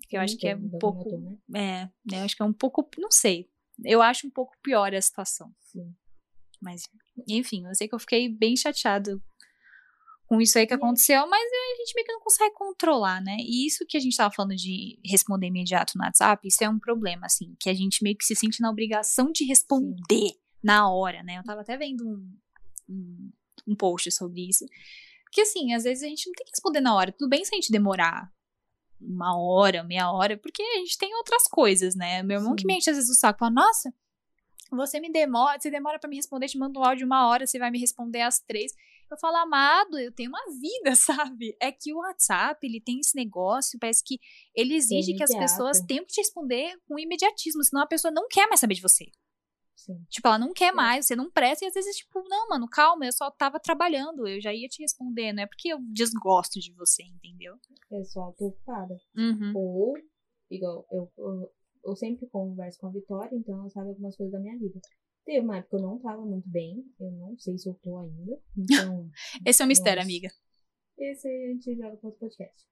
Porque 0.00 0.16
eu 0.16 0.20
acho 0.22 0.38
que 0.38 0.48
é 0.48 0.56
um 0.56 0.70
pouco. 0.78 1.18
né? 1.18 1.36
É, 1.54 1.84
né, 2.10 2.20
eu 2.20 2.24
acho 2.24 2.34
que 2.36 2.42
é 2.42 2.46
um 2.46 2.52
pouco. 2.52 2.88
Não 2.98 3.10
sei. 3.10 3.50
Eu 3.84 4.00
acho 4.00 4.26
um 4.26 4.30
pouco 4.30 4.54
pior 4.62 4.94
a 4.94 5.00
situação. 5.02 5.52
Sim. 5.60 5.94
Mas, 6.60 6.88
enfim, 7.28 7.66
eu 7.66 7.74
sei 7.74 7.88
que 7.88 7.94
eu 7.94 7.98
fiquei 7.98 8.28
bem 8.28 8.56
chateado 8.56 9.22
com 10.32 10.40
isso 10.40 10.58
aí 10.58 10.66
que 10.66 10.72
E- 10.72 10.76
aconteceu, 10.76 11.26
mas 11.28 11.42
a 11.42 11.76
gente 11.76 11.94
meio 11.94 12.06
que 12.06 12.12
não 12.12 12.20
consegue 12.20 12.54
controlar, 12.54 13.20
né? 13.20 13.36
E 13.40 13.66
isso 13.66 13.84
que 13.86 13.98
a 13.98 14.00
gente 14.00 14.16
tava 14.16 14.32
falando 14.34 14.56
de 14.56 14.98
responder 15.04 15.48
imediato 15.48 15.92
no 15.94 16.02
WhatsApp, 16.04 16.48
isso 16.48 16.64
é 16.64 16.68
um 16.70 16.78
problema, 16.78 17.26
assim, 17.26 17.54
que 17.60 17.68
a 17.68 17.74
gente 17.74 18.02
meio 18.02 18.16
que 18.16 18.24
se 18.24 18.34
sente 18.34 18.62
na 18.62 18.70
obrigação 18.70 19.30
de 19.30 19.44
responder 19.44 20.30
na 20.64 20.90
hora, 20.90 21.22
né? 21.22 21.36
Eu 21.36 21.44
tava 21.44 21.60
até 21.60 21.76
vendo 21.76 22.08
um, 22.08 22.32
um, 22.88 23.30
um 23.68 23.76
post 23.76 24.10
sobre 24.10 24.48
isso. 24.48 24.64
Que 25.30 25.42
assim, 25.42 25.74
às 25.74 25.84
vezes 25.84 26.02
a 26.02 26.08
gente 26.08 26.26
não 26.26 26.32
tem 26.32 26.46
que 26.46 26.52
responder 26.52 26.80
na 26.80 26.94
hora. 26.94 27.12
Tudo 27.12 27.28
bem 27.28 27.44
se 27.44 27.54
a 27.54 27.56
gente 27.56 27.70
demorar 27.70 28.32
uma 28.98 29.38
hora, 29.38 29.84
meia 29.84 30.10
hora, 30.10 30.38
porque 30.38 30.62
a 30.62 30.78
gente 30.78 30.96
tem 30.96 31.14
outras 31.16 31.42
coisas, 31.42 31.94
né? 31.94 32.22
Meu 32.22 32.38
irmão 32.38 32.56
que 32.56 32.62
Sim. 32.62 32.68
me 32.68 32.78
enche 32.78 32.88
às 32.88 32.96
vezes 32.96 33.10
o 33.10 33.20
saco, 33.20 33.38
fala, 33.38 33.50
nossa, 33.50 33.92
você 34.70 34.98
me 34.98 35.12
demora, 35.12 35.60
você 35.60 35.70
demora 35.70 35.98
pra 35.98 36.08
me 36.08 36.16
responder, 36.16 36.46
te 36.48 36.56
manda 36.56 36.78
um 36.80 36.84
áudio 36.84 37.04
uma 37.04 37.28
hora, 37.28 37.46
você 37.46 37.58
vai 37.58 37.70
me 37.70 37.78
responder 37.78 38.22
às 38.22 38.40
três. 38.40 38.72
Eu 39.12 39.18
falo, 39.18 39.36
amado, 39.36 39.98
eu 39.98 40.10
tenho 40.10 40.30
uma 40.30 40.42
vida, 40.58 40.94
sabe? 41.36 41.56
É 41.60 41.70
que 41.70 41.92
o 41.92 41.98
WhatsApp, 41.98 42.66
ele 42.66 42.80
tem 42.80 42.98
esse 42.98 43.14
negócio, 43.14 43.78
parece 43.78 44.02
que 44.04 44.18
ele 44.54 44.74
exige 44.74 45.14
que 45.14 45.22
as 45.22 45.34
pessoas 45.34 45.80
tenham 45.80 46.04
que 46.04 46.12
te 46.12 46.20
responder 46.20 46.78
com 46.86 46.98
imediatismo, 46.98 47.62
senão 47.62 47.82
a 47.82 47.86
pessoa 47.86 48.10
não 48.10 48.26
quer 48.28 48.46
mais 48.48 48.60
saber 48.60 48.74
de 48.74 48.82
você. 48.82 49.06
Sim. 49.76 50.04
Tipo, 50.08 50.28
ela 50.28 50.38
não 50.38 50.52
quer 50.52 50.68
É. 50.68 50.72
mais, 50.72 51.06
você 51.06 51.16
não 51.16 51.30
presta, 51.30 51.64
e 51.64 51.68
às 51.68 51.74
vezes, 51.74 51.96
tipo, 51.96 52.22
não, 52.28 52.48
mano, 52.48 52.68
calma, 52.68 53.04
eu 53.04 53.12
só 53.12 53.30
tava 53.30 53.58
trabalhando, 53.58 54.26
eu 54.28 54.40
já 54.40 54.54
ia 54.54 54.68
te 54.68 54.80
responder, 54.80 55.32
não 55.32 55.42
é 55.42 55.46
porque 55.46 55.68
eu 55.68 55.78
desgosto 55.92 56.60
de 56.60 56.72
você, 56.74 57.02
entendeu? 57.02 57.56
Eu 57.90 58.04
só 58.04 58.32
tô 58.38 58.46
ocupada. 58.46 58.96
Uhum. 59.16 59.52
Ou, 59.56 59.94
igual, 60.50 60.86
eu, 60.90 61.12
eu, 61.18 61.52
eu 61.84 61.96
sempre 61.96 62.26
converso 62.28 62.78
com 62.78 62.86
a 62.86 62.92
Vitória, 62.92 63.34
então 63.34 63.58
ela 63.58 63.68
sabe 63.70 63.88
algumas 63.88 64.16
coisas 64.16 64.32
da 64.32 64.38
minha 64.40 64.56
vida. 64.58 64.80
Teve 65.24 65.40
uma 65.40 65.58
época 65.58 65.76
que 65.76 65.82
eu 65.82 65.88
não 65.88 65.98
tava 65.98 66.24
muito 66.24 66.48
bem, 66.48 66.84
eu 66.98 67.10
não 67.12 67.38
sei 67.38 67.56
se 67.56 67.68
eu 67.68 67.74
tô 67.74 67.96
ainda. 67.98 68.40
Então, 68.56 69.08
Esse 69.46 69.62
é 69.62 69.64
um 69.64 69.68
mistério, 69.68 69.98
Nossa. 69.98 70.08
amiga. 70.08 70.28
esse 70.98 71.28
aí 71.28 71.44
a 71.44 71.48
gente 71.52 71.76
joga 71.76 71.96
pro 71.96 72.08
outro 72.08 72.20
podcast. 72.20 72.66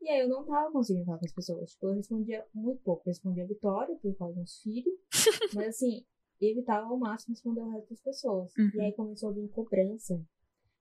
E 0.00 0.08
aí 0.08 0.20
eu 0.20 0.28
não 0.28 0.44
tava 0.46 0.72
conseguindo 0.72 1.04
falar 1.04 1.18
com 1.18 1.26
as 1.26 1.32
pessoas. 1.32 1.72
Tipo, 1.72 1.88
eu 1.88 1.94
respondia 1.94 2.46
muito 2.54 2.82
pouco. 2.82 3.02
Eu 3.04 3.10
respondia 3.10 3.44
a 3.44 3.46
Vitória 3.46 3.94
por 3.96 4.14
causa 4.16 4.40
dos 4.40 4.62
filhos. 4.62 4.94
mas 5.54 5.68
assim, 5.68 6.06
evitava 6.40 6.88
ao 6.88 6.98
máximo 6.98 7.34
responder 7.34 7.60
o 7.60 7.68
resto 7.68 7.90
das 7.90 8.00
pessoas. 8.00 8.50
Uhum. 8.56 8.70
E 8.74 8.80
aí 8.80 8.92
começou 8.92 9.28
a 9.28 9.32
vir 9.32 9.48
cobrança 9.50 10.18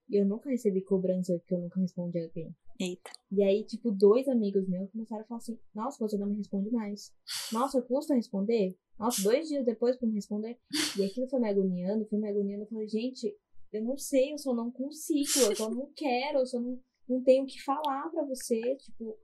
E 0.10 0.16
eu 0.16 0.26
nunca 0.26 0.50
recebi 0.50 0.82
cobrança 0.82 1.38
porque 1.40 1.54
eu 1.54 1.60
nunca 1.60 1.82
respondi 1.82 2.18
a 2.18 2.24
alguém. 2.24 2.56
Eita. 2.80 3.12
E 3.30 3.44
aí, 3.44 3.66
tipo, 3.66 3.92
dois 3.92 4.26
amigos 4.30 4.66
meus 4.70 4.90
começaram 4.90 5.24
a 5.24 5.28
falar 5.28 5.40
assim: 5.40 5.60
Nossa, 5.76 5.98
você 6.00 6.18
não 6.18 6.28
me 6.28 6.38
responde 6.38 6.72
mais. 6.72 7.14
Nossa, 7.52 7.82
custa 7.82 8.16
responder? 8.16 8.78
Nossa, 9.00 9.24
dois 9.24 9.48
dias 9.48 9.66
depois 9.66 9.96
pra 9.98 10.08
me 10.08 10.16
responder. 10.16 10.58
E 10.98 11.04
aquilo 11.06 11.28
foi 11.30 11.40
me 11.40 11.50
agoniando, 11.50 12.06
foi 12.08 12.20
me 12.20 12.30
agoniando. 12.30 12.64
Eu 12.64 12.68
falei: 12.68 12.88
Gente, 12.88 13.34
eu 13.72 13.84
não 13.84 13.98
sei, 13.98 14.34
eu 14.34 14.38
só 14.38 14.54
não 14.54 14.70
consigo, 14.72 15.40
eu 15.50 15.56
só 15.56 15.70
não 15.70 15.90
quero, 15.96 16.40
eu 16.40 16.46
só 16.46 16.60
não, 16.60 16.80
não 17.08 17.24
tenho 17.24 17.44
o 17.44 17.48
que 17.48 17.62
falar 17.64 18.10
pra 18.10 18.24
você. 18.26 18.60
Tipo, 18.76 19.18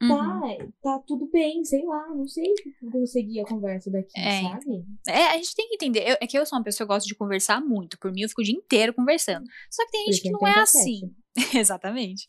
Uhum. 0.00 0.08
tá, 0.10 0.68
tá 0.80 0.98
tudo 1.08 1.26
bem, 1.28 1.64
sei 1.64 1.84
lá, 1.84 2.14
não 2.14 2.24
sei 2.28 2.44
conseguir 2.92 3.40
a 3.40 3.44
conversa 3.44 3.90
daqui, 3.90 4.12
É, 4.16 4.42
sabe? 4.42 4.84
É, 5.08 5.24
a 5.26 5.36
gente 5.36 5.56
tem 5.56 5.68
que 5.68 5.74
entender. 5.74 6.08
Eu- 6.08 6.16
é 6.20 6.26
que 6.26 6.38
eu 6.38 6.46
sou 6.46 6.56
uma 6.56 6.64
pessoa 6.64 6.86
que 6.86 6.94
gosta 6.94 7.08
de 7.08 7.16
conversar 7.16 7.60
muito. 7.60 7.98
Por 7.98 8.12
mim, 8.12 8.20
eu 8.22 8.28
fico 8.28 8.40
o 8.40 8.44
dia 8.44 8.54
inteiro 8.54 8.94
conversando. 8.94 9.44
Só 9.68 9.84
que 9.86 9.90
tem 9.90 10.04
gente 10.06 10.22
que 10.22 10.30
Porque 10.30 10.44
não 10.44 10.48
é 10.52 10.54
podcast. 10.54 10.78
assim. 10.78 11.16
Exatamente. 11.54 12.28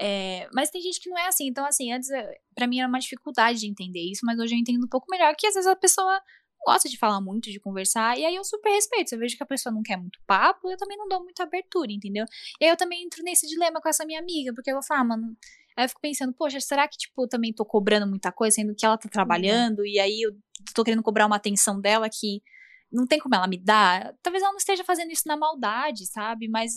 É, 0.00 0.48
mas 0.52 0.70
tem 0.70 0.80
gente 0.80 1.00
que 1.00 1.08
não 1.10 1.18
é 1.18 1.26
assim. 1.26 1.46
Então, 1.48 1.64
assim, 1.66 1.92
antes, 1.92 2.10
eh, 2.10 2.38
pra 2.54 2.66
mim 2.66 2.78
era 2.78 2.88
uma 2.88 2.98
dificuldade 2.98 3.60
de 3.60 3.66
entender 3.66 4.00
isso, 4.00 4.24
mas 4.24 4.38
hoje 4.38 4.54
eu 4.54 4.58
entendo 4.58 4.84
um 4.84 4.88
pouco 4.88 5.06
melhor 5.10 5.34
que 5.36 5.46
às 5.46 5.54
vezes 5.54 5.66
a 5.66 5.76
pessoa 5.76 6.20
gosta 6.66 6.88
de 6.88 6.96
falar 6.96 7.20
muito, 7.20 7.50
de 7.50 7.60
conversar, 7.60 8.18
e 8.18 8.24
aí 8.24 8.34
eu 8.34 8.44
super 8.44 8.70
respeito. 8.70 9.10
Se 9.10 9.14
eu 9.14 9.18
vejo 9.18 9.36
que 9.36 9.42
a 9.42 9.46
pessoa 9.46 9.72
não 9.72 9.82
quer 9.82 9.98
muito 9.98 10.18
papo, 10.26 10.70
eu 10.70 10.76
também 10.78 10.96
não 10.96 11.06
dou 11.08 11.22
muita 11.22 11.42
abertura, 11.42 11.92
entendeu? 11.92 12.24
E 12.60 12.64
aí 12.64 12.70
eu 12.70 12.76
também 12.76 13.04
entro 13.04 13.22
nesse 13.22 13.46
dilema 13.46 13.80
com 13.80 13.88
essa 13.88 14.04
minha 14.06 14.18
amiga, 14.20 14.52
porque 14.54 14.70
eu 14.70 14.74
vou 14.76 14.82
falar, 14.82 15.00
ah, 15.00 15.04
mano. 15.04 15.36
Aí 15.76 15.84
eu 15.84 15.88
fico 15.88 16.00
pensando, 16.00 16.32
poxa, 16.32 16.60
será 16.60 16.88
que, 16.88 16.96
tipo, 16.96 17.24
eu 17.24 17.28
também 17.28 17.52
tô 17.52 17.64
cobrando 17.64 18.06
muita 18.06 18.32
coisa, 18.32 18.54
sendo 18.54 18.74
que 18.74 18.86
ela 18.86 18.96
tá 18.96 19.08
trabalhando, 19.08 19.84
e 19.84 19.98
aí 19.98 20.22
eu 20.22 20.32
tô 20.74 20.84
querendo 20.84 21.02
cobrar 21.02 21.26
uma 21.26 21.36
atenção 21.36 21.80
dela 21.80 22.08
que 22.08 22.40
não 22.92 23.06
tem 23.06 23.18
como 23.18 23.34
ela 23.34 23.48
me 23.48 23.58
dar. 23.58 24.14
Talvez 24.22 24.42
ela 24.42 24.52
não 24.52 24.58
esteja 24.58 24.84
fazendo 24.84 25.10
isso 25.10 25.24
na 25.26 25.36
maldade, 25.36 26.06
sabe? 26.06 26.48
Mas 26.48 26.74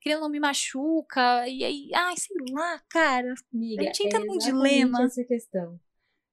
querendo 0.00 0.20
não 0.20 0.28
me 0.30 0.40
machuca. 0.40 1.46
E 1.48 1.64
aí, 1.64 1.90
ai, 1.94 2.14
sei 2.16 2.36
lá, 2.52 2.80
cara. 2.90 3.34
Amiga, 3.52 3.82
A 3.82 3.84
gente 3.84 4.06
entra 4.06 4.20
é 4.20 4.24
num 4.24 4.38
dilema. 4.38 5.02
essa 5.02 5.24
questão. 5.24 5.78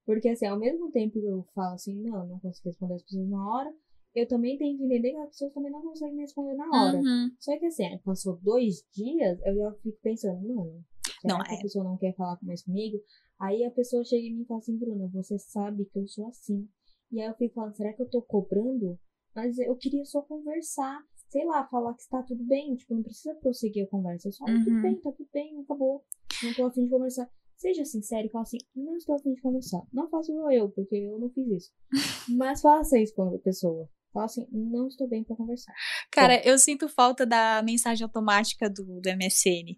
Porque, 0.04 0.28
assim, 0.28 0.46
ao 0.46 0.58
mesmo 0.58 0.90
tempo 0.92 1.20
que 1.20 1.26
eu 1.26 1.44
falo 1.54 1.74
assim, 1.74 2.00
não, 2.00 2.26
não 2.26 2.38
consigo 2.38 2.68
responder 2.68 2.94
as 2.94 3.02
pessoas 3.02 3.28
na 3.28 3.48
hora, 3.48 3.74
eu 4.14 4.26
também 4.28 4.56
tenho 4.56 4.78
que 4.78 4.84
entender 4.84 5.10
que 5.10 5.16
as 5.16 5.28
pessoas 5.30 5.52
também 5.52 5.70
não 5.72 5.82
conseguem 5.82 6.14
me 6.14 6.22
responder 6.22 6.54
na 6.54 6.64
hora. 6.70 6.96
Uhum. 6.96 7.30
Só 7.40 7.58
que, 7.58 7.66
assim, 7.66 7.98
passou 8.04 8.38
dois 8.40 8.84
dias, 8.94 9.38
eu 9.44 9.56
já 9.56 9.72
fico 9.82 9.98
pensando, 10.02 10.40
mano, 10.54 10.84
Não, 11.24 11.38
é. 11.38 11.54
a 11.54 11.60
pessoa 11.60 11.84
não 11.84 11.98
quer 11.98 12.14
falar 12.14 12.38
mais 12.42 12.62
comigo? 12.62 12.98
Aí 13.40 13.64
a 13.64 13.70
pessoa 13.70 14.04
chega 14.04 14.26
em 14.26 14.34
mim 14.36 14.42
e 14.42 14.46
fala 14.46 14.60
assim, 14.60 14.78
Bruna, 14.78 15.08
você 15.12 15.38
sabe 15.38 15.84
que 15.86 15.98
eu 15.98 16.06
sou 16.06 16.28
assim. 16.28 16.66
E 17.12 17.20
aí 17.20 17.28
eu 17.28 17.34
fico 17.34 17.54
falando, 17.54 17.76
será 17.76 17.92
que 17.92 18.02
eu 18.02 18.08
tô 18.08 18.22
cobrando? 18.22 18.98
Mas 19.34 19.58
eu 19.58 19.76
queria 19.76 20.04
só 20.04 20.22
conversar, 20.22 21.02
sei 21.28 21.44
lá, 21.44 21.66
falar 21.66 21.94
que 21.94 22.02
está 22.02 22.22
tudo 22.22 22.42
bem. 22.44 22.74
Tipo, 22.76 22.94
não 22.94 23.02
precisa 23.02 23.34
prosseguir 23.36 23.84
a 23.84 23.88
conversa. 23.88 24.28
É 24.28 24.32
só, 24.32 24.44
Uhum. 24.44 24.64
tudo 24.64 24.82
bem, 24.82 24.96
tá 25.00 25.12
tudo 25.12 25.28
bem, 25.32 25.60
acabou. 25.60 26.04
Não 26.42 26.54
tô 26.54 26.64
afim 26.66 26.84
de 26.84 26.90
conversar. 26.90 27.30
Seja 27.56 27.84
sincero 27.86 28.26
e 28.26 28.30
fala 28.30 28.42
assim, 28.42 28.58
não 28.74 28.96
estou 28.96 29.14
afim 29.14 29.32
de 29.32 29.40
conversar. 29.40 29.82
Não 29.92 30.08
igual 30.28 30.52
eu, 30.52 30.68
porque 30.70 30.94
eu 30.96 31.18
não 31.18 31.30
fiz 31.30 31.46
isso. 31.48 31.72
Mas 32.36 32.60
faça 32.60 32.98
isso 32.98 33.14
com 33.14 33.34
a 33.34 33.38
pessoa. 33.38 33.88
Fala 34.16 34.24
assim, 34.24 34.46
não 34.50 34.88
estou 34.88 35.06
bem 35.06 35.22
pra 35.22 35.36
conversar. 35.36 35.74
Cara, 36.10 36.40
eu 36.42 36.58
sinto 36.58 36.88
falta 36.88 37.26
da 37.26 37.60
mensagem 37.62 38.02
automática 38.02 38.70
do, 38.70 38.98
do 39.00 39.08
MSN. 39.10 39.76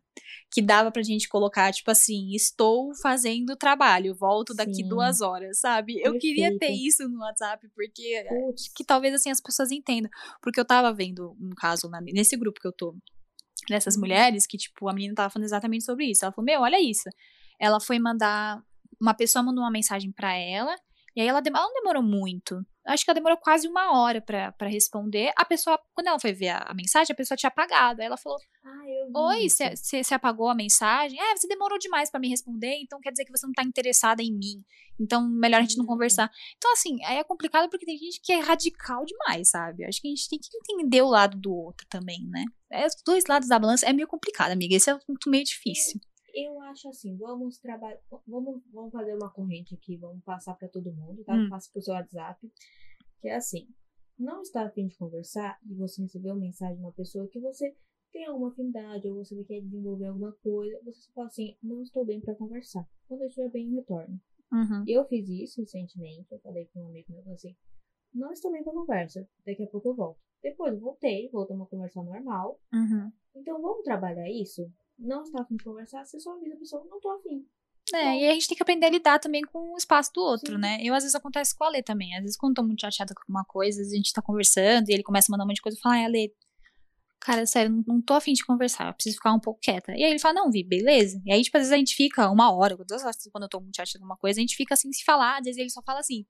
Que 0.50 0.62
dava 0.62 0.92
pra 0.92 1.02
gente 1.02 1.28
colocar, 1.28 1.72
tipo 1.72 1.90
assim, 1.90 2.30
estou 2.34 2.94
fazendo 3.02 3.56
trabalho, 3.56 4.14
volto 4.14 4.54
daqui 4.54 4.76
Sim. 4.76 4.88
duas 4.88 5.20
horas, 5.20 5.58
sabe? 5.58 6.00
Eu 6.00 6.16
queria 6.18 6.50
ter 6.52 6.58
Perfeito. 6.60 6.86
isso 6.86 7.08
no 7.08 7.18
WhatsApp, 7.18 7.68
porque 7.74 8.24
Putz, 8.28 8.72
que 8.74 8.84
talvez 8.84 9.12
assim 9.12 9.30
as 9.30 9.40
pessoas 9.40 9.72
entendam. 9.72 10.08
Porque 10.40 10.60
eu 10.60 10.64
tava 10.64 10.92
vendo 10.94 11.36
um 11.40 11.50
caso 11.56 11.88
na- 11.90 12.00
nesse 12.00 12.36
grupo 12.36 12.60
que 12.60 12.68
eu 12.68 12.72
tô, 12.72 12.96
dessas 13.68 13.94
Uhum. 13.96 14.02
mulheres, 14.02 14.46
que, 14.46 14.56
tipo, 14.56 14.88
a 14.88 14.94
menina 14.94 15.14
tava 15.16 15.30
falando 15.30 15.46
exatamente 15.46 15.84
sobre 15.84 16.06
isso. 16.06 16.24
Ela 16.24 16.32
falou, 16.32 16.46
meu, 16.46 16.60
olha 16.60 16.80
isso. 16.80 17.08
Ela 17.60 17.80
foi 17.80 17.98
mandar. 17.98 18.62
Uma 19.00 19.14
pessoa 19.14 19.42
mandou 19.42 19.62
uma 19.64 19.70
mensagem 19.70 20.10
pra 20.12 20.34
ela, 20.34 20.74
e 21.18 21.20
aí 21.20 21.26
ela, 21.26 21.42
ela 21.44 21.62
não 21.66 21.74
demorou 21.74 22.00
muito. 22.00 22.64
Acho 22.86 23.04
que 23.04 23.10
ela 23.10 23.16
demorou 23.16 23.36
quase 23.38 23.66
uma 23.66 23.98
hora 23.98 24.20
pra, 24.20 24.52
pra 24.52 24.68
responder. 24.68 25.32
A 25.36 25.44
pessoa, 25.44 25.76
quando 25.92 26.06
ela 26.06 26.20
foi 26.20 26.32
ver 26.32 26.50
a, 26.50 26.58
a 26.58 26.72
mensagem, 26.72 27.12
a 27.12 27.16
pessoa 27.16 27.36
tinha 27.36 27.48
apagado. 27.48 28.00
Aí 28.00 28.06
ela 28.06 28.16
falou: 28.16 28.38
ah, 28.64 29.28
Oi, 29.34 29.48
você 29.48 30.14
apagou 30.14 30.48
a 30.48 30.54
mensagem? 30.54 31.20
É, 31.20 31.36
você 31.36 31.48
demorou 31.48 31.76
demais 31.76 32.08
pra 32.08 32.20
me 32.20 32.28
responder, 32.28 32.76
então 32.80 33.00
quer 33.00 33.10
dizer 33.10 33.24
que 33.24 33.36
você 33.36 33.44
não 33.44 33.52
tá 33.52 33.64
interessada 33.64 34.22
em 34.22 34.32
mim. 34.32 34.64
Então, 35.00 35.28
melhor 35.28 35.58
a 35.58 35.62
gente 35.62 35.76
não 35.76 35.84
Hum. 35.86 35.88
conversar. 35.88 36.30
Então, 36.56 36.72
assim, 36.72 37.02
aí 37.04 37.16
é 37.18 37.24
complicado 37.24 37.68
porque 37.68 37.84
tem 37.84 37.98
gente 37.98 38.20
que 38.22 38.32
é 38.32 38.38
radical 38.38 39.04
demais, 39.04 39.50
sabe? 39.50 39.84
Acho 39.86 40.00
que 40.00 40.06
a 40.06 40.10
gente 40.10 40.28
tem 40.28 40.38
que 40.38 40.48
entender 40.72 41.02
o 41.02 41.08
lado 41.08 41.36
do 41.36 41.52
outro 41.52 41.84
também, 41.90 42.28
né? 42.28 42.44
É, 42.70 42.86
os 42.86 42.94
dois 43.04 43.24
lados 43.28 43.48
da 43.48 43.58
balança 43.58 43.86
é 43.86 43.92
meio 43.92 44.06
complicado, 44.06 44.52
amiga. 44.52 44.76
Esse 44.76 44.88
é 44.88 44.94
um 44.94 44.98
assunto 44.98 45.28
meio 45.28 45.42
difícil. 45.42 46.00
Eu 46.34 46.60
acho 46.62 46.88
assim, 46.88 47.16
vamos 47.16 47.58
trabalhar, 47.58 47.98
vamos, 48.26 48.62
vamos 48.72 48.92
fazer 48.92 49.14
uma 49.14 49.30
corrente 49.30 49.74
aqui, 49.74 49.96
vamos 49.96 50.22
passar 50.22 50.54
pra 50.54 50.68
todo 50.68 50.92
mundo, 50.92 51.24
tá? 51.24 51.34
Hum. 51.34 51.48
Passa 51.48 51.70
pro 51.72 51.82
seu 51.82 51.94
WhatsApp, 51.94 52.50
que 53.20 53.28
é 53.28 53.34
assim, 53.36 53.68
não 54.18 54.42
está 54.42 54.66
a 54.66 54.70
fim 54.70 54.86
de 54.86 54.96
conversar 54.96 55.58
e 55.64 55.74
você 55.74 56.02
recebeu 56.02 56.34
uma 56.34 56.40
mensagem 56.40 56.76
de 56.76 56.82
uma 56.82 56.92
pessoa 56.92 57.26
que 57.28 57.40
você 57.40 57.74
tem 58.12 58.26
alguma 58.26 58.48
afinidade 58.50 59.08
ou 59.08 59.16
você 59.16 59.42
quer 59.44 59.60
desenvolver 59.60 60.06
alguma 60.06 60.32
coisa, 60.42 60.78
você 60.84 61.00
só 61.00 61.12
fala 61.12 61.26
assim, 61.28 61.56
não 61.62 61.82
estou 61.82 62.04
bem 62.04 62.20
pra 62.20 62.34
conversar. 62.34 62.88
Quando 63.06 63.22
eu 63.22 63.28
estiver 63.28 63.50
bem, 63.50 63.68
eu 63.70 63.76
retorno. 63.76 64.20
Uhum. 64.52 64.84
Eu 64.86 65.04
fiz 65.06 65.28
isso 65.28 65.60
recentemente, 65.60 66.32
eu 66.32 66.38
falei 66.40 66.66
com 66.72 66.82
um 66.82 66.86
amigo 66.88 67.12
meu 67.12 67.32
assim, 67.32 67.54
não 68.14 68.32
estou 68.32 68.50
bem 68.50 68.62
pra 68.64 68.72
conversa, 68.72 69.28
daqui 69.44 69.62
a 69.62 69.66
pouco 69.66 69.88
eu 69.88 69.94
volto. 69.94 70.18
Depois 70.42 70.72
eu 70.72 70.80
voltei, 70.80 71.28
voltamos 71.30 71.66
a 71.66 71.70
conversar 71.70 72.02
normal, 72.04 72.58
Uhum. 72.72 73.12
então 73.34 73.60
vamos 73.60 73.82
trabalhar 73.84 74.28
isso? 74.30 74.70
Não 74.98 75.22
está 75.22 75.42
afim 75.42 75.56
de 75.56 75.64
conversar, 75.64 76.04
você 76.04 76.18
só 76.18 76.32
avisa 76.32 76.54
a 76.54 76.58
pessoa, 76.58 76.84
não 76.88 77.00
tô 77.00 77.10
afim. 77.10 77.46
É, 77.94 78.20
e 78.20 78.28
a 78.28 78.32
gente 78.34 78.48
tem 78.48 78.56
que 78.56 78.62
aprender 78.62 78.86
a 78.86 78.90
lidar 78.90 79.18
também 79.18 79.42
com 79.42 79.72
o 79.72 79.76
espaço 79.76 80.12
do 80.12 80.20
outro, 80.20 80.56
Sim. 80.56 80.60
né? 80.60 80.78
Eu, 80.82 80.94
às 80.94 81.04
vezes, 81.04 81.14
acontece 81.14 81.56
com 81.56 81.64
a 81.64 81.70
Lê 81.70 81.82
também. 81.82 82.14
Às 82.14 82.22
vezes, 82.22 82.36
quando 82.36 82.52
eu 82.52 82.56
tô 82.56 82.62
muito 82.64 82.80
chateada 82.80 83.14
com 83.14 83.22
alguma 83.22 83.44
coisa, 83.44 83.80
a 83.80 83.96
gente 83.96 84.12
tá 84.12 84.20
conversando 84.20 84.90
e 84.90 84.92
ele 84.92 85.02
começa 85.02 85.30
a 85.30 85.32
mandar 85.32 85.44
um 85.44 85.46
monte 85.46 85.56
de 85.56 85.62
coisa, 85.62 85.78
eu 85.78 85.80
falo, 85.80 85.94
ai, 85.94 86.04
Ale, 86.04 86.34
cara, 87.18 87.46
sério, 87.46 87.70
não, 87.70 87.84
não 87.86 88.02
tô 88.02 88.14
afim 88.14 88.32
de 88.32 88.44
conversar, 88.44 88.88
eu 88.88 88.94
preciso 88.94 89.16
ficar 89.16 89.32
um 89.32 89.40
pouco 89.40 89.60
quieta. 89.60 89.92
E 89.92 90.04
aí 90.04 90.10
ele 90.10 90.18
fala, 90.18 90.34
não, 90.34 90.50
Vi, 90.50 90.62
beleza. 90.62 91.20
E 91.24 91.32
aí, 91.32 91.42
tipo, 91.42 91.56
às 91.56 91.62
vezes 91.62 91.72
a 91.72 91.78
gente 91.78 91.94
fica 91.94 92.30
uma 92.30 92.52
hora, 92.52 92.76
duas 92.76 93.02
horas, 93.02 93.16
quando 93.32 93.44
eu 93.44 93.48
tô 93.48 93.60
muito 93.60 93.76
chateada 93.76 94.00
com 94.00 94.04
alguma 94.04 94.18
coisa, 94.18 94.38
a 94.38 94.42
gente 94.42 94.56
fica 94.56 94.74
assim, 94.74 94.92
se 94.92 95.04
falar, 95.04 95.38
às 95.38 95.44
vezes 95.44 95.58
ele 95.58 95.70
só 95.70 95.80
fala 95.82 96.00
assim, 96.00 96.26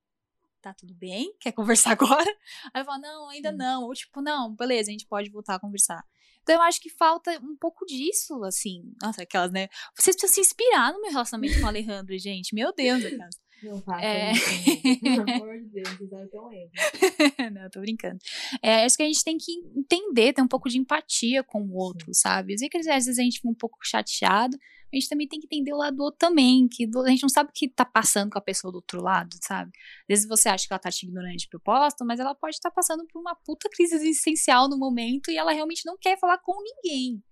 tá 0.60 0.72
tudo 0.74 0.94
bem? 0.94 1.34
Quer 1.40 1.52
conversar 1.52 1.90
agora? 1.98 2.30
Aí 2.72 2.82
eu 2.82 2.84
falo, 2.84 3.00
não, 3.00 3.28
ainda 3.30 3.50
Sim. 3.50 3.56
não. 3.56 3.82
Ou 3.84 3.94
tipo, 3.94 4.20
não, 4.20 4.54
beleza, 4.54 4.90
a 4.90 4.92
gente 4.92 5.06
pode 5.06 5.30
voltar 5.30 5.56
a 5.56 5.60
conversar. 5.60 6.04
Então 6.48 6.56
eu 6.56 6.62
acho 6.62 6.80
que 6.80 6.88
falta 6.88 7.30
um 7.42 7.54
pouco 7.54 7.84
disso, 7.84 8.42
assim. 8.42 8.90
Nossa, 9.02 9.22
aquelas, 9.22 9.52
né? 9.52 9.68
Vocês 9.94 10.16
precisam 10.16 10.34
se 10.34 10.40
inspirar 10.40 10.94
no 10.94 11.02
meu 11.02 11.10
relacionamento 11.10 11.60
com 11.60 11.66
o 11.66 11.68
Alejandro, 11.68 12.16
gente. 12.18 12.54
Meu 12.54 12.72
Deus, 12.72 13.04
aquelas. 13.04 13.36
Não 13.62 13.82
faça 13.82 14.02
É. 14.02 14.32
Pelo 15.02 15.30
amor 15.30 15.58
de 15.58 15.66
Deus, 15.66 15.88
você 15.90 16.08
sabe 16.08 16.30
que 16.30 16.36
é 16.36 16.40
um 16.40 16.52
erro. 16.52 16.70
não, 17.52 17.68
tô 17.68 17.80
brincando. 17.80 18.18
É, 18.62 18.86
acho 18.86 18.96
que 18.96 19.02
a 19.02 19.06
gente 19.06 19.22
tem 19.22 19.36
que 19.36 19.52
entender, 19.76 20.32
ter 20.32 20.40
um 20.40 20.48
pouco 20.48 20.70
de 20.70 20.78
empatia 20.78 21.44
com 21.44 21.60
o 21.60 21.74
outro, 21.74 22.06
sabe? 22.14 22.54
Eu 22.54 22.58
sei 22.58 22.70
que 22.70 22.78
às 22.78 22.86
vezes 22.86 23.18
a 23.18 23.22
gente 23.22 23.36
fica 23.36 23.48
um 23.50 23.54
pouco 23.54 23.76
chateado, 23.82 24.56
a 24.92 24.96
gente 24.96 25.08
também 25.08 25.28
tem 25.28 25.38
que 25.40 25.46
entender 25.46 25.72
o 25.72 25.76
lado 25.76 25.96
do 25.96 26.02
outro 26.02 26.18
também, 26.18 26.66
que 26.68 26.86
do- 26.86 27.00
a 27.02 27.08
gente 27.08 27.22
não 27.22 27.28
sabe 27.28 27.50
o 27.50 27.52
que 27.52 27.68
tá 27.68 27.84
passando 27.84 28.30
com 28.30 28.38
a 28.38 28.42
pessoa 28.42 28.70
do 28.72 28.76
outro 28.76 29.02
lado, 29.02 29.36
sabe? 29.42 29.70
Às 30.02 30.06
vezes 30.08 30.28
você 30.28 30.48
acha 30.48 30.66
que 30.66 30.72
ela 30.72 30.78
tá 30.80 30.90
te 30.90 31.04
ignorando 31.06 31.36
de 31.36 31.48
propósito, 31.48 32.04
mas 32.04 32.18
ela 32.20 32.34
pode 32.34 32.56
estar 32.56 32.70
passando 32.70 33.06
por 33.06 33.20
uma 33.20 33.34
puta 33.34 33.68
crise 33.70 33.94
existencial 33.96 34.68
no 34.68 34.78
momento 34.78 35.30
e 35.30 35.36
ela 35.36 35.52
realmente 35.52 35.82
não 35.84 35.96
quer 35.98 36.18
falar 36.18 36.38
com 36.38 36.54
ninguém. 36.62 37.22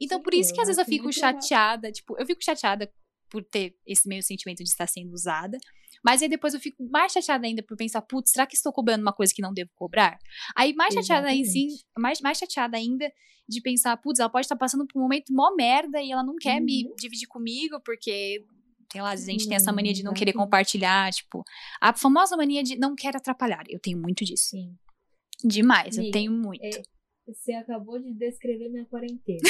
Então, 0.00 0.18
Sim, 0.18 0.22
por 0.24 0.34
isso 0.34 0.52
que 0.54 0.60
às 0.60 0.68
vezes 0.68 0.78
eu 0.78 0.84
fico 0.84 1.12
chateada, 1.12 1.90
tipo, 1.90 2.16
eu 2.16 2.24
fico 2.24 2.44
chateada 2.44 2.88
por 3.30 3.44
ter 3.44 3.76
esse 3.86 4.08
meio 4.08 4.22
sentimento 4.22 4.58
de 4.64 4.68
estar 4.68 4.86
sendo 4.86 5.12
usada, 5.12 5.56
mas 6.04 6.22
aí 6.22 6.28
depois 6.28 6.52
eu 6.54 6.60
fico 6.60 6.82
mais 6.90 7.12
chateada 7.12 7.46
ainda 7.46 7.62
por 7.62 7.76
pensar, 7.76 8.02
putz, 8.02 8.30
será 8.32 8.46
que 8.46 8.54
estou 8.56 8.72
cobrando 8.72 9.02
uma 9.02 9.12
coisa 9.12 9.32
que 9.34 9.40
não 9.42 9.52
devo 9.54 9.70
cobrar? 9.74 10.18
Aí 10.56 10.74
mais 10.74 10.94
chateada 10.94 11.28
aí 11.28 11.44
sim, 11.44 11.68
mais, 11.98 12.20
mais 12.20 12.38
chateada 12.38 12.76
ainda 12.76 13.10
de 13.48 13.60
pensar, 13.60 13.96
putz, 13.96 14.18
ela 14.20 14.28
pode 14.30 14.44
estar 14.46 14.56
passando 14.56 14.86
por 14.86 14.98
um 14.98 15.02
momento 15.02 15.32
mó 15.32 15.54
merda 15.56 16.00
e 16.02 16.10
ela 16.12 16.22
não 16.22 16.36
quer 16.36 16.60
me 16.60 16.86
Uhum. 16.86 16.94
dividir 16.96 17.26
comigo, 17.28 17.80
porque, 17.84 18.44
sei 18.92 19.02
lá, 19.02 19.10
a 19.10 19.16
gente 19.16 19.46
tem 19.48 19.56
essa 19.56 19.70
Não, 19.70 19.76
mania 19.76 19.92
de 19.92 20.02
não 20.02 20.14
querer 20.14 20.32
compartilhar, 20.32 21.12
tipo, 21.12 21.42
a 21.80 21.92
famosa 21.92 22.36
mania 22.36 22.62
de 22.62 22.76
não 22.78 22.94
quero 22.94 23.16
atrapalhar. 23.16 23.64
Eu 23.68 23.78
tenho 23.80 23.98
muito 23.98 24.24
disso. 24.24 24.50
Sim. 24.50 24.76
Demais, 25.44 25.96
eu 25.96 26.10
tenho 26.10 26.32
muito. 26.32 26.62
é- 26.64 26.82
Você 27.26 27.52
acabou 27.52 27.98
de 28.00 28.12
descrever 28.14 28.68
minha 28.68 28.84
quarentena. 28.86 29.40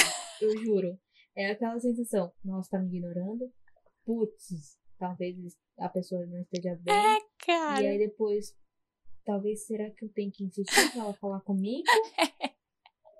eu 0.40 0.56
juro. 0.62 0.98
É 1.36 1.50
aquela 1.52 1.78
sensação, 1.78 2.32
nossa, 2.44 2.70
tá 2.70 2.78
me 2.78 2.88
ignorando. 2.96 3.50
Putz, 4.10 4.76
talvez 4.98 5.36
a 5.78 5.88
pessoa 5.88 6.26
não 6.26 6.40
esteja 6.40 6.74
bem. 6.82 6.92
E 6.92 7.46
Cara, 7.46 7.78
aí 7.78 7.96
depois, 7.96 8.56
talvez 9.24 9.64
será 9.64 9.88
que 9.88 10.04
eu 10.04 10.08
tenho 10.08 10.32
que 10.32 10.42
insistir 10.42 10.90
pra 10.90 11.02
ela 11.02 11.12
falar 11.14 11.40
comigo? 11.42 11.84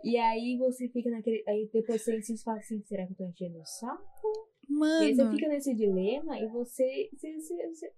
e 0.03 0.17
aí 0.17 0.59
você 0.59 0.89
fica 0.89 1.09
naquele. 1.11 1.45
Aí 1.47 1.71
depois 1.73 2.03
você 2.03 2.19
insiste 2.19 2.41
e 2.41 2.43
fala 2.43 2.59
assim, 2.59 2.83
será 2.83 3.07
que 3.07 3.12
eu 3.12 3.17
tô 3.19 3.25
enchendo 3.25 3.61
o 3.61 3.64
saco? 3.64 4.51
E 4.69 4.83
aí 5.05 5.14
você 5.14 5.23
mano, 5.23 5.37
fica 5.37 5.49
nesse 5.49 5.75
dilema 5.77 6.41
e 6.41 6.49
você. 6.49 7.09
você- 7.12 7.35
você- 7.39 7.69
você- 7.69 7.93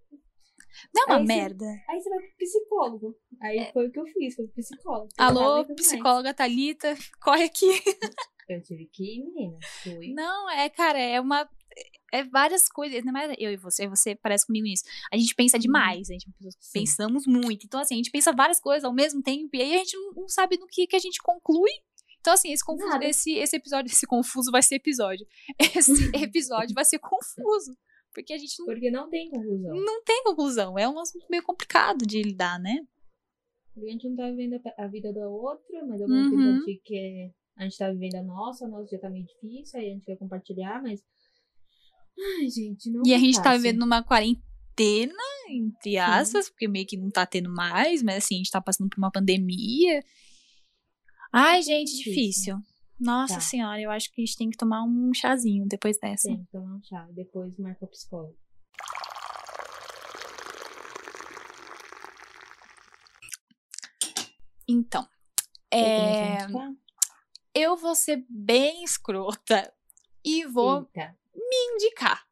não 0.94 1.02
é 1.02 1.06
uma 1.06 1.16
aí 1.16 1.26
você- 1.26 1.34
merda. 1.34 1.64
Aí 1.88 1.98
você 2.02 2.10
vai 2.10 2.18
pro 2.18 2.36
psicólogo. 2.36 3.18
Aí 3.40 3.72
foi 3.72 3.88
o 3.88 3.90
que 3.90 4.00
eu 4.00 4.06
fiz, 4.06 4.34
foi 4.34 4.44
pro 4.48 4.54
psicólogo. 4.56 5.08
É. 5.18 5.22
Alô, 5.22 5.64
psicóloga 5.76 6.34
Thalita, 6.34 6.94
corre 7.22 7.44
aqui. 7.44 7.70
Eu 8.50 8.62
tive 8.62 8.84
que 8.86 9.16
ir, 9.16 9.24
menina. 9.24 9.58
Fui. 9.82 10.12
Não, 10.12 10.50
é, 10.50 10.68
cara, 10.68 10.98
é 10.98 11.18
uma. 11.18 11.48
É 12.12 12.22
várias 12.24 12.68
coisas, 12.68 12.98
ainda 12.98 13.10
mais 13.10 13.34
eu 13.38 13.50
e 13.50 13.56
você, 13.56 13.88
você 13.88 14.14
parece 14.14 14.46
comigo 14.46 14.64
nisso. 14.64 14.84
A 15.10 15.16
gente 15.16 15.34
pensa 15.34 15.58
demais, 15.58 16.10
a 16.10 16.12
gente 16.12 16.26
Sim. 16.60 16.80
pensamos 16.80 17.26
muito. 17.26 17.64
Então, 17.64 17.80
assim, 17.80 17.94
a 17.94 17.96
gente 17.96 18.10
pensa 18.10 18.32
várias 18.32 18.60
coisas 18.60 18.84
ao 18.84 18.92
mesmo 18.92 19.22
tempo, 19.22 19.48
e 19.56 19.62
aí 19.62 19.74
a 19.74 19.78
gente 19.78 19.96
não, 19.96 20.12
não 20.12 20.28
sabe 20.28 20.58
no 20.58 20.66
que, 20.66 20.86
que 20.86 20.94
a 20.96 20.98
gente 21.00 21.20
conclui. 21.22 21.70
Então, 22.20 22.34
assim, 22.34 22.52
esse, 22.52 22.64
confuso, 22.64 23.02
esse, 23.02 23.32
esse 23.32 23.56
episódio, 23.56 23.90
esse 23.90 24.06
confuso 24.06 24.50
vai 24.52 24.62
ser 24.62 24.76
episódio. 24.76 25.26
Esse 25.58 25.90
episódio 26.14 26.74
vai 26.74 26.84
ser 26.84 26.98
confuso. 27.00 27.76
Porque 28.14 28.32
a 28.34 28.38
gente 28.38 28.54
não, 28.60 28.66
Porque 28.66 28.90
não 28.90 29.08
tem 29.08 29.30
conclusão. 29.30 29.74
não 29.74 30.04
tem 30.04 30.22
conclusão. 30.22 30.78
É 30.78 30.86
um 30.88 31.00
assunto 31.00 31.26
meio 31.30 31.42
complicado 31.42 32.06
de 32.06 32.22
lidar, 32.22 32.60
né? 32.60 32.86
Porque 33.72 33.88
a 33.88 33.92
gente 33.92 34.06
não 34.08 34.16
tá 34.16 34.30
vivendo 34.30 34.60
a- 34.78 34.86
vida 34.86 35.12
da 35.14 35.26
outra, 35.28 35.84
mas 35.86 36.00
ao 36.02 36.06
Uhum. 36.08 36.14
mesmo 36.14 36.30
tempo 36.30 36.48
a 36.50 36.70
gente 36.70 36.82
quer. 36.84 37.30
A 37.56 37.64
gente 37.64 37.78
tá 37.78 37.90
vivendo 37.90 38.14
a 38.16 38.22
nossa, 38.22 38.66
a 38.66 38.68
nossa 38.68 38.86
já 38.90 38.98
tá 38.98 39.08
meio 39.10 39.24
difícil, 39.26 39.80
aí 39.80 39.86
a 39.90 39.94
gente 39.94 40.04
quer 40.04 40.16
compartilhar, 40.18 40.82
mas. 40.82 41.00
Ai, 42.18 42.48
gente, 42.48 42.90
não 42.90 43.02
E 43.04 43.12
a 43.12 43.16
tá 43.16 43.20
gente 43.24 43.36
tá 43.36 43.42
fácil. 43.44 43.62
vivendo 43.62 43.78
numa 43.80 44.02
quarentena, 44.02 45.14
entre 45.48 45.98
aspas, 45.98 46.48
porque 46.50 46.68
meio 46.68 46.86
que 46.86 46.96
não 46.96 47.10
tá 47.10 47.26
tendo 47.26 47.50
mais, 47.52 48.02
mas 48.02 48.24
assim, 48.24 48.36
a 48.36 48.38
gente 48.38 48.50
tá 48.50 48.60
passando 48.60 48.88
por 48.88 48.98
uma 48.98 49.10
pandemia. 49.10 50.02
Ai, 51.32 51.62
gente, 51.62 51.90
Difícil. 51.96 52.12
difícil. 52.56 52.58
Nossa 53.00 53.34
Tá. 53.34 53.40
senhora, 53.40 53.80
eu 53.80 53.90
acho 53.90 54.12
que 54.12 54.22
a 54.22 54.24
gente 54.24 54.36
tem 54.36 54.50
que 54.50 54.56
tomar 54.56 54.84
um 54.84 55.12
chazinho 55.12 55.66
depois 55.66 55.98
dessa. 55.98 56.28
Tem 56.28 56.44
que 56.44 56.50
tomar 56.52 56.76
um 56.76 56.82
chá. 56.84 57.08
Depois 57.10 57.56
marca 57.58 57.84
o 57.84 57.88
psicólogo. 57.88 58.36
Então, 64.68 65.06
Quer 65.70 65.78
é, 65.78 66.46
eu 67.54 67.76
vou 67.76 67.94
ser 67.94 68.24
bem 68.28 68.84
escrota 68.84 69.72
e 70.24 70.44
vou 70.46 70.88
Eita. 70.94 71.16
Indicar, 71.34 72.22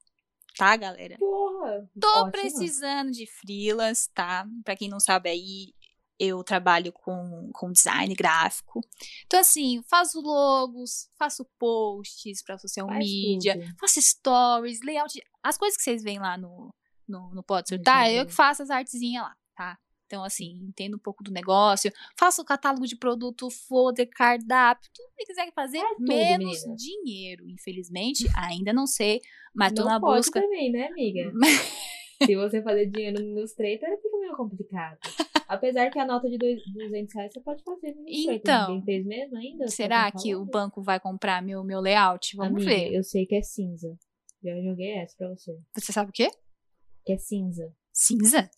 tá, 0.56 0.76
galera? 0.76 1.16
Porra! 1.18 1.88
Tô 2.00 2.08
ótimo. 2.08 2.32
precisando 2.32 3.10
de 3.10 3.26
frilas, 3.26 4.08
tá? 4.14 4.46
Pra 4.64 4.76
quem 4.76 4.88
não 4.88 5.00
sabe 5.00 5.30
aí, 5.30 5.74
eu 6.18 6.44
trabalho 6.44 6.92
com, 6.92 7.50
com 7.54 7.72
design 7.72 8.14
gráfico. 8.14 8.80
Então, 9.24 9.40
assim, 9.40 9.82
faço 9.88 10.20
logos, 10.20 11.08
faço 11.18 11.46
posts 11.58 12.42
pra 12.42 12.58
social 12.58 12.86
Faz 12.86 12.98
media, 12.98 13.58
tudo. 13.58 13.74
faço 13.80 14.02
stories, 14.02 14.80
layout. 14.82 15.18
As 15.42 15.56
coisas 15.56 15.78
que 15.78 15.82
vocês 15.82 16.02
veem 16.02 16.18
lá 16.18 16.36
no, 16.36 16.74
no, 17.08 17.30
no 17.34 17.44
Surtar, 17.66 18.10
eu 18.10 18.26
que 18.26 18.32
faço 18.32 18.62
as 18.62 18.68
artezinhas 18.68 19.24
lá, 19.24 19.34
tá? 19.56 19.78
Então, 20.10 20.24
assim, 20.24 20.58
entendo 20.68 20.96
um 20.96 20.98
pouco 20.98 21.22
do 21.22 21.30
negócio, 21.30 21.92
faço 22.18 22.42
o 22.42 22.44
catálogo 22.44 22.84
de 22.84 22.96
produto, 22.96 23.48
folder, 23.48 24.08
cardápio, 24.10 24.90
tudo 24.92 25.06
que 25.16 25.24
quiser 25.24 25.52
fazer, 25.52 25.78
Faz 25.78 25.96
tudo, 25.98 26.08
menos 26.08 26.64
menina. 26.64 26.74
dinheiro. 26.76 27.48
Infelizmente, 27.48 28.26
ainda 28.36 28.72
não 28.72 28.88
sei, 28.88 29.20
mas 29.54 29.72
tô 29.72 29.82
não 29.82 29.88
na 29.92 30.00
pode 30.00 30.16
busca. 30.22 30.40
também, 30.42 30.72
né, 30.72 30.88
amiga? 30.88 31.32
Se 32.26 32.34
você 32.34 32.60
fazer 32.60 32.86
dinheiro 32.86 33.22
no 33.22 33.38
Illustrator, 33.38 33.88
fica 34.02 34.18
meio 34.18 34.34
complicado. 34.36 34.98
Apesar 35.46 35.88
que 35.90 35.98
a 36.00 36.04
nota 36.04 36.28
de 36.28 36.36
dois- 36.38 36.60
200 36.74 37.14
reais 37.14 37.32
você 37.32 37.40
pode 37.40 37.62
fazer 37.62 37.94
no 37.94 38.00
Illustrator. 38.08 38.34
Então, 38.34 38.82
fez 38.84 39.06
mesmo 39.06 39.36
ainda? 39.36 39.68
Será 39.68 40.10
que 40.10 40.34
o 40.34 40.44
banco 40.44 40.82
vai 40.82 40.98
comprar 40.98 41.40
meu, 41.40 41.62
meu 41.62 41.80
layout? 41.80 42.36
Vamos 42.36 42.64
Amiga, 42.64 42.68
ver. 42.68 42.92
eu 42.92 43.04
sei 43.04 43.24
que 43.26 43.36
é 43.36 43.42
cinza. 43.42 43.96
Já 44.42 44.60
joguei 44.60 44.90
essa 44.98 45.14
pra 45.16 45.28
você. 45.28 45.56
Você 45.72 45.92
sabe 45.92 46.10
o 46.10 46.12
quê? 46.12 46.28
Que 47.06 47.12
é 47.12 47.16
cinza. 47.18 47.72
Cinza? 47.92 48.50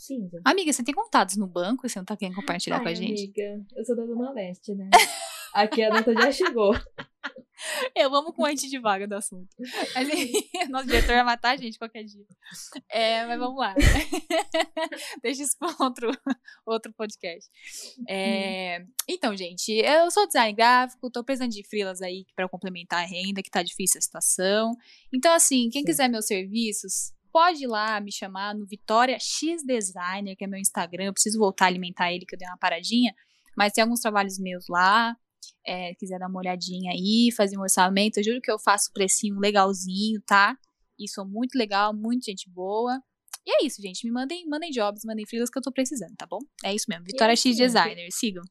Cinza. 0.00 0.40
Amiga, 0.46 0.72
você 0.72 0.82
tem 0.82 0.94
contatos 0.94 1.36
no 1.36 1.46
banco 1.46 1.86
você 1.86 1.98
não 1.98 2.06
tá 2.06 2.16
querendo 2.16 2.36
compartilhar 2.36 2.78
Ai, 2.78 2.82
com 2.82 2.88
a 2.88 2.94
gente? 2.94 3.24
amiga, 3.24 3.66
eu 3.76 3.84
sou 3.84 3.94
da 3.94 4.06
Zona 4.06 4.32
Leste, 4.32 4.74
né? 4.74 4.88
Aqui 5.52 5.82
a 5.82 5.90
nota 5.90 6.14
já 6.14 6.32
chegou. 6.32 6.72
Eu 7.94 8.14
amo 8.14 8.32
com 8.32 8.46
antes 8.46 8.70
de 8.70 8.78
vaga 8.78 9.06
do 9.06 9.14
assunto. 9.14 9.48
Mas, 9.94 10.08
nosso 10.70 10.86
diretor 10.86 11.08
vai 11.08 11.24
matar 11.24 11.50
a 11.50 11.56
gente 11.58 11.78
qualquer 11.78 12.04
dia. 12.04 12.24
É, 12.88 13.26
mas 13.26 13.38
vamos 13.38 13.58
lá. 13.58 13.74
Deixa 15.22 15.42
isso 15.42 15.58
para 15.58 15.76
outro, 15.78 16.10
outro 16.64 16.92
podcast. 16.94 17.50
É, 18.08 18.82
então, 19.06 19.36
gente, 19.36 19.72
eu 19.72 20.10
sou 20.10 20.26
design 20.26 20.54
gráfico, 20.54 21.10
tô 21.10 21.22
precisando 21.22 21.52
de 21.52 21.62
freelas 21.68 22.00
aí 22.00 22.24
para 22.34 22.48
complementar 22.48 23.02
a 23.02 23.06
renda, 23.06 23.42
que 23.42 23.50
tá 23.50 23.62
difícil 23.62 23.98
a 23.98 24.02
situação. 24.02 24.72
Então, 25.12 25.32
assim, 25.34 25.68
quem 25.68 25.82
Sim. 25.82 25.86
quiser 25.86 26.08
meus 26.08 26.26
serviços, 26.26 27.12
pode 27.32 27.64
ir 27.64 27.66
lá 27.66 28.00
me 28.00 28.12
chamar 28.12 28.54
no 28.54 28.66
Vitória 28.66 29.18
X 29.18 29.62
Designer, 29.64 30.36
que 30.36 30.44
é 30.44 30.46
meu 30.46 30.58
Instagram. 30.60 31.04
Eu 31.04 31.12
preciso 31.12 31.38
voltar 31.38 31.66
a 31.66 31.68
alimentar 31.68 32.12
ele, 32.12 32.24
que 32.26 32.34
eu 32.34 32.38
dei 32.38 32.48
uma 32.48 32.58
paradinha. 32.58 33.14
Mas 33.56 33.72
tem 33.72 33.82
alguns 33.82 34.00
trabalhos 34.00 34.38
meus 34.38 34.66
lá. 34.68 35.16
É, 35.66 35.94
quiser 35.94 36.18
dar 36.18 36.28
uma 36.28 36.38
olhadinha 36.38 36.92
aí, 36.92 37.30
fazer 37.36 37.58
um 37.58 37.62
orçamento, 37.62 38.18
eu 38.18 38.24
juro 38.24 38.40
que 38.40 38.50
eu 38.50 38.58
faço 38.58 38.90
precinho 38.92 39.38
legalzinho, 39.38 40.20
tá? 40.26 40.56
E 40.98 41.08
sou 41.08 41.26
muito 41.26 41.56
legal, 41.56 41.94
muito 41.94 42.24
gente 42.24 42.48
boa. 42.50 43.00
E 43.46 43.50
é 43.62 43.66
isso, 43.66 43.80
gente. 43.80 44.04
Me 44.06 44.10
mandem, 44.12 44.46
mandem 44.46 44.70
jobs, 44.70 45.02
mandem 45.04 45.26
freelas 45.26 45.50
que 45.50 45.58
eu 45.58 45.62
tô 45.62 45.72
precisando, 45.72 46.14
tá 46.16 46.26
bom? 46.26 46.38
É 46.64 46.74
isso 46.74 46.86
mesmo. 46.88 47.04
Vitória 47.04 47.34
X 47.34 47.44
assim, 47.54 47.62
Designer, 47.62 48.08
sigam. 48.10 48.42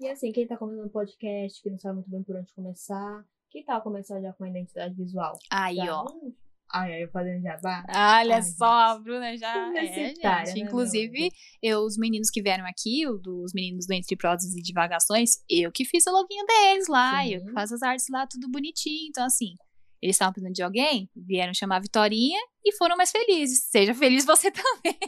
E 0.00 0.08
assim, 0.08 0.32
quem 0.32 0.46
tá 0.46 0.56
começando 0.56 0.90
podcast, 0.90 1.62
que 1.62 1.70
não 1.70 1.78
sabe 1.78 1.96
muito 1.96 2.10
bem 2.10 2.22
por 2.22 2.36
onde 2.36 2.52
começar, 2.54 3.24
que 3.50 3.62
tal 3.62 3.82
começar 3.82 4.20
já 4.20 4.32
com 4.32 4.44
a 4.44 4.48
identidade 4.48 4.94
visual? 4.94 5.38
Aí, 5.50 5.76
Já 5.76 6.00
ó. 6.00 6.04
vamos- 6.04 6.34
Ai, 6.72 7.02
eu 7.02 7.10
fazendo 7.10 7.42
jabá? 7.42 7.84
Olha 7.88 8.36
Ai, 8.36 8.42
só, 8.42 8.64
a 8.64 8.98
Bruna 8.98 9.36
já 9.36 9.72
é, 9.76 9.86
gente. 9.86 10.22
né, 10.22 10.44
Inclusive, 10.56 11.18
meu 11.18 11.30
eu, 11.62 11.80
os 11.80 11.96
meninos 11.98 12.30
que 12.30 12.40
vieram 12.40 12.64
aqui, 12.64 13.06
o 13.06 13.18
dos 13.18 13.52
meninos 13.52 13.86
do 13.86 13.92
Entre 13.92 14.16
Prosas 14.16 14.54
e 14.54 14.62
Divagações, 14.62 15.42
eu 15.48 15.72
que 15.72 15.84
fiz 15.84 16.06
o 16.06 16.10
loginho 16.12 16.46
deles 16.46 16.86
lá, 16.88 17.26
eu 17.26 17.40
que 17.40 17.48
Sim. 17.48 17.52
faço 17.52 17.74
as 17.74 17.82
artes 17.82 18.06
lá, 18.10 18.26
tudo 18.26 18.48
bonitinho. 18.48 19.08
Então, 19.08 19.24
assim, 19.24 19.54
eles 20.00 20.14
estavam 20.14 20.32
precisando 20.32 20.54
de 20.54 20.62
alguém, 20.62 21.10
vieram 21.14 21.52
chamar 21.52 21.76
a 21.76 21.80
Vitorinha 21.80 22.40
e 22.64 22.72
foram 22.76 22.96
mais 22.96 23.10
felizes. 23.10 23.64
Seja 23.64 23.92
feliz 23.94 24.24
você 24.24 24.50
também. 24.52 24.98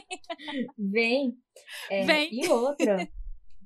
Vem. 0.77 1.37
É, 1.89 2.05
Vem. 2.05 2.29
E 2.31 2.47
outra, 2.47 3.07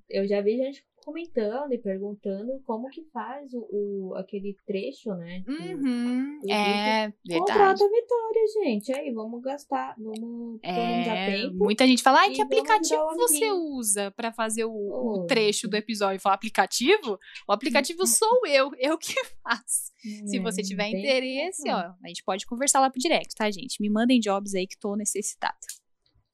eu 0.10 0.28
já 0.28 0.40
vi 0.42 0.58
gente 0.58 0.86
comentando 1.08 1.72
e 1.72 1.78
perguntando 1.78 2.60
como 2.66 2.90
que 2.90 3.02
faz 3.14 3.54
o, 3.54 3.66
o- 3.72 4.16
aquele 4.16 4.58
trecho, 4.66 5.10
né? 5.16 5.42
Uhum, 5.48 6.40
do 6.42 6.52
é 6.52 7.08
verdade. 7.08 7.14
Contrata 7.40 7.86
a 7.86 7.90
Vitória, 7.90 8.48
gente. 8.62 8.92
Aí, 8.94 9.12
vamos 9.14 9.42
gastar, 9.42 9.96
vamos 9.98 10.60
É, 10.62 11.42
tempo. 11.44 11.56
muita 11.64 11.88
gente 11.88 12.04
fala, 12.04 12.20
ai, 12.20 12.32
que 12.32 12.42
aplicativo 12.42 13.02
o 13.02 13.16
você 13.16 13.46
amiguinho." 13.46 13.78
usa 13.78 14.12
pra 14.12 14.34
fazer 14.34 14.66
o, 14.66 14.72
o 14.72 15.14
Oh, 15.22 15.26
trecho 15.26 15.62
gente. 15.62 15.72
do 15.72 15.78
episódio? 15.78 16.20
Fala, 16.20 16.36
aplicativo? 16.36 17.18
O 17.48 17.54
aplicativo 17.54 18.06
sou 18.06 18.46
eu, 18.46 18.70
eu 18.78 18.98
que 18.98 19.14
faço. 19.42 19.94
Se 20.26 20.38
É, 20.38 20.42
você 20.42 20.62
tiver 20.62 20.90
interesse, 20.90 21.70
ó, 21.70 21.94
a 22.04 22.08
gente 22.08 22.22
pode 22.26 22.46
conversar 22.46 22.82
lá 22.82 22.90
pro 22.90 23.00
direct, 23.00 23.34
tá, 23.34 23.50
gente? 23.50 23.82
Me 23.82 23.90
mandem 23.90 24.20
jobs 24.20 24.54
aí 24.54 24.68
que 24.68 24.78
tô 24.78 24.94
necessitada. 24.98 25.56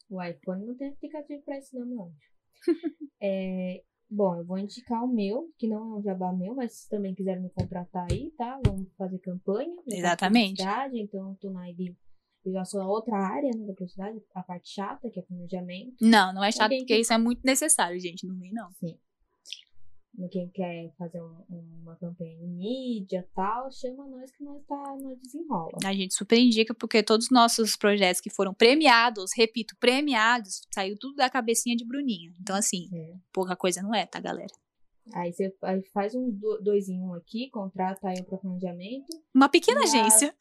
O 0.09 0.21
iPhone 0.21 0.65
não 0.65 0.76
tem 0.76 0.89
aplicativo 0.89 1.43
pra 1.43 1.59
isso, 1.59 1.78
não, 1.78 1.86
meu 1.86 2.01
anjo. 2.05 2.34
É, 3.26 3.82
bom, 4.14 4.36
eu 4.36 4.45
vou 4.45 4.57
indicar 4.57 5.03
o 5.03 5.07
meu, 5.07 5.49
que 5.57 5.68
não 5.68 5.78
é 5.95 5.97
um 5.97 6.01
jabá 6.01 6.32
meu, 6.32 6.53
mas 6.55 6.74
se 6.74 6.89
também 6.89 7.14
quiserem 7.16 7.41
me 7.43 7.49
contratar 7.49 8.07
aí, 8.11 8.32
tá? 8.38 8.59
Vamos 8.66 8.88
fazer 8.97 9.18
campanha. 9.20 9.76
Faço 9.78 9.97
Exatamente. 9.97 10.49
publicidade, 10.57 10.99
Então, 11.01 11.30
eu 11.30 11.36
tô 11.41 11.49
na 11.51 11.70
ID. 11.70 11.93
Eu 12.45 12.51
já 12.51 12.66
sou 12.66 12.82
a 12.82 12.88
outra 12.88 13.16
área 13.18 13.49
né, 13.55 13.66
da 13.66 13.74
publicidade, 13.74 14.22
a 14.36 14.43
parte 14.43 14.70
chata, 14.70 15.09
que 15.09 15.20
é 15.20 15.24
planejamento. 15.24 15.95
Não, 16.01 16.34
não 16.34 16.43
é 16.43 16.51
chato, 16.51 16.70
porque 16.72 16.86
que- 16.86 16.99
isso 16.99 17.14
é 17.14 17.18
muito 17.18 17.41
necessário, 17.45 17.97
gente. 17.99 18.28
Não 18.28 18.38
vem, 18.38 18.51
não. 18.51 18.70
Sim. 18.74 18.97
Quem 20.32 20.47
quer 20.49 20.93
fazer 20.97 21.22
um- 21.22 21.43
uma 21.82 21.95
campanha 21.97 22.32
em 22.34 22.47
mídia 22.47 23.20
e 23.28 23.36
tal, 23.36 23.72
chama 23.72 24.07
nós 24.07 24.32
que 24.32 24.43
nós, 24.43 24.64
tá, 24.66 24.95
nós 25.01 25.18
desenrola. 25.20 25.72
A 25.84 25.93
gente 25.93 26.14
super 26.14 26.38
indica, 26.39 26.74
porque 26.74 27.01
todos 27.03 27.26
os 27.26 27.32
nossos 27.32 27.76
projetos 27.76 28.22
que 28.22 28.30
foram 28.30 28.53
premiados, 28.53 29.32
repito, 29.36 29.76
premiados, 29.80 30.61
saiu 30.74 30.95
tudo 30.99 31.16
da 31.16 31.30
cabecinha 31.30 31.76
de 31.76 31.84
Bruninha. 31.86 32.32
Então, 32.39 32.55
assim, 32.55 32.88
É. 32.93 33.14
pouca 33.34 33.55
coisa 33.55 33.82
não 33.82 33.93
é, 33.93 34.05
tá, 34.05 34.20
galera? 34.20 34.53
Aí 35.16 35.34
você 35.34 35.53
faz 35.93 36.16
um 36.16 36.30
do- 36.32 36.61
dois 36.61 36.88
em 36.88 36.97
um 37.01 37.14
aqui, 37.14 37.49
contrata 37.49 38.07
aí 38.07 38.22
o 38.22 38.24
planejamento. 38.39 39.07
Uma 39.36 39.49
pequena 39.49 39.82
a- 39.82 39.84
agência. 39.84 40.34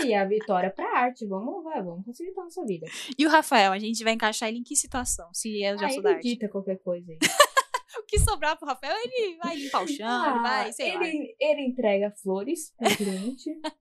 Aí 0.00 0.14
a 0.14 0.24
vitória 0.24 0.70
pra 0.70 0.88
arte. 1.00 1.26
Vamos, 1.26 1.62
vai, 1.62 1.82
vamos 1.82 2.06
facilitar 2.06 2.40
a 2.42 2.44
nossa 2.44 2.64
vida. 2.64 2.86
E 3.18 3.26
o 3.26 3.28
Rafael, 3.28 3.72
a 3.72 3.78
gente 3.78 4.02
vai 4.02 4.14
encaixar 4.14 4.48
ele 4.48 4.58
em 4.58 4.62
que 4.62 4.74
situação? 4.74 5.28
Se 5.34 5.62
eu 5.62 5.76
já 5.76 5.86
aí 5.88 5.92
sou 5.94 6.02
da 6.02 6.12
arte. 6.12 6.48
qualquer 6.48 6.78
coisa 6.78 7.12
aí. 7.12 7.18
O 7.98 8.02
que 8.04 8.18
sobrar 8.20 8.56
pro 8.56 8.68
Rafael, 8.68 8.96
ele 9.04 9.36
vai 9.38 9.56
limpar 9.56 9.82
o 9.82 9.88
chão, 9.88 10.30
ele 10.30 10.40
vai, 10.42 10.72
sei 10.72 10.94
lá. 10.94 11.00
Ah, 11.00 11.08
ele, 11.08 11.36
ele 11.40 11.62
entrega 11.66 12.10
flores 12.22 12.72
pro 12.76 12.96
cliente. 12.96 13.60
faz 13.62 13.76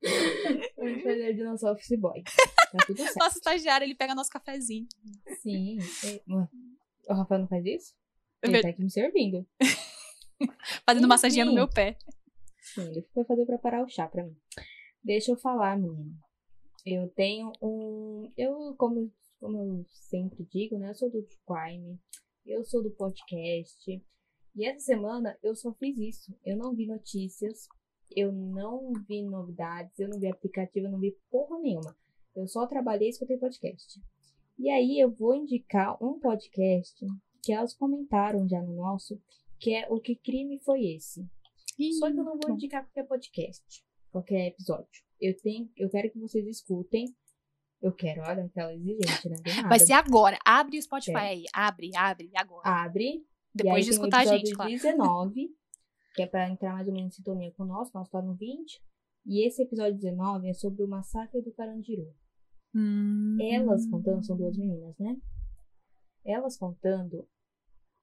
ele 1.06 1.34
de 1.34 1.42
nosso 1.44 1.66
office 1.68 1.98
boy. 1.98 2.22
Tá 2.22 2.78
tudo 2.86 2.96
certo. 3.02 3.18
Nosso 3.18 3.36
estagiário, 3.38 3.84
ele 3.84 3.94
pega 3.94 4.14
nosso 4.14 4.30
cafezinho. 4.30 4.86
Sim. 5.42 5.78
O 7.08 7.14
Rafael 7.14 7.40
não 7.42 7.48
faz 7.48 7.64
isso? 7.66 7.94
Ele 8.42 8.52
ver- 8.52 8.62
tá 8.62 8.68
aqui 8.68 8.82
me 8.82 8.90
servindo. 8.90 9.46
Fazendo 10.86 11.00
Enfim. 11.02 11.06
massaginha 11.08 11.44
no 11.44 11.52
meu 11.52 11.68
pé. 11.68 11.98
Sim, 12.62 12.88
ele 12.90 13.02
foi 13.12 13.24
fazer 13.24 13.44
preparar 13.44 13.84
o 13.84 13.88
chá 13.88 14.08
pra 14.08 14.24
mim. 14.24 14.36
Deixa 15.02 15.32
eu 15.32 15.36
falar, 15.36 15.78
menina. 15.78 16.12
Eu 16.86 17.08
tenho 17.10 17.52
um. 17.60 18.32
Eu, 18.38 18.74
como, 18.78 19.12
como 19.38 19.58
eu 19.58 19.84
sempre 19.88 20.46
digo, 20.50 20.78
né? 20.78 20.90
Eu 20.90 20.94
sou 20.94 21.10
do 21.10 21.26
crime, 21.46 21.98
eu 22.50 22.64
sou 22.64 22.82
do 22.82 22.90
podcast. 22.90 24.04
E 24.56 24.64
essa 24.66 24.80
semana 24.80 25.38
eu 25.42 25.54
só 25.54 25.72
fiz 25.74 25.96
isso. 25.96 26.34
Eu 26.44 26.56
não 26.56 26.74
vi 26.74 26.86
notícias, 26.86 27.68
eu 28.14 28.32
não 28.32 28.92
vi 29.06 29.22
novidades, 29.22 29.98
eu 29.98 30.08
não 30.08 30.18
vi 30.18 30.26
aplicativo, 30.26 30.86
eu 30.86 30.90
não 30.90 30.98
vi 30.98 31.16
porra 31.30 31.58
nenhuma. 31.60 31.96
Eu 32.34 32.46
só 32.48 32.66
trabalhei 32.66 33.08
e 33.08 33.10
escutei 33.10 33.38
podcast. 33.38 34.00
E 34.58 34.68
aí 34.68 34.98
eu 34.98 35.10
vou 35.10 35.34
indicar 35.34 35.96
um 36.02 36.18
podcast 36.18 37.06
que 37.42 37.52
elas 37.52 37.72
comentaram 37.72 38.46
já 38.48 38.60
no 38.60 38.74
nosso, 38.74 39.20
que 39.58 39.72
é 39.72 39.86
O 39.88 40.00
Que 40.00 40.16
Crime 40.16 40.58
Foi 40.60 40.84
Esse? 40.84 41.24
Só 41.98 42.10
que 42.10 42.18
eu 42.18 42.24
não 42.24 42.38
vou 42.38 42.54
indicar 42.54 42.84
qualquer 42.84 43.06
podcast, 43.06 43.84
qualquer 44.10 44.48
episódio. 44.48 45.02
Eu 45.20 45.34
tenho, 45.40 45.70
eu 45.76 45.88
quero 45.88 46.10
que 46.10 46.18
vocês 46.18 46.46
escutem. 46.46 47.06
Eu 47.82 47.92
quero, 47.92 48.20
olha, 48.22 48.44
aquela 48.44 48.74
exigente, 48.74 49.28
né? 49.28 49.36
Vai 49.68 49.78
ser 49.78 49.94
agora. 49.94 50.38
Abre 50.44 50.78
o 50.78 50.82
Spotify 50.82 51.16
É. 51.16 51.18
aí. 51.20 51.44
Abre, 51.52 51.90
abre, 51.96 52.30
agora. 52.34 52.68
Abre. 52.68 53.24
Depois 53.54 53.84
de 53.84 53.92
escutar 53.92 54.18
a 54.20 54.24
gente, 54.24 54.50
episódio 54.50 54.54
claro. 54.56 54.70
19, 54.70 55.48
que 56.14 56.22
é 56.22 56.26
pra 56.26 56.48
entrar 56.48 56.72
mais 56.74 56.86
ou 56.86 56.92
menos 56.92 57.14
em 57.14 57.16
sintonia 57.16 57.50
com 57.52 57.64
nosso, 57.64 57.90
nosso 57.94 58.10
tá 58.10 58.20
no 58.20 58.34
20. 58.34 58.80
E 59.26 59.46
esse 59.46 59.62
episódio 59.62 59.94
19 59.98 60.48
é 60.48 60.52
sobre 60.52 60.82
o 60.84 60.88
massacre 60.88 61.40
do 61.42 61.52
Carandiru. 61.52 62.06
Hum. 62.74 63.36
Elas 63.40 63.86
contando, 63.88 64.24
são 64.24 64.36
duas 64.36 64.56
meninas, 64.56 64.96
né? 64.98 65.16
Elas 66.24 66.56
contando, 66.58 67.26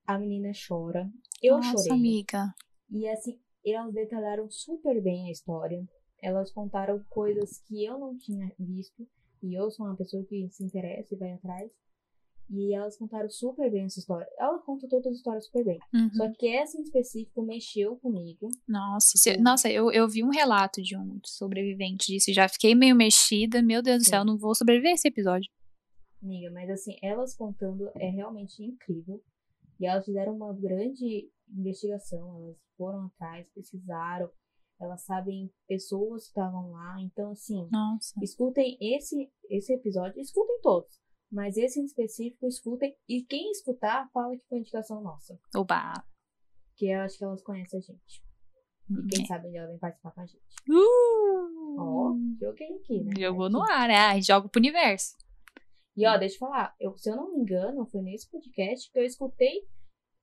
a 0.05 0.17
menina 0.17 0.51
chora. 0.67 1.09
Eu 1.41 1.57
Nossa, 1.57 1.69
chorei. 1.83 1.91
amiga. 1.91 2.53
E 2.89 3.07
assim, 3.07 3.39
elas 3.65 3.93
detalharam 3.93 4.49
super 4.49 5.01
bem 5.01 5.27
a 5.27 5.31
história. 5.31 5.87
Elas 6.21 6.51
contaram 6.51 7.03
coisas 7.09 7.59
que 7.67 7.85
eu 7.85 7.97
não 7.99 8.17
tinha 8.17 8.51
visto. 8.59 9.07
E 9.43 9.53
eu 9.53 9.69
sou 9.71 9.85
uma 9.85 9.95
pessoa 9.95 10.23
que 10.25 10.49
se 10.49 10.63
interessa 10.63 11.13
e 11.13 11.17
vai 11.17 11.33
atrás. 11.33 11.71
E 12.49 12.73
elas 12.73 12.97
contaram 12.97 13.29
super 13.29 13.69
bem 13.69 13.83
essa 13.83 13.99
história. 13.99 14.25
Ela 14.39 14.57
conta 14.59 14.87
todas 14.87 15.07
as 15.07 15.17
histórias 15.17 15.45
super 15.47 15.65
bem. 15.65 15.79
Uhum. 15.93 16.09
Só 16.13 16.31
que 16.31 16.47
essa 16.47 16.77
em 16.77 16.81
específico 16.81 17.41
mexeu 17.41 17.97
comigo. 17.97 18.47
Nossa, 18.65 19.17
se- 19.17 19.35
nossa, 19.37 19.69
eu, 19.69 19.91
eu 19.91 20.07
vi 20.07 20.23
um 20.23 20.29
relato 20.29 20.81
de 20.81 20.95
um 20.97 21.19
sobrevivente 21.25 22.07
disso 22.07 22.31
e 22.31 22.33
já 22.33 22.47
fiquei 22.47 22.73
meio 22.73 22.95
mexida. 22.95 23.61
Meu 23.61 23.81
Deus 23.81 23.97
do 23.97 24.03
Sim. 24.05 24.09
céu, 24.11 24.23
não 24.25 24.37
vou 24.37 24.55
sobreviver 24.55 24.91
a 24.91 24.93
esse 24.93 25.09
episódio. 25.09 25.51
Amiga, 26.23 26.49
mas 26.51 26.69
assim, 26.69 26.95
elas 27.03 27.35
contando 27.35 27.89
é 27.95 28.09
realmente 28.09 28.63
incrível. 28.63 29.21
E 29.79 29.85
elas 29.85 30.05
fizeram 30.05 30.33
uma 30.33 30.53
grande 30.53 31.29
investigação. 31.49 32.33
Elas 32.37 32.57
foram 32.77 33.05
atrás, 33.07 33.45
pesquisaram. 33.53 34.29
Elas 34.79 35.01
sabem 35.03 35.51
pessoas 35.67 36.23
que 36.23 36.29
estavam 36.29 36.71
lá. 36.71 36.97
Então, 37.01 37.31
assim, 37.31 37.67
Nossa. 37.71 38.13
escutem 38.21 38.77
esse, 38.79 39.31
esse 39.49 39.73
episódio. 39.73 40.19
Escutem 40.21 40.59
todos. 40.61 40.99
Mas 41.31 41.57
esse 41.57 41.79
em 41.79 41.85
específico, 41.85 42.47
escutem. 42.47 42.95
E 43.09 43.23
quem 43.23 43.49
escutar, 43.51 44.09
fala 44.11 44.37
que 44.37 44.45
foi 44.47 44.59
indicação 44.59 45.01
nossa. 45.01 45.37
Oba. 45.55 45.93
Que 46.75 46.87
eu 46.87 47.01
acho 47.01 47.17
que 47.17 47.23
elas 47.23 47.41
conhecem 47.43 47.79
a 47.79 47.81
gente. 47.81 48.23
E 48.89 49.07
quem 49.09 49.23
É. 49.23 49.27
sabe 49.27 49.55
ela 49.55 49.67
vem 49.67 49.77
participar 49.79 50.11
com 50.11 50.21
a 50.21 50.25
gente. 50.25 50.45
Uh! 50.69 51.75
Ó, 51.79 52.15
joguei 52.39 52.73
aqui, 52.75 53.03
né? 53.03 53.11
Jogou 53.19 53.49
no 53.49 53.61
ar, 53.61 53.87
né? 53.87 53.95
Ai, 53.95 54.21
Joga 54.21 54.47
pro 54.47 54.59
universo. 54.59 55.15
E 55.95 56.05
ó, 56.07 56.15
deixa 56.17 56.35
eu 56.35 56.39
falar, 56.39 56.75
eu, 56.79 56.95
se 56.95 57.09
eu 57.09 57.15
não 57.15 57.33
me 57.33 57.39
engano, 57.41 57.85
foi 57.87 58.01
nesse 58.03 58.29
podcast 58.29 58.89
que 58.91 58.99
eu 58.99 59.03
escutei 59.03 59.67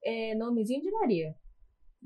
é, 0.05 0.35
nomezinho 0.37 0.81
de 0.81 0.91
Maria. 0.91 1.35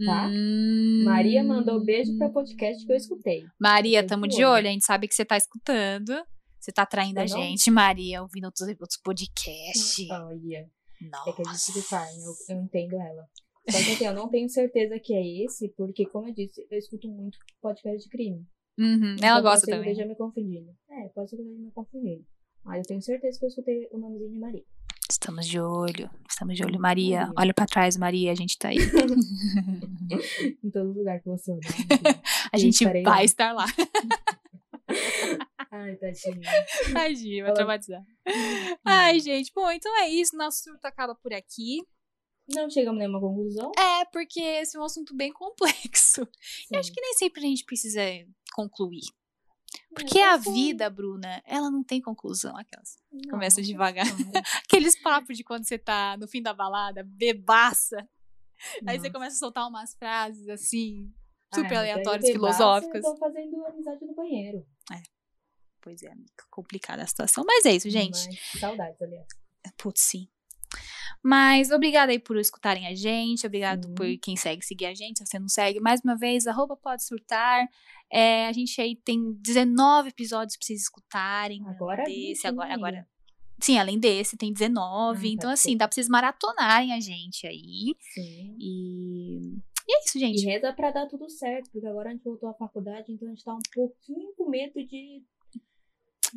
Tá? 0.04 0.28
Hum. 0.28 1.02
Maria 1.04 1.42
mandou 1.42 1.82
beijo 1.84 2.16
pra 2.18 2.28
podcast 2.28 2.84
que 2.86 2.92
eu 2.92 2.96
escutei. 2.96 3.44
Maria, 3.60 4.06
tamo 4.06 4.28
de 4.28 4.36
olho. 4.44 4.52
olho. 4.54 4.68
A 4.68 4.70
gente 4.70 4.84
sabe 4.84 5.08
que 5.08 5.14
você 5.14 5.24
tá 5.24 5.36
escutando. 5.36 6.12
Você 6.60 6.72
tá 6.72 6.84
traindo 6.86 7.18
a 7.20 7.22
não- 7.22 7.28
gente, 7.28 7.70
Maria, 7.70 8.22
ouvindo 8.22 8.44
outros, 8.44 8.68
outros 8.68 9.00
podcasts. 9.02 10.08
Olha, 10.10 10.58
é 10.58 11.32
que 11.32 11.42
a 11.42 11.44
gente 11.52 11.76
Nossa. 11.76 11.88
carne, 11.90 12.22
eu, 12.24 12.32
eu 12.56 12.62
entendo 12.62 12.94
ela. 12.94 13.28
Só 13.70 13.78
que 13.78 13.92
assim, 13.92 14.06
eu 14.06 14.14
não 14.14 14.28
tenho 14.28 14.48
certeza 14.48 14.98
que 14.98 15.14
é 15.14 15.44
esse, 15.44 15.68
porque, 15.76 16.06
como 16.06 16.28
eu 16.28 16.34
disse, 16.34 16.66
eu 16.70 16.78
escuto 16.78 17.08
muito 17.08 17.38
podcast 17.60 18.02
de 18.04 18.08
crime. 18.08 18.46
Uhum, 18.78 19.14
Então, 19.14 19.28
Ela 19.28 19.40
gosta 19.40 19.66
que 19.66 19.72
eu 19.72 19.76
também. 19.76 19.90
esteja 19.92 20.08
me 20.08 20.14
confundindo. 20.16 20.70
É, 20.90 21.08
pode 21.08 21.30
ser 21.30 21.36
que 21.36 21.42
eu 21.42 21.46
esteja 21.46 21.64
me 21.64 21.72
confundindo. 21.72 22.24
Mas 22.64 22.78
eu 22.78 22.84
tenho 22.84 23.02
certeza 23.02 23.38
que 23.38 23.44
eu 23.44 23.48
escutei 23.48 23.88
o 23.92 23.98
nomezinho 23.98 24.32
de 24.32 24.38
Maria. 24.38 24.64
Estamos 25.10 25.46
de 25.46 25.58
olho. 25.58 26.10
Estamos 26.28 26.54
de 26.56 26.62
olho, 26.64 26.78
Maria. 26.78 27.20
Maria. 27.20 27.34
Olha 27.38 27.54
pra 27.54 27.64
trás, 27.64 27.96
Maria. 27.96 28.30
A 28.30 28.34
gente 28.34 28.58
tá 28.58 28.68
aí. 28.68 28.76
em 30.62 30.70
todo 30.70 30.92
lugar 30.92 31.18
que 31.20 31.26
você 31.28 31.50
olhar. 31.50 31.62
A 32.52 32.56
Eu 32.56 32.60
gente 32.60 32.74
estarei 32.74 33.02
vai 33.02 33.18
lá. 33.20 33.24
estar 33.24 33.52
lá. 33.52 33.64
Ai, 35.70 35.96
tadinha. 35.96 36.50
Tadinha, 36.92 37.44
vai 37.44 37.52
traumatizar. 37.54 38.02
Ai, 38.84 39.18
gente. 39.20 39.50
Bom, 39.54 39.70
então 39.70 39.94
é 40.02 40.08
isso. 40.10 40.36
Nosso 40.36 40.62
surto 40.62 40.86
acaba 40.86 41.14
por 41.14 41.32
aqui. 41.32 41.82
Não 42.54 42.70
chegamos 42.70 42.98
a 42.98 43.00
nenhuma 43.00 43.20
conclusão? 43.20 43.72
É, 43.78 44.04
porque 44.06 44.40
esse 44.40 44.76
é 44.76 44.80
um 44.80 44.84
assunto 44.84 45.14
bem 45.14 45.32
complexo. 45.32 46.26
Sim. 46.40 46.68
Eu 46.74 46.80
acho 46.80 46.92
que 46.92 47.00
nem 47.00 47.14
sempre 47.14 47.40
a 47.40 47.46
gente 47.46 47.64
precisa 47.64 48.00
concluir. 48.54 49.04
É, 49.74 49.94
Porque 49.94 50.18
a 50.20 50.40
só- 50.40 50.50
vida, 50.52 50.88
Bruna, 50.88 51.42
ela 51.44 51.70
não 51.70 51.82
tem 51.82 52.00
conclusão. 52.00 52.56
Aquelas. 52.56 52.96
Não, 53.12 53.30
Começa 53.30 53.60
devagar. 53.62 54.06
Aqueles 54.64 55.00
papos 55.00 55.36
de 55.36 55.44
quando 55.44 55.64
você 55.66 55.78
tá 55.78 56.16
no 56.16 56.26
fim 56.28 56.40
da 56.42 56.54
balada, 56.54 57.02
bebaça. 57.04 57.96
Aí 58.86 58.96
você 58.98 59.08
Nossa. 59.08 59.10
começa 59.12 59.36
a 59.36 59.38
soltar 59.38 59.68
umas 59.68 59.94
frases 59.94 60.48
assim, 60.48 61.12
Ah, 61.52 61.56
super 61.56 61.68
mas 61.70 61.78
aleatórias, 61.78 62.24
bebaça, 62.26 62.32
filosóficas. 62.32 63.04
Eu 63.04 63.12
tô 63.12 63.16
fazendo 63.18 63.64
amizade 63.66 64.04
no 64.04 64.14
banheiro. 64.14 64.66
Pois 65.80 66.02
é, 66.02 66.10
amiga, 66.10 66.32
complicada 66.50 67.02
a 67.02 67.06
situação. 67.06 67.44
Mas 67.46 67.64
é 67.64 67.72
isso, 67.76 67.88
gente. 67.88 68.26
Mas, 68.26 68.60
saudades, 68.60 69.00
aliás. 69.00 69.26
Putz, 69.76 70.02
sim. 70.02 70.28
Mas 71.22 71.70
obrigada 71.70 72.12
aí 72.12 72.18
por 72.18 72.36
escutarem 72.38 72.86
a 72.86 72.94
gente. 72.94 73.46
Obrigado 73.46 73.86
Sim. 73.86 73.94
por 73.94 74.06
quem 74.22 74.36
segue 74.36 74.64
seguir 74.64 74.86
a 74.86 74.94
gente. 74.94 75.18
Se 75.18 75.26
você 75.26 75.38
não 75.38 75.48
segue, 75.48 75.80
mais 75.80 76.00
uma 76.04 76.16
vez, 76.16 76.46
arroba 76.46 76.76
pode 76.76 77.04
surtar. 77.04 77.66
É, 78.10 78.46
a 78.46 78.52
gente 78.52 78.80
aí 78.80 78.96
tem 78.96 79.34
19 79.40 80.08
episódios 80.10 80.56
pra 80.56 80.64
vocês 80.66 80.82
escutarem. 80.82 81.62
Agora 81.66 82.04
desse, 82.04 82.42
20, 82.42 82.46
agora, 82.46 82.74
agora. 82.74 83.08
Sim, 83.60 83.76
além 83.78 83.98
desse, 83.98 84.36
tem 84.36 84.52
19. 84.52 85.26
Ah, 85.28 85.30
então, 85.32 85.50
tá, 85.50 85.54
assim, 85.54 85.76
dá 85.76 85.88
pra 85.88 85.94
vocês 85.94 86.08
maratonarem 86.08 86.92
a 86.92 87.00
gente 87.00 87.46
aí. 87.46 87.94
Sim. 88.14 88.56
E. 88.58 89.58
E 89.90 89.94
é 89.94 90.04
isso, 90.04 90.18
E 90.18 90.20
gente. 90.20 90.44
reza 90.44 90.72
pra 90.72 90.90
dar 90.90 91.06
tudo 91.06 91.28
certo, 91.30 91.70
porque 91.72 91.86
agora 91.86 92.10
a 92.10 92.12
gente 92.12 92.22
voltou 92.22 92.48
à 92.48 92.54
faculdade, 92.54 93.10
então 93.10 93.26
a 93.26 93.30
gente 93.30 93.42
tá 93.42 93.54
um 93.54 93.60
pouquinho 93.74 94.32
com 94.36 94.48
medo 94.48 94.74
de. 94.86 95.22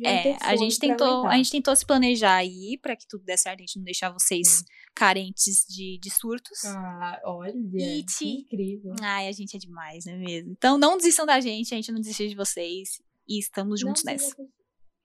É, 0.04 0.22
ter 0.34 0.36
a 0.40 0.56
gente 0.56 0.78
tentou, 0.78 1.06
aguentar. 1.06 1.32
a 1.32 1.36
gente 1.36 1.50
tentou 1.50 1.76
se 1.76 1.84
planejar 1.86 2.36
aí 2.36 2.78
pra 2.80 2.96
que 2.96 3.06
tudo 3.08 3.24
dê 3.24 3.36
certo, 3.36 3.60
a 3.60 3.62
gente 3.62 3.76
não 3.76 3.84
deixar 3.84 4.10
vocês 4.10 4.48
Sim. 4.48 4.64
carentes 4.94 5.66
de, 5.68 5.98
de 6.00 6.10
surtos. 6.10 6.64
Ah, 6.64 7.20
olha, 7.24 7.52
It. 7.96 8.16
que 8.18 8.28
incrível. 8.40 8.94
Ai, 9.02 9.28
a 9.28 9.32
gente 9.32 9.56
é 9.56 9.58
demais, 9.60 10.04
não 10.06 10.14
é 10.14 10.16
mesmo? 10.18 10.52
Então 10.52 10.78
não 10.78 10.96
desistam 10.96 11.26
da 11.26 11.40
gente, 11.40 11.72
a 11.74 11.76
gente 11.76 11.90
não 11.92 12.00
desiste 12.00 12.28
de 12.28 12.34
vocês. 12.36 13.00
E 13.28 13.38
estamos 13.38 13.78
juntos 13.80 14.02
não 14.04 14.12
nessa. 14.12 14.26
Seja, 14.34 14.48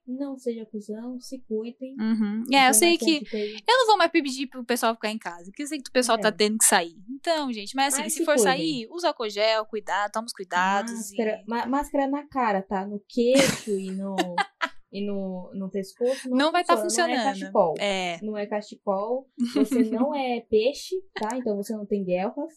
não 0.08 0.38
seja 0.40 0.66
cuzão, 0.66 1.20
se 1.20 1.38
cuidem. 1.48 1.94
Uhum. 2.00 2.44
É, 2.52 2.70
eu 2.70 2.74
sei 2.74 2.98
que. 2.98 3.22
Eu 3.68 3.78
não 3.78 3.88
vou 3.88 3.98
mais 3.98 4.10
pedir 4.10 4.48
pro 4.48 4.64
pessoal 4.66 4.96
ficar 4.96 5.12
em 5.12 5.18
casa, 5.20 5.46
porque 5.46 5.64
eu 5.64 5.68
sei 5.68 5.80
que 5.82 5.90
o 5.90 5.94
pessoal 5.94 6.18
É. 6.18 6.22
tá 6.22 6.32
tendo 6.32 6.58
que 6.58 6.66
sair. 6.66 6.96
Então, 7.10 7.52
gente, 7.54 7.76
mas 7.76 7.94
assim, 7.94 8.04
Mas 8.04 8.14
se 8.14 8.20
se 8.20 8.26
for 8.26 8.36
cuidem. 8.36 8.44
sair, 8.52 8.88
usa 8.90 9.10
álcool 9.10 9.30
gel, 9.30 9.66
cuidado, 9.66 10.12
toma 10.12 10.26
os 10.26 10.34
cuidados. 10.34 10.92
Máscara, 10.94 11.44
e- 11.46 11.70
máscara 11.70 12.08
na 12.08 12.26
cara, 12.28 12.62
tá? 12.64 12.86
No 12.88 13.00
queixo 13.08 13.70
e 13.72 13.92
no, 13.92 14.16
e 14.92 15.06
no, 15.06 15.52
no 15.54 15.70
pescoço. 15.70 16.30
Não, 16.30 16.38
Não 16.38 16.52
vai 16.52 16.64
tá 16.64 16.78
funciona, 16.78 17.08
Não 17.10 17.14
é 17.16 17.18
funcionando. 17.18 17.40
cachecol. 17.54 17.74
É, 17.80 18.20
Não 18.24 18.38
é 18.38 18.46
cachecol. 18.48 19.30
Você 19.56 19.84
não 19.92 20.16
é 20.16 20.42
peixe, 20.50 20.96
tá? 21.14 21.36
Então 21.38 21.56
você 21.58 21.74
não 21.76 21.86
tem 21.86 22.04
guerras 22.06 22.52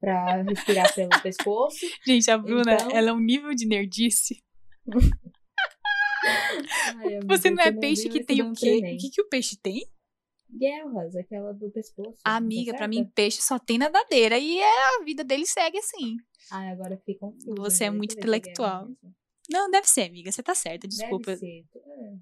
pra 0.00 0.42
respirar 0.42 0.94
pelo 0.94 1.10
pescoço. 1.22 1.86
gente, 2.06 2.30
a 2.30 2.38
Bruna, 2.38 2.74
Então- 2.74 2.90
ela 2.90 3.10
é 3.10 3.12
um 3.12 3.20
nível 3.20 3.54
de 3.54 3.66
nerdice. 3.66 4.42
Ai, 6.26 7.20
Você 7.26 7.50
não 7.50 7.62
é 7.62 7.72
peixe 7.72 8.08
que 8.08 8.24
tem 8.24 8.42
o 8.42 8.52
quê? 8.52 8.78
O 8.78 8.96
que, 8.98 9.10
que 9.10 9.22
o 9.22 9.28
peixe 9.28 9.56
tem? 9.60 9.86
Guerras, 10.56 11.16
aquela 11.16 11.52
do 11.52 11.68
pescoço. 11.70 12.16
tá 12.22 12.36
Amiga, 12.36 12.70
pra 12.72 12.78
certa? 12.86 12.88
mim, 12.88 13.10
peixe 13.14 13.42
só 13.42 13.58
tem 13.58 13.76
nadadeira. 13.76 14.38
E 14.38 14.58
é, 14.60 14.84
a 15.00 15.04
vida 15.04 15.24
dele 15.24 15.44
segue 15.46 15.78
assim. 15.78 16.16
Ai, 16.52 16.68
agora 16.68 16.96
confusa. 17.18 17.54
Você 17.58 17.84
é 17.84 17.90
muito 17.90 18.14
guerra 18.14 18.20
intelectual. 18.20 18.88
Não, 19.50 19.70
deve 19.70 19.86
ser, 19.88 20.02
amiga. 20.08 20.32
Você 20.32 20.42
tá 20.42 20.54
certa, 20.54 20.88
desculpa. 20.88 21.32
É. 21.32 21.62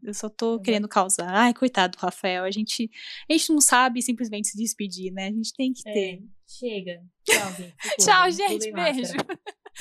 Eu 0.02 0.12
só 0.12 0.28
tô 0.28 0.54
Uhum. 0.56 0.62
querendo 0.62 0.88
causar. 0.88 1.28
Ai, 1.32 1.54
coitado 1.54 1.96
do 1.96 2.00
Rafael. 2.00 2.42
A 2.44 2.50
gente, 2.50 2.90
a 3.30 3.32
gente 3.32 3.50
não 3.52 3.60
sabe 3.60 4.02
simplesmente 4.02 4.48
se 4.48 4.56
despedir, 4.56 5.12
né? 5.12 5.28
A 5.28 5.32
gente 5.32 5.52
tem 5.54 5.72
que 5.72 5.88
É, 5.88 5.92
ter. 5.92 6.22
chega. 6.48 7.00
Tchau, 7.24 7.52
gente. 7.52 7.76
Tchau, 7.98 8.30
gente. 8.30 8.72
Beijo. 8.72 9.12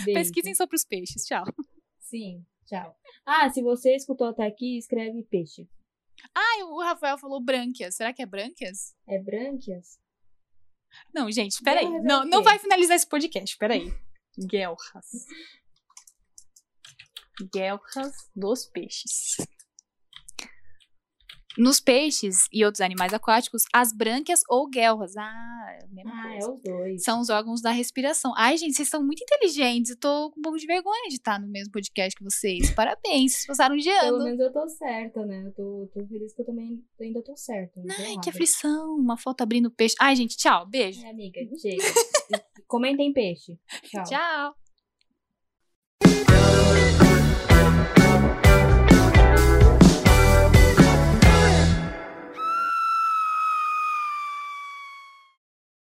Beijo. 0.06 0.14
Pesquisem 0.20 0.54
sobre 0.54 0.76
os 0.76 0.86
peixes. 0.86 1.26
Tchau. 1.26 1.44
Sim, 2.00 2.46
tchau. 2.68 2.96
Ah, 3.26 3.50
se 3.50 3.62
você 3.64 3.96
escutou 3.96 4.28
até 4.28 4.46
aqui, 4.46 4.78
escreve 4.78 5.24
peixe. 5.24 5.68
Ai, 6.36 6.62
o 6.64 6.80
Rafael 6.80 7.18
falou 7.18 7.42
brânquias. 7.42 7.96
Será 7.96 8.14
que 8.14 8.22
é 8.22 8.26
brânquias? 8.28 8.94
É 9.08 9.18
brânquias? 9.20 9.98
Não, 11.14 11.32
gente, 11.32 11.62
peraí. 11.64 11.86
É 11.86 12.02
Não, 12.02 12.24
não 12.24 12.44
vai 12.44 12.60
finalizar 12.60 12.96
esse 12.96 13.08
podcast. 13.08 13.58
Peraí. 13.58 13.92
Guelras. 14.38 15.26
Guelras 17.54 18.12
dos 18.36 18.66
peixes. 18.66 19.36
Nos 21.58 21.82
peixes 21.82 22.48
e 22.50 22.64
outros 22.64 22.80
animais 22.80 23.14
aquáticos, 23.14 23.64
as 23.74 23.92
brânquias 23.92 24.40
ou 24.48 24.70
guelras. 24.70 25.18
Ah, 25.18 25.78
é 25.82 25.86
mesma 25.90 26.12
Ah, 26.14 26.36
é 26.36 26.38
os 26.48 26.62
dois. 26.64 27.04
São 27.04 27.20
os 27.20 27.30
órgãos 27.30 27.62
da 27.62 27.72
respiração. 27.72 28.32
Ai, 28.38 28.56
gente, 28.56 28.74
vocês 28.74 28.88
são 28.88 29.04
muito 29.04 29.22
inteligentes. 29.22 29.92
Eu 29.92 29.98
tô 30.00 30.32
com 30.32 30.40
um 30.40 30.42
pouco 30.42 30.58
de 30.58 30.66
vergonha 30.66 31.10
de 31.10 31.16
estar 31.16 31.38
no 31.42 31.50
mesmo 31.50 31.74
podcast 31.74 32.18
que 32.18 32.24
vocês. 32.24 32.72
Parabéns, 32.72 33.34
vocês 33.34 33.48
passaram 33.48 33.76
de 33.76 33.84
Pelo 33.90 34.16
ano. 34.16 34.24
menos 34.24 34.40
eu 34.40 34.54
tô 34.54 34.66
certa, 34.70 35.26
né? 35.26 35.44
Eu 35.46 35.52
tô, 35.52 35.90
tô 35.94 36.08
feliz 36.08 36.34
que 36.34 36.42
eu 36.42 36.46
também 36.46 36.82
ainda 37.02 37.22
tô 37.22 37.36
certa. 37.36 37.82
Ai, 37.82 37.96
que 37.98 38.02
errada. 38.12 38.30
aflição. 38.30 38.96
Uma 38.96 39.18
foto 39.18 39.42
abrindo 39.42 39.70
peixe. 39.70 39.96
Ai, 40.00 40.16
gente, 40.16 40.38
tchau. 40.38 40.66
Beijo. 40.66 41.06
É, 41.06 41.10
amiga, 41.10 41.42
chega. 41.62 41.84
Comentem 42.66 43.12
peixe. 43.12 43.60
Tchau. 43.92 44.04
Tchau. 44.06 44.56